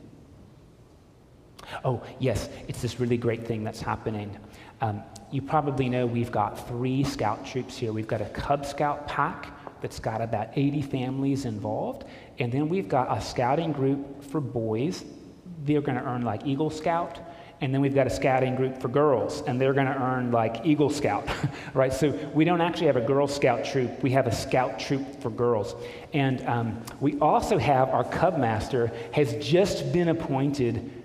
Oh, 1.84 2.02
yes, 2.18 2.48
it's 2.66 2.80
this 2.80 2.98
really 2.98 3.18
great 3.18 3.46
thing 3.46 3.62
that's 3.62 3.80
happening. 3.80 4.36
Um, 4.80 5.02
you 5.30 5.42
probably 5.42 5.88
know 5.88 6.06
we've 6.06 6.32
got 6.32 6.66
three 6.66 7.04
scout 7.04 7.44
troops 7.44 7.76
here. 7.76 7.92
We've 7.92 8.08
got 8.08 8.22
a 8.22 8.26
Cub 8.26 8.64
Scout 8.64 9.06
pack 9.06 9.52
that's 9.82 10.00
got 10.00 10.22
about 10.22 10.48
80 10.56 10.80
families 10.80 11.44
involved. 11.44 12.04
And 12.38 12.50
then 12.50 12.70
we've 12.70 12.88
got 12.88 13.14
a 13.14 13.20
scouting 13.20 13.72
group 13.72 14.24
for 14.24 14.40
boys. 14.40 15.04
They're 15.64 15.82
going 15.82 15.98
to 15.98 16.04
earn 16.04 16.22
like 16.22 16.46
Eagle 16.46 16.70
Scout. 16.70 17.20
And 17.60 17.72
then 17.72 17.80
we've 17.80 17.94
got 17.94 18.06
a 18.06 18.10
scouting 18.10 18.56
group 18.56 18.80
for 18.80 18.88
girls, 18.88 19.42
and 19.42 19.60
they're 19.60 19.72
going 19.72 19.86
to 19.86 19.96
earn 20.02 20.32
like 20.32 20.66
Eagle 20.66 20.90
Scout, 20.90 21.28
right? 21.74 21.92
So 21.92 22.10
we 22.34 22.44
don't 22.44 22.60
actually 22.60 22.88
have 22.88 22.96
a 22.96 23.00
Girl 23.00 23.28
Scout 23.28 23.64
troop. 23.64 24.02
We 24.02 24.10
have 24.10 24.26
a 24.26 24.34
Scout 24.34 24.78
troop 24.78 25.20
for 25.22 25.30
girls. 25.30 25.74
And 26.12 26.46
um, 26.46 26.82
we 27.00 27.18
also 27.20 27.56
have 27.58 27.90
our 27.90 28.04
Cub 28.04 28.38
Master 28.38 28.90
has 29.12 29.34
just 29.44 29.92
been 29.92 30.08
appointed 30.08 31.03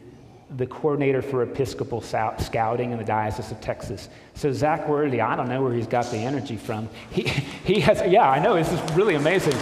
the 0.57 0.65
coordinator 0.65 1.21
for 1.21 1.43
Episcopal 1.43 2.01
Scouting 2.01 2.91
in 2.91 2.97
the 2.97 3.03
Diocese 3.03 3.51
of 3.51 3.61
Texas. 3.61 4.09
So 4.33 4.51
Zach 4.51 4.87
Worthy, 4.87 5.21
I 5.21 5.35
don't 5.35 5.47
know 5.47 5.61
where 5.61 5.73
he's 5.73 5.87
got 5.87 6.09
the 6.09 6.17
energy 6.17 6.57
from. 6.57 6.89
He, 7.11 7.21
he 7.63 7.79
has, 7.81 8.01
yeah, 8.11 8.29
I 8.29 8.39
know, 8.39 8.55
this 8.55 8.71
is 8.71 8.79
really 8.95 9.15
amazing. 9.15 9.53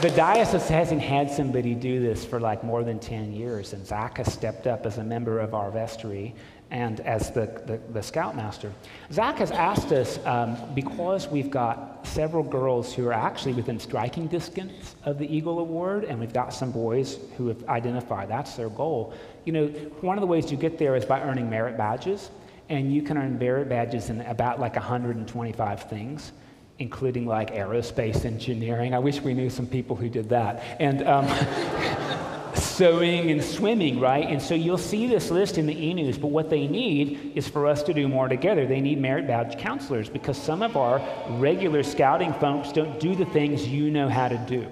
the 0.00 0.10
diocese 0.10 0.68
hasn't 0.68 1.02
had 1.02 1.30
somebody 1.30 1.74
do 1.74 2.00
this 2.00 2.24
for 2.24 2.40
like 2.40 2.64
more 2.64 2.82
than 2.82 2.98
10 2.98 3.32
years, 3.32 3.74
and 3.74 3.86
Zach 3.86 4.16
has 4.18 4.32
stepped 4.32 4.66
up 4.66 4.86
as 4.86 4.98
a 4.98 5.04
member 5.04 5.38
of 5.38 5.54
our 5.54 5.70
vestry 5.70 6.34
and 6.70 7.00
as 7.00 7.30
the, 7.30 7.46
the, 7.66 7.80
the 7.92 8.02
scoutmaster. 8.02 8.72
Zach 9.12 9.38
has 9.38 9.50
asked 9.52 9.92
us, 9.92 10.18
um, 10.26 10.56
because 10.74 11.28
we've 11.28 11.50
got 11.50 12.04
several 12.06 12.42
girls 12.42 12.92
who 12.92 13.06
are 13.06 13.12
actually 13.12 13.52
within 13.52 13.78
striking 13.78 14.26
distance 14.26 14.96
of 15.04 15.18
the 15.18 15.32
Eagle 15.34 15.60
Award, 15.60 16.04
and 16.04 16.18
we've 16.18 16.32
got 16.32 16.52
some 16.52 16.72
boys 16.72 17.18
who 17.36 17.46
have 17.48 17.68
identified 17.68 18.28
that's 18.28 18.56
their 18.56 18.68
goal. 18.68 19.14
You 19.44 19.52
know, 19.52 19.66
one 20.00 20.16
of 20.16 20.22
the 20.22 20.26
ways 20.26 20.50
you 20.50 20.56
get 20.56 20.76
there 20.78 20.96
is 20.96 21.04
by 21.04 21.20
earning 21.20 21.48
merit 21.48 21.76
badges, 21.76 22.30
and 22.68 22.92
you 22.92 23.02
can 23.02 23.16
earn 23.16 23.38
merit 23.38 23.68
badges 23.68 24.10
in 24.10 24.20
about 24.22 24.58
like 24.58 24.74
125 24.74 25.82
things. 25.84 26.32
including 26.78 27.24
like 27.24 27.54
aerospace 27.54 28.26
engineering. 28.26 28.94
I 28.94 28.98
wish 28.98 29.22
we 29.22 29.32
knew 29.32 29.48
some 29.48 29.66
people 29.66 29.96
who 29.96 30.10
did 30.10 30.28
that. 30.28 30.62
And 30.78 31.06
um, 31.06 31.24
sewing 32.76 33.30
and 33.30 33.42
swimming, 33.42 33.98
right? 33.98 34.28
And 34.28 34.40
so 34.40 34.54
you'll 34.54 34.76
see 34.76 35.06
this 35.06 35.30
list 35.30 35.56
in 35.56 35.66
the 35.66 35.86
e 35.86 35.94
news, 35.94 36.18
but 36.18 36.28
what 36.28 36.50
they 36.50 36.66
need 36.66 37.32
is 37.34 37.48
for 37.48 37.66
us 37.66 37.82
to 37.84 37.94
do 37.94 38.06
more 38.06 38.28
together. 38.28 38.66
They 38.66 38.80
need 38.80 39.00
merit 39.00 39.26
badge 39.26 39.58
counselors 39.58 40.10
because 40.10 40.36
some 40.36 40.62
of 40.62 40.76
our 40.76 41.00
regular 41.38 41.82
scouting 41.82 42.34
folks 42.34 42.72
don't 42.72 43.00
do 43.00 43.14
the 43.14 43.24
things 43.26 43.66
you 43.66 43.90
know 43.90 44.08
how 44.08 44.28
to 44.28 44.36
do. 44.38 44.66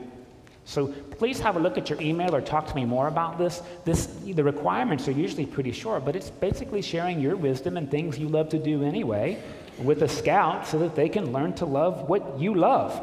So 0.67 0.89
please 0.89 1.41
have 1.41 1.57
a 1.57 1.59
look 1.59 1.79
at 1.79 1.89
your 1.89 2.01
email 2.01 2.35
or 2.35 2.41
talk 2.41 2.67
to 2.67 2.75
me 2.75 2.85
more 2.85 3.09
about 3.09 3.39
this. 3.39 3.63
this. 3.85 4.07
The 4.07 4.45
requirements 4.45 5.09
are 5.09 5.13
usually 5.13 5.47
pretty 5.47 5.73
short, 5.73 6.05
but 6.05 6.15
it's 6.15 6.31
basically 6.31 6.83
sharing 6.83 7.21
your 7.21 7.37
wisdom 7.37 7.77
and 7.77 7.91
things 7.91 8.19
you 8.19 8.29
love 8.29 8.51
to 8.51 8.59
do 8.59 8.83
anyway 8.83 9.43
with 9.79 10.03
a 10.03 10.09
scout 10.09 10.67
so 10.67 10.79
that 10.79 10.95
they 10.95 11.09
can 11.09 11.33
learn 11.33 11.55
to 11.55 11.65
love 11.65 12.09
what 12.09 12.39
you 12.39 12.55
love. 12.55 13.03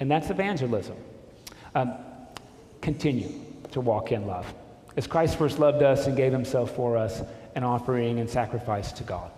And 0.00 0.10
that's 0.10 0.30
evangelism. 0.30 0.96
Um, 1.74 1.94
continue 2.80 3.47
to 3.72 3.80
walk 3.80 4.12
in 4.12 4.26
love. 4.26 4.52
As 4.96 5.06
Christ 5.06 5.36
first 5.36 5.58
loved 5.58 5.82
us 5.82 6.06
and 6.06 6.16
gave 6.16 6.32
himself 6.32 6.74
for 6.74 6.96
us, 6.96 7.22
an 7.54 7.64
offering 7.64 8.18
and 8.18 8.28
sacrifice 8.28 8.92
to 8.92 9.04
God. 9.04 9.30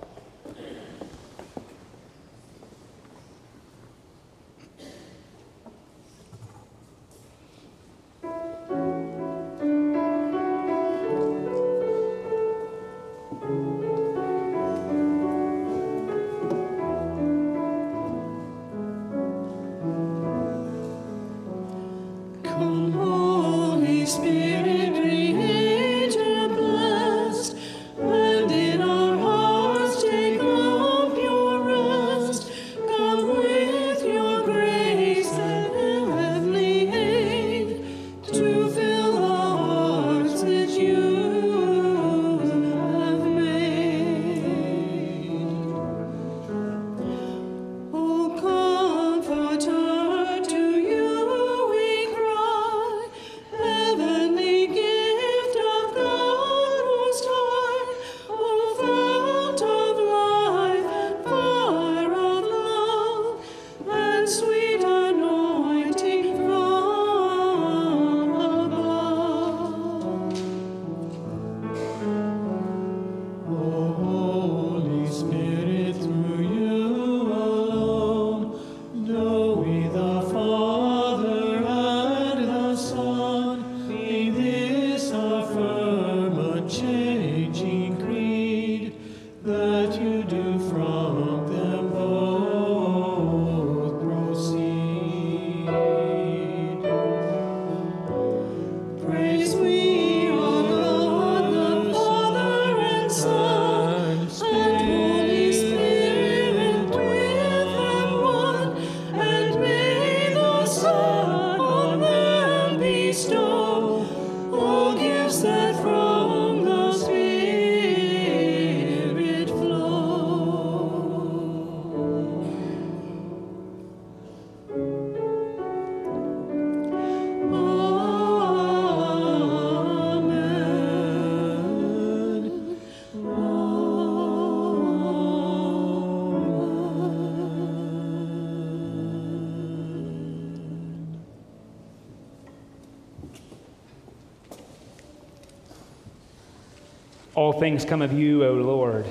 All 147.41 147.55
things 147.55 147.87
come 147.87 148.03
of 148.03 148.13
you, 148.13 148.45
O 148.45 148.53
Lord. 148.53 149.07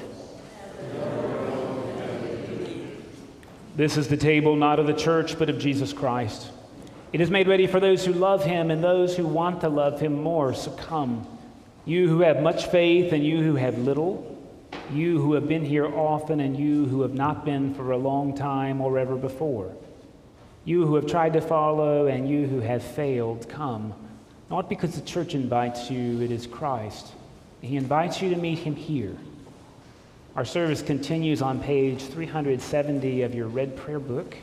This 3.75 3.97
is 3.97 4.07
the 4.07 4.17
table 4.17 4.55
not 4.55 4.77
of 4.77 4.85
the 4.85 4.93
church, 4.93 5.39
but 5.39 5.49
of 5.49 5.57
Jesus 5.57 5.93
Christ. 5.93 6.51
It 7.11 7.21
is 7.21 7.31
made 7.31 7.47
ready 7.47 7.65
for 7.65 7.79
those 7.79 8.05
who 8.05 8.13
love 8.13 8.43
him 8.43 8.69
and 8.69 8.83
those 8.83 9.17
who 9.17 9.25
want 9.25 9.61
to 9.61 9.67
love 9.69 9.99
him 9.99 10.21
more. 10.21 10.53
So 10.53 10.69
come, 10.69 11.25
you 11.85 12.07
who 12.07 12.19
have 12.19 12.43
much 12.43 12.67
faith 12.67 13.13
and 13.13 13.25
you 13.25 13.41
who 13.41 13.55
have 13.55 13.79
little, 13.79 14.37
you 14.93 15.19
who 15.19 15.33
have 15.33 15.47
been 15.47 15.65
here 15.65 15.87
often 15.87 16.39
and 16.39 16.55
you 16.55 16.85
who 16.85 17.01
have 17.01 17.15
not 17.15 17.45
been 17.45 17.73
for 17.73 17.93
a 17.93 17.97
long 17.97 18.37
time 18.37 18.79
or 18.79 18.99
ever 18.99 19.15
before, 19.15 19.75
you 20.65 20.85
who 20.85 20.93
have 20.93 21.07
tried 21.07 21.33
to 21.33 21.41
follow 21.41 22.05
and 22.05 22.29
you 22.29 22.45
who 22.45 22.59
have 22.59 22.83
failed, 22.83 23.49
come. 23.49 23.91
Not 24.51 24.69
because 24.69 24.93
the 24.93 25.01
church 25.01 25.33
invites 25.33 25.89
you, 25.89 26.21
it 26.21 26.29
is 26.29 26.45
Christ. 26.45 27.13
He 27.61 27.75
invites 27.75 28.21
you 28.21 28.29
to 28.29 28.35
meet 28.35 28.59
him 28.59 28.75
here. 28.75 29.15
Our 30.35 30.45
service 30.45 30.81
continues 30.81 31.41
on 31.41 31.59
page 31.59 32.01
370 32.01 33.23
of 33.23 33.35
your 33.35 33.47
red 33.47 33.75
prayer 33.75 33.99
book. 33.99 34.37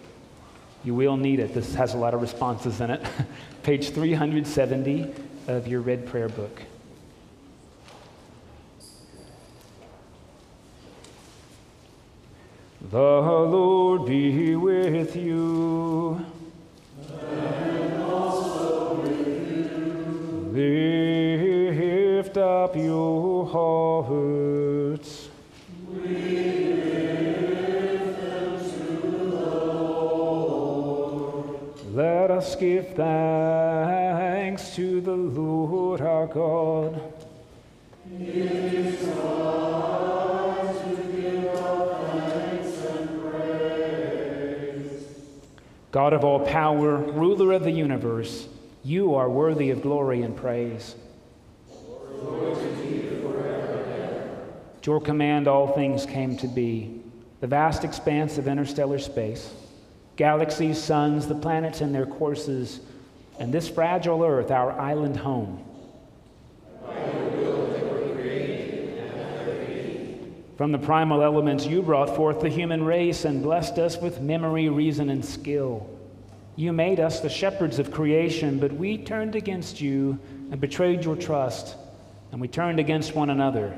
You 0.85 0.95
will 0.95 1.17
need 1.17 1.41
it. 1.41 1.55
This 1.55 1.75
has 1.75 1.95
a 1.95 1.97
lot 1.97 2.15
of 2.15 2.21
responses 2.21 2.81
in 2.81 2.91
it. 2.91 3.05
page 3.63 3.91
370 3.91 5.13
of 5.49 5.67
your 5.67 5.81
red 5.81 6.07
prayer 6.07 6.29
book. 6.29 6.63
The 12.91 12.99
Lord 12.99 14.07
be 14.07 14.55
with 14.55 15.17
you. 15.17 16.25
And 17.21 18.03
also 18.03 18.95
with 18.95 19.49
you. 19.49 20.51
Lift 20.53 21.06
up 22.67 22.75
your 22.75 23.47
hearts. 23.47 25.29
Let 31.95 32.33
us 32.33 32.57
give 32.57 32.89
thanks 32.95 34.75
to 34.75 35.01
the 35.01 35.13
Lord 35.13 36.01
our 36.01 36.27
God. 36.27 37.01
It 38.19 38.35
is 38.35 39.07
right 39.07 40.75
to 40.83 40.97
give 41.13 41.53
thanks 42.11 42.79
and 42.85 43.23
praise. 43.31 45.05
God 45.93 46.13
of 46.13 46.25
all 46.25 46.41
power, 46.41 46.97
ruler 46.97 47.53
of 47.53 47.63
the 47.63 47.71
universe, 47.71 48.49
you 48.83 49.15
are 49.15 49.31
worthy 49.31 49.71
of 49.71 49.83
glory 49.83 50.23
and 50.23 50.37
praise. 50.37 50.97
At 54.87 54.87
your 54.87 55.01
command, 55.01 55.49
all 55.49 55.67
things 55.75 56.07
came 56.07 56.37
to 56.37 56.47
be. 56.47 57.03
The 57.41 57.49
vast 57.49 57.83
expanse 57.83 58.39
of 58.39 58.47
interstellar 58.47 59.01
space, 59.01 59.53
galaxies, 60.15 60.81
suns, 60.81 61.27
the 61.27 61.35
planets 61.35 61.81
and 61.81 61.93
their 61.95 62.07
courses, 62.07 62.81
and 63.41 63.53
this 63.53 63.69
fragile 63.69 64.23
earth, 64.23 64.51
our 64.53 64.73
island 64.73 65.17
home. 65.17 65.63
From 70.57 70.73
the 70.73 70.79
primal 70.79 71.23
elements, 71.23 71.67
you 71.67 71.83
brought 71.83 72.15
forth 72.17 72.41
the 72.41 72.49
human 72.49 72.85
race 72.85 73.27
and 73.27 73.43
blessed 73.43 73.79
us 73.79 73.99
with 73.99 74.23
memory, 74.23 74.69
reason, 74.69 75.11
and 75.11 75.23
skill. 75.25 75.91
You 76.55 76.73
made 76.73 77.01
us 77.01 77.21
the 77.21 77.29
shepherds 77.29 77.79
of 77.79 77.91
creation, 77.91 78.59
but 78.59 78.73
we 78.73 78.97
turned 78.97 79.35
against 79.35 79.81
you 79.81 80.19
and 80.51 80.59
betrayed 80.59 81.05
your 81.05 81.17
trust, 81.17 81.77
and 82.33 82.41
we 82.41 82.49
turned 82.49 82.81
against 82.81 83.15
one 83.15 83.31
another. 83.31 83.77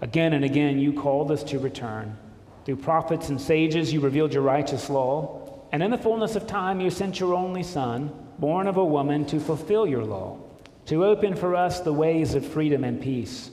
Again 0.00 0.32
and 0.32 0.44
again, 0.44 0.78
you 0.78 0.92
called 0.92 1.30
us 1.30 1.42
to 1.44 1.58
return. 1.58 2.16
Through 2.64 2.76
prophets 2.76 3.28
and 3.28 3.40
sages, 3.40 3.92
you 3.92 4.00
revealed 4.00 4.34
your 4.34 4.42
righteous 4.42 4.90
law, 4.90 5.62
and 5.72 5.82
in 5.82 5.90
the 5.90 5.98
fullness 5.98 6.36
of 6.36 6.46
time, 6.46 6.80
you 6.80 6.90
sent 6.90 7.20
your 7.20 7.34
only 7.34 7.62
Son, 7.62 8.12
born 8.38 8.66
of 8.66 8.76
a 8.76 8.84
woman, 8.84 9.24
to 9.26 9.40
fulfill 9.40 9.86
your 9.86 10.04
law 10.04 10.38
to 10.86 11.04
open 11.04 11.34
for 11.34 11.54
us 11.54 11.80
the 11.80 11.92
ways 11.92 12.34
of 12.34 12.44
freedom 12.44 12.84
and 12.84 13.00
peace. 13.00 13.50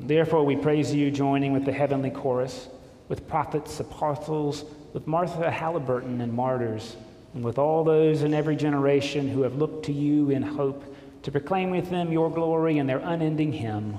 Therefore, 0.00 0.44
we 0.44 0.56
praise 0.56 0.94
you, 0.94 1.10
joining 1.10 1.52
with 1.52 1.66
the 1.66 1.72
heavenly 1.72 2.08
chorus, 2.08 2.68
with 3.08 3.28
prophets, 3.28 3.80
apostles, 3.80 4.64
with 4.92 5.06
Martha 5.06 5.50
Halliburton 5.50 6.20
and 6.20 6.32
martyrs, 6.32 6.96
and 7.34 7.44
with 7.44 7.58
all 7.58 7.84
those 7.84 8.22
in 8.22 8.34
every 8.34 8.56
generation 8.56 9.28
who 9.28 9.42
have 9.42 9.56
looked 9.56 9.86
to 9.86 9.92
you 9.92 10.30
in 10.30 10.42
hope 10.42 10.82
to 11.22 11.30
proclaim 11.32 11.70
with 11.70 11.90
them 11.90 12.12
your 12.12 12.30
glory 12.30 12.78
and 12.78 12.88
their 12.88 12.98
unending 12.98 13.52
hymn. 13.52 13.98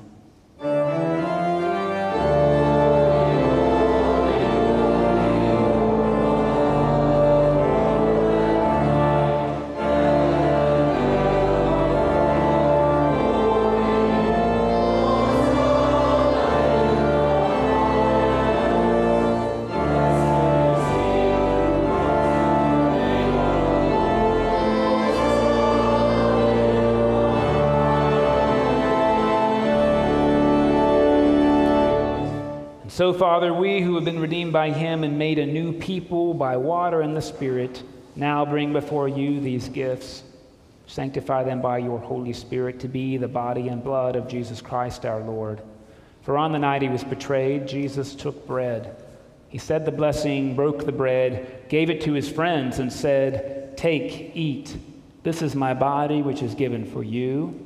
So, 33.00 33.14
Father, 33.14 33.54
we 33.54 33.80
who 33.80 33.96
have 33.96 34.04
been 34.04 34.20
redeemed 34.20 34.52
by 34.52 34.72
him 34.72 35.06
and 35.06 35.18
made 35.18 35.40
a 35.40 35.46
new 35.46 35.72
people 35.72 36.34
by 36.34 36.58
water 36.58 37.00
and 37.00 37.16
the 37.16 37.22
Spirit 37.22 37.82
now 38.18 38.44
bring 38.44 38.74
before 38.74 39.08
you 39.08 39.40
these 39.40 39.70
gifts. 39.70 40.24
Sanctify 40.86 41.46
them 41.46 41.62
by 41.62 41.78
your 41.78 41.98
Holy 41.98 42.34
Spirit 42.34 42.78
to 42.82 42.90
be 42.90 43.16
the 43.16 43.26
body 43.26 43.70
and 43.70 43.82
blood 43.82 44.18
of 44.18 44.28
Jesus 44.28 44.60
Christ 44.60 45.06
our 45.06 45.22
Lord. 45.22 45.62
For 46.24 46.38
on 46.38 46.52
the 46.52 46.60
night 46.60 46.82
he 46.82 46.90
was 46.90 47.06
betrayed, 47.06 47.70
Jesus 47.70 48.16
took 48.16 48.46
bread. 48.46 49.02
He 49.48 49.60
said 49.60 49.86
the 49.86 49.94
blessing, 49.94 50.54
broke 50.54 50.86
the 50.86 50.92
bread, 50.92 51.70
gave 51.70 51.90
it 51.90 52.02
to 52.02 52.12
his 52.12 52.30
friends, 52.30 52.80
and 52.80 52.92
said, 52.92 53.78
Take, 53.78 54.36
eat. 54.36 54.76
This 55.24 55.42
is 55.42 55.56
my 55.56 55.74
body, 55.74 56.22
which 56.22 56.44
is 56.44 56.54
given 56.54 56.84
for 56.84 57.02
you. 57.02 57.66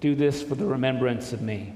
Do 0.00 0.14
this 0.14 0.42
for 0.42 0.54
the 0.54 0.64
remembrance 0.64 1.34
of 1.34 1.42
me. 1.42 1.74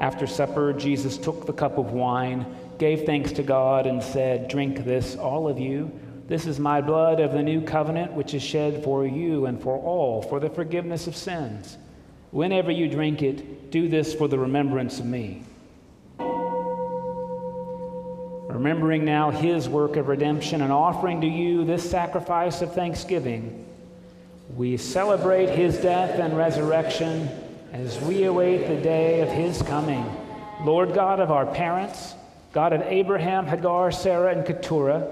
After 0.00 0.26
supper, 0.26 0.72
Jesus 0.72 1.18
took 1.18 1.44
the 1.44 1.52
cup 1.52 1.76
of 1.76 1.92
wine, 1.92 2.46
gave 2.78 3.04
thanks 3.04 3.32
to 3.32 3.42
God, 3.42 3.86
and 3.86 4.02
said, 4.02 4.48
Drink 4.48 4.84
this, 4.84 5.14
all 5.14 5.46
of 5.46 5.58
you. 5.58 5.92
This 6.26 6.46
is 6.46 6.58
my 6.58 6.80
blood 6.80 7.20
of 7.20 7.32
the 7.32 7.42
new 7.42 7.60
covenant, 7.60 8.12
which 8.14 8.32
is 8.32 8.42
shed 8.42 8.82
for 8.82 9.06
you 9.06 9.44
and 9.44 9.60
for 9.60 9.76
all 9.76 10.22
for 10.22 10.40
the 10.40 10.48
forgiveness 10.48 11.06
of 11.06 11.14
sins. 11.14 11.76
Whenever 12.30 12.70
you 12.70 12.88
drink 12.88 13.20
it, 13.22 13.70
do 13.70 13.88
this 13.88 14.14
for 14.14 14.26
the 14.26 14.38
remembrance 14.38 15.00
of 15.00 15.06
me. 15.06 15.42
Remembering 18.48 19.04
now 19.04 19.30
his 19.30 19.68
work 19.68 19.96
of 19.96 20.08
redemption 20.08 20.62
and 20.62 20.72
offering 20.72 21.20
to 21.20 21.26
you 21.26 21.64
this 21.64 21.88
sacrifice 21.88 22.62
of 22.62 22.72
thanksgiving, 22.74 23.66
we 24.56 24.76
celebrate 24.76 25.50
his 25.50 25.78
death 25.78 26.18
and 26.18 26.36
resurrection 26.36 27.28
as 27.72 28.00
we 28.00 28.24
await 28.24 28.66
the 28.66 28.80
day 28.80 29.20
of 29.20 29.28
his 29.28 29.62
coming. 29.62 30.04
Lord 30.64 30.92
God 30.92 31.20
of 31.20 31.30
our 31.30 31.46
parents, 31.46 32.14
God 32.52 32.72
of 32.72 32.82
Abraham, 32.82 33.46
Hagar, 33.46 33.92
Sarah, 33.92 34.32
and 34.32 34.44
Keturah, 34.44 35.06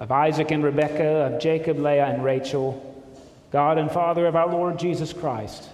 of 0.00 0.10
Isaac 0.10 0.50
and 0.50 0.64
Rebekah, 0.64 1.32
of 1.34 1.40
Jacob, 1.40 1.78
Leah, 1.78 2.06
and 2.06 2.24
Rachel, 2.24 2.86
God 3.52 3.78
and 3.78 3.90
Father 3.90 4.26
of 4.26 4.34
our 4.34 4.48
Lord 4.48 4.78
Jesus 4.78 5.12
Christ, 5.12 5.68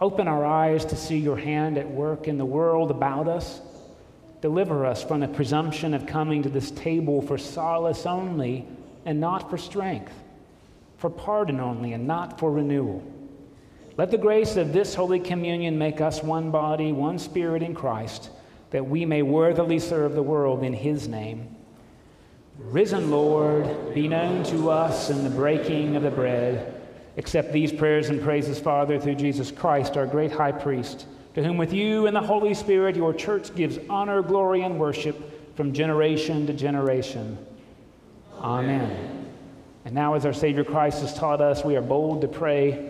open 0.00 0.28
our 0.28 0.44
eyes 0.44 0.84
to 0.86 0.96
see 0.96 1.18
your 1.18 1.36
hand 1.36 1.78
at 1.78 1.90
work 1.90 2.28
in 2.28 2.38
the 2.38 2.44
world 2.44 2.90
about 2.90 3.26
us. 3.26 3.60
Deliver 4.40 4.86
us 4.86 5.02
from 5.02 5.20
the 5.20 5.28
presumption 5.28 5.94
of 5.94 6.06
coming 6.06 6.42
to 6.44 6.48
this 6.48 6.70
table 6.70 7.22
for 7.22 7.38
solace 7.38 8.06
only 8.06 8.66
and 9.04 9.20
not 9.20 9.50
for 9.50 9.58
strength, 9.58 10.12
for 10.96 11.10
pardon 11.10 11.60
only 11.60 11.92
and 11.92 12.06
not 12.06 12.38
for 12.38 12.52
renewal. 12.52 13.02
Let 14.00 14.10
the 14.10 14.16
grace 14.16 14.56
of 14.56 14.72
this 14.72 14.94
Holy 14.94 15.20
Communion 15.20 15.76
make 15.76 16.00
us 16.00 16.22
one 16.22 16.50
body, 16.50 16.90
one 16.90 17.18
spirit 17.18 17.62
in 17.62 17.74
Christ, 17.74 18.30
that 18.70 18.86
we 18.86 19.04
may 19.04 19.20
worthily 19.20 19.78
serve 19.78 20.14
the 20.14 20.22
world 20.22 20.64
in 20.64 20.72
His 20.72 21.06
name. 21.06 21.54
Risen 22.56 23.10
Lord, 23.10 23.92
be 23.92 24.08
known 24.08 24.42
to 24.44 24.70
us 24.70 25.10
in 25.10 25.22
the 25.22 25.28
breaking 25.28 25.96
of 25.96 26.02
the 26.02 26.10
bread. 26.10 26.80
Accept 27.18 27.52
these 27.52 27.74
prayers 27.74 28.08
and 28.08 28.22
praises, 28.22 28.58
Father, 28.58 28.98
through 28.98 29.16
Jesus 29.16 29.50
Christ, 29.50 29.98
our 29.98 30.06
great 30.06 30.32
high 30.32 30.52
priest, 30.52 31.04
to 31.34 31.44
whom 31.44 31.58
with 31.58 31.74
you 31.74 32.06
and 32.06 32.16
the 32.16 32.22
Holy 32.22 32.54
Spirit 32.54 32.96
your 32.96 33.12
church 33.12 33.54
gives 33.54 33.78
honor, 33.90 34.22
glory, 34.22 34.62
and 34.62 34.80
worship 34.80 35.54
from 35.56 35.74
generation 35.74 36.46
to 36.46 36.54
generation. 36.54 37.36
Amen. 38.38 38.80
Amen. 38.80 39.32
And 39.84 39.94
now, 39.94 40.14
as 40.14 40.24
our 40.24 40.32
Savior 40.32 40.64
Christ 40.64 41.02
has 41.02 41.12
taught 41.12 41.42
us, 41.42 41.66
we 41.66 41.76
are 41.76 41.82
bold 41.82 42.22
to 42.22 42.28
pray. 42.28 42.89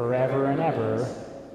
forever 0.00 0.46
and 0.46 0.60
ever. 0.60 1.06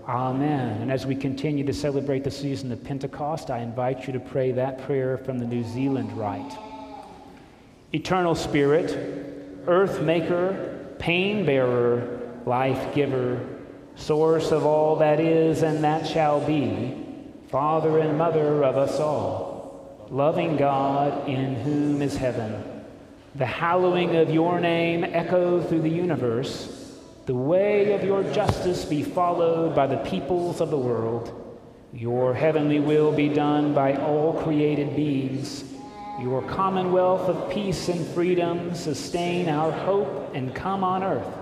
Amen. 0.08 0.80
And 0.80 0.92
as 0.92 1.08
we 1.08 1.16
continue 1.16 1.64
to 1.66 1.74
celebrate 1.74 2.24
the 2.24 2.30
season 2.30 2.72
of 2.72 2.84
Pentecost, 2.84 3.50
I 3.50 3.58
invite 3.58 4.06
you 4.06 4.14
to 4.14 4.20
pray 4.20 4.52
that 4.52 4.86
prayer 4.86 5.18
from 5.18 5.40
the 5.40 5.46
New 5.46 5.64
Zealand 5.64 6.16
Rite. 6.16 6.56
Eternal 7.92 8.36
Spirit, 8.36 8.92
earth 9.66 10.00
maker, 10.04 10.94
pain 11.00 11.44
bearer, 11.44 12.22
life 12.46 12.94
giver, 12.94 13.44
source 13.96 14.52
of 14.52 14.64
all 14.64 14.98
that 14.98 15.20
is 15.20 15.64
and 15.64 15.84
that 15.84 16.06
shall 16.06 16.40
be, 16.46 17.04
Father 17.50 17.98
and 17.98 18.16
Mother 18.16 18.64
of 18.64 18.78
us 18.78 19.00
all, 19.00 20.08
loving 20.12 20.56
God 20.56 21.28
in 21.28 21.56
whom 21.56 22.04
is 22.04 22.16
heaven. 22.16 22.64
The 23.34 23.48
hallowing 23.48 24.16
of 24.18 24.30
your 24.30 24.60
name 24.60 25.04
echo 25.04 25.64
through 25.64 25.82
the 25.82 25.90
universe 25.90 26.75
the 27.26 27.34
way 27.34 27.94
of 27.94 28.04
your 28.04 28.24
justice 28.32 28.86
be 28.86 29.02
followed 29.02 29.76
by 29.76 29.88
the 29.88 29.98
peoples 29.98 30.62
of 30.62 30.70
the 30.70 30.78
world. 30.78 31.42
Your 31.92 32.34
heavenly 32.34 32.80
will 32.80 33.12
be 33.12 33.30
done 33.30 33.74
by 33.74 33.96
all 33.96 34.44
created 34.44 34.96
beings. 34.96 35.64
Your 36.22 36.44
commonwealth 36.44 37.28
of 37.28 37.50
peace 37.50 37.90
and 37.90 38.06
freedom 38.10 38.76
sustain 38.76 39.50
our 39.50 39.72
hope 39.72 40.36
and 40.36 40.54
come 40.54 40.84
on 40.84 41.04
earth. 41.04 41.34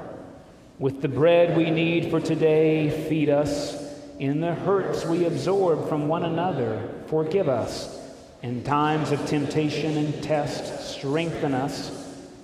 With 0.80 1.02
the 1.02 1.10
bread 1.10 1.58
we 1.58 1.70
need 1.70 2.10
for 2.10 2.22
today, 2.22 2.90
feed 3.10 3.30
us. 3.30 3.76
In 4.20 4.40
the 4.40 4.54
hurts 4.54 5.06
we 5.06 5.26
absorb 5.26 5.90
from 5.90 6.08
one 6.08 6.24
another, 6.24 6.90
forgive 7.08 7.50
us. 7.50 8.00
In 8.42 8.64
times 8.64 9.12
of 9.12 9.26
temptation 9.26 9.98
and 9.98 10.24
test, 10.24 10.96
strengthen 10.96 11.54
us. 11.54 12.03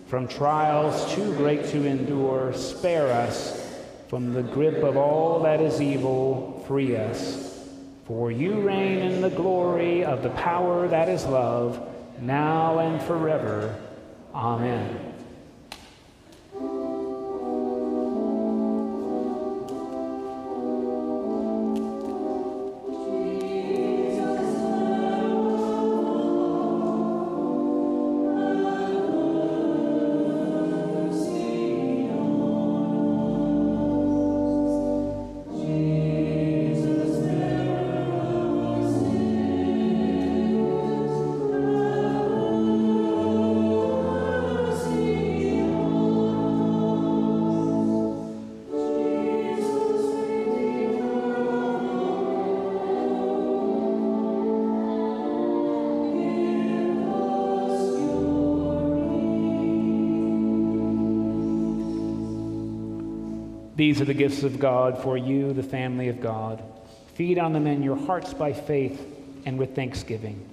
From 0.09 0.27
trials 0.27 1.13
too 1.13 1.35
great 1.35 1.65
to 1.65 1.85
endure, 1.85 2.51
spare 2.53 3.11
us. 3.11 3.63
From 4.07 4.33
the 4.33 4.41
grip 4.41 4.83
of 4.83 4.97
all 4.97 5.43
that 5.43 5.61
is 5.61 5.79
evil, 5.79 6.65
free 6.67 6.95
us. 6.95 7.63
For 8.05 8.31
you 8.31 8.59
reign 8.59 8.97
in 8.97 9.21
the 9.21 9.29
glory 9.29 10.03
of 10.03 10.23
the 10.23 10.31
power 10.31 10.87
that 10.87 11.09
is 11.09 11.27
love, 11.27 11.87
now 12.19 12.79
and 12.79 12.99
forever. 13.03 13.79
Amen. 14.33 15.08
These 63.89 64.01
are 64.01 64.05
the 64.05 64.13
gifts 64.13 64.43
of 64.43 64.59
God 64.59 65.01
for 65.01 65.17
you, 65.17 65.51
the 65.51 65.63
family 65.63 66.09
of 66.09 66.21
God. 66.21 66.61
Feed 67.15 67.39
on 67.39 67.53
them 67.53 67.65
in 67.65 67.81
your 67.81 67.95
hearts 67.95 68.35
by 68.35 68.53
faith 68.53 69.03
and 69.47 69.57
with 69.57 69.73
thanksgiving. 69.73 70.47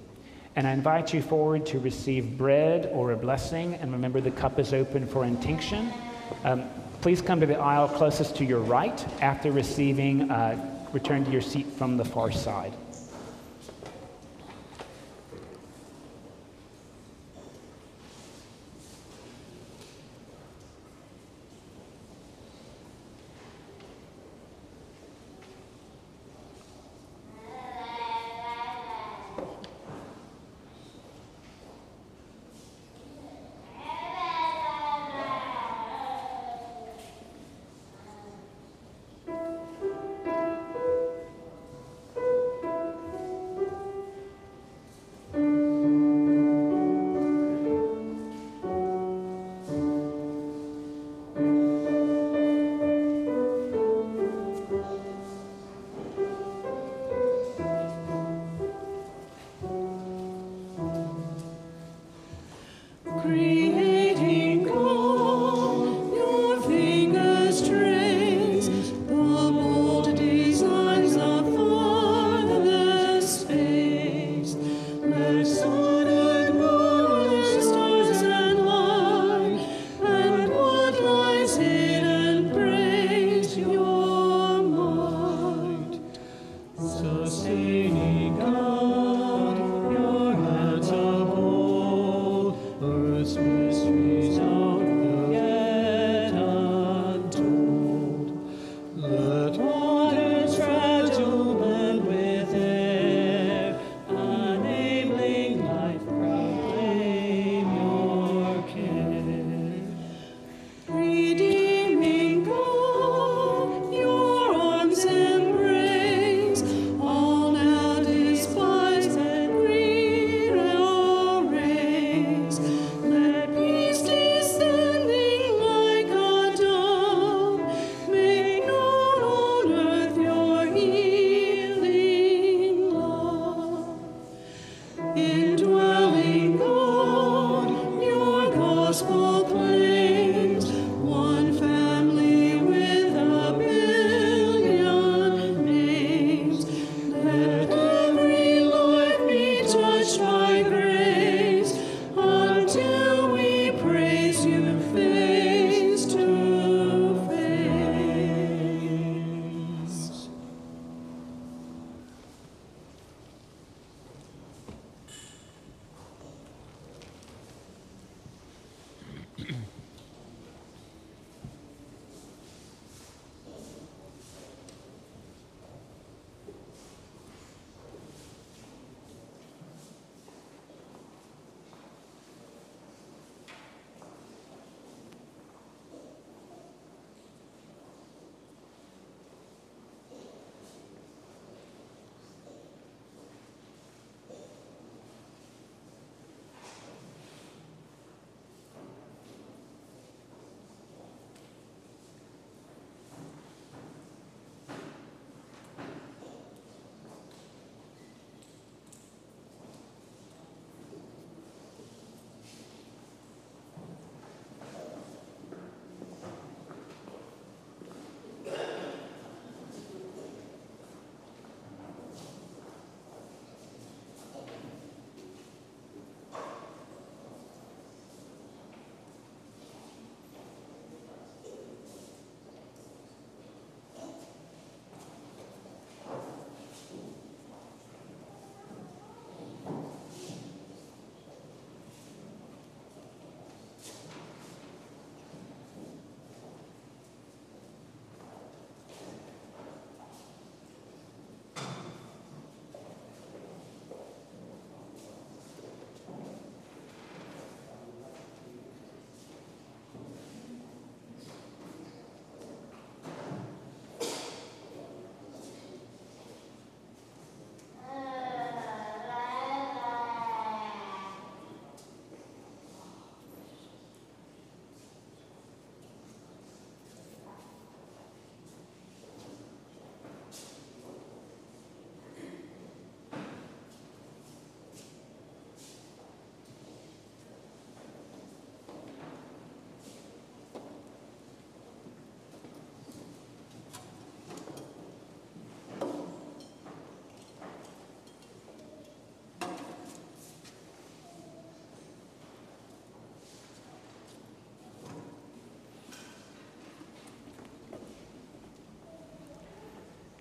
And 0.55 0.65
I 0.65 0.71
invite 0.71 1.13
you 1.13 1.21
forward 1.21 1.63
to 1.67 1.77
receive 1.77 2.35
bread 2.35 2.89
or 2.91 3.11
a 3.11 3.15
blessing. 3.15 3.75
And 3.75 3.91
remember, 3.91 4.21
the 4.21 4.31
cup 4.31 4.57
is 4.57 4.73
open 4.73 5.05
for 5.05 5.23
intinction. 5.23 5.93
Um, 6.43 6.67
please 7.01 7.21
come 7.21 7.39
to 7.39 7.45
the 7.45 7.59
aisle 7.59 7.87
closest 7.89 8.35
to 8.37 8.43
your 8.43 8.61
right. 8.61 9.05
After 9.21 9.51
receiving, 9.51 10.31
uh, 10.31 10.87
return 10.91 11.23
to 11.23 11.29
your 11.29 11.41
seat 11.41 11.67
from 11.67 11.95
the 11.95 12.05
far 12.05 12.31
side. 12.31 12.73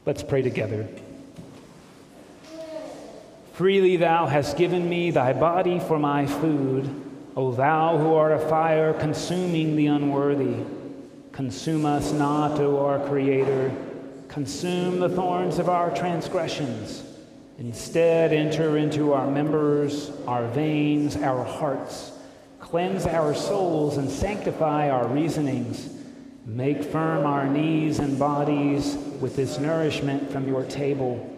Let's 0.07 0.23
pray 0.23 0.41
together. 0.41 0.87
Freely 3.55 3.97
thou 3.97 4.27
hast 4.27 4.57
given 4.57 4.89
me 4.89 5.11
thy 5.11 5.33
body 5.33 5.81
for 5.81 5.99
my 5.99 6.27
food, 6.27 6.89
O 7.35 7.51
thou 7.51 7.99
who 7.99 8.15
art 8.15 8.31
a 8.31 8.39
fire 8.49 8.95
consuming 8.95 9.75
the 9.75 9.89
unworthy. 9.89 10.63
Consume 11.33 11.85
us 11.85 12.13
not, 12.13 12.61
O 12.61 12.87
our 12.87 13.01
Creator. 13.09 13.73
Consume 14.29 15.01
the 15.01 15.09
thorns 15.09 15.59
of 15.59 15.69
our 15.69 15.93
transgressions. 15.93 17.03
Instead, 17.59 18.33
enter 18.33 18.77
into 18.77 19.13
our 19.13 19.29
members, 19.29 20.13
our 20.29 20.47
veins, 20.49 21.17
our 21.17 21.43
hearts. 21.43 22.13
Cleanse 22.61 23.07
our 23.07 23.35
souls 23.35 23.97
and 23.97 24.09
sanctify 24.09 24.89
our 24.89 25.09
reasonings. 25.09 25.96
Make 26.47 26.85
firm 26.85 27.27
our 27.27 27.49
knees 27.49 27.99
and 27.99 28.17
bodies 28.17 28.95
with 29.21 29.35
this 29.35 29.59
nourishment 29.59 30.31
from 30.31 30.47
your 30.47 30.63
table. 30.63 31.37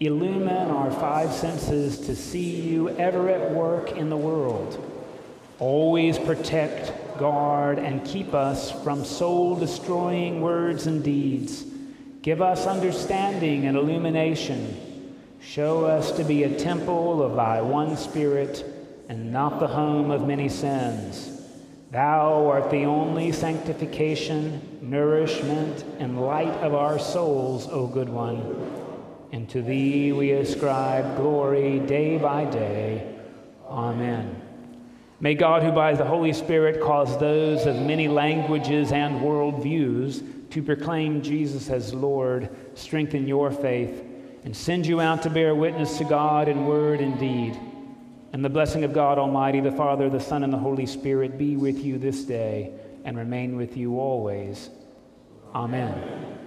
Illumine 0.00 0.70
our 0.70 0.90
five 0.90 1.32
senses 1.32 2.00
to 2.00 2.16
see 2.16 2.60
you 2.60 2.88
ever 2.90 3.28
at 3.28 3.52
work 3.52 3.92
in 3.92 4.10
the 4.10 4.16
world. 4.16 4.84
Always 5.60 6.18
protect, 6.18 6.92
guard, 7.20 7.78
and 7.78 8.04
keep 8.04 8.34
us 8.34 8.72
from 8.82 9.04
soul 9.04 9.54
destroying 9.54 10.40
words 10.40 10.88
and 10.88 11.04
deeds. 11.04 11.64
Give 12.22 12.42
us 12.42 12.66
understanding 12.66 13.66
and 13.66 13.76
illumination. 13.76 15.14
Show 15.40 15.84
us 15.84 16.10
to 16.12 16.24
be 16.24 16.42
a 16.42 16.58
temple 16.58 17.22
of 17.22 17.36
thy 17.36 17.60
one 17.60 17.96
Spirit 17.96 18.64
and 19.08 19.32
not 19.32 19.60
the 19.60 19.68
home 19.68 20.10
of 20.10 20.26
many 20.26 20.48
sins. 20.48 21.37
Thou 21.90 22.46
art 22.48 22.70
the 22.70 22.84
only 22.84 23.32
sanctification, 23.32 24.78
nourishment, 24.82 25.84
and 25.98 26.20
light 26.20 26.54
of 26.62 26.74
our 26.74 26.98
souls, 26.98 27.66
O 27.68 27.86
good 27.86 28.10
one. 28.10 28.72
And 29.32 29.48
to 29.50 29.62
thee 29.62 30.12
we 30.12 30.32
ascribe 30.32 31.16
glory 31.16 31.80
day 31.80 32.18
by 32.18 32.44
day. 32.44 33.16
Amen. 33.66 34.42
May 35.20 35.34
God, 35.34 35.62
who 35.62 35.72
by 35.72 35.94
the 35.94 36.04
Holy 36.04 36.32
Spirit 36.32 36.80
caused 36.80 37.20
those 37.20 37.66
of 37.66 37.76
many 37.76 38.06
languages 38.06 38.92
and 38.92 39.20
worldviews 39.20 40.50
to 40.50 40.62
proclaim 40.62 41.22
Jesus 41.22 41.70
as 41.70 41.92
Lord, 41.92 42.50
strengthen 42.74 43.26
your 43.26 43.50
faith 43.50 44.04
and 44.44 44.56
send 44.56 44.86
you 44.86 45.00
out 45.00 45.22
to 45.22 45.30
bear 45.30 45.54
witness 45.54 45.98
to 45.98 46.04
God 46.04 46.48
in 46.48 46.66
word 46.66 47.00
and 47.00 47.18
deed. 47.18 47.58
And 48.32 48.44
the 48.44 48.50
blessing 48.50 48.84
of 48.84 48.92
God 48.92 49.18
Almighty, 49.18 49.60
the 49.60 49.72
Father, 49.72 50.10
the 50.10 50.20
Son, 50.20 50.44
and 50.44 50.52
the 50.52 50.58
Holy 50.58 50.86
Spirit 50.86 51.38
be 51.38 51.56
with 51.56 51.78
you 51.78 51.98
this 51.98 52.24
day 52.24 52.72
and 53.04 53.16
remain 53.16 53.56
with 53.56 53.76
you 53.76 53.98
always. 53.98 54.70
Amen. 55.54 56.38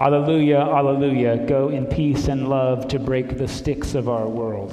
Alleluia, 0.00 0.60
alleluia. 0.62 1.36
Go 1.46 1.68
in 1.68 1.84
peace 1.84 2.28
and 2.28 2.48
love 2.48 2.88
to 2.88 2.98
break 2.98 3.36
the 3.36 3.46
sticks 3.46 3.94
of 3.94 4.08
our 4.08 4.26
world. 4.26 4.72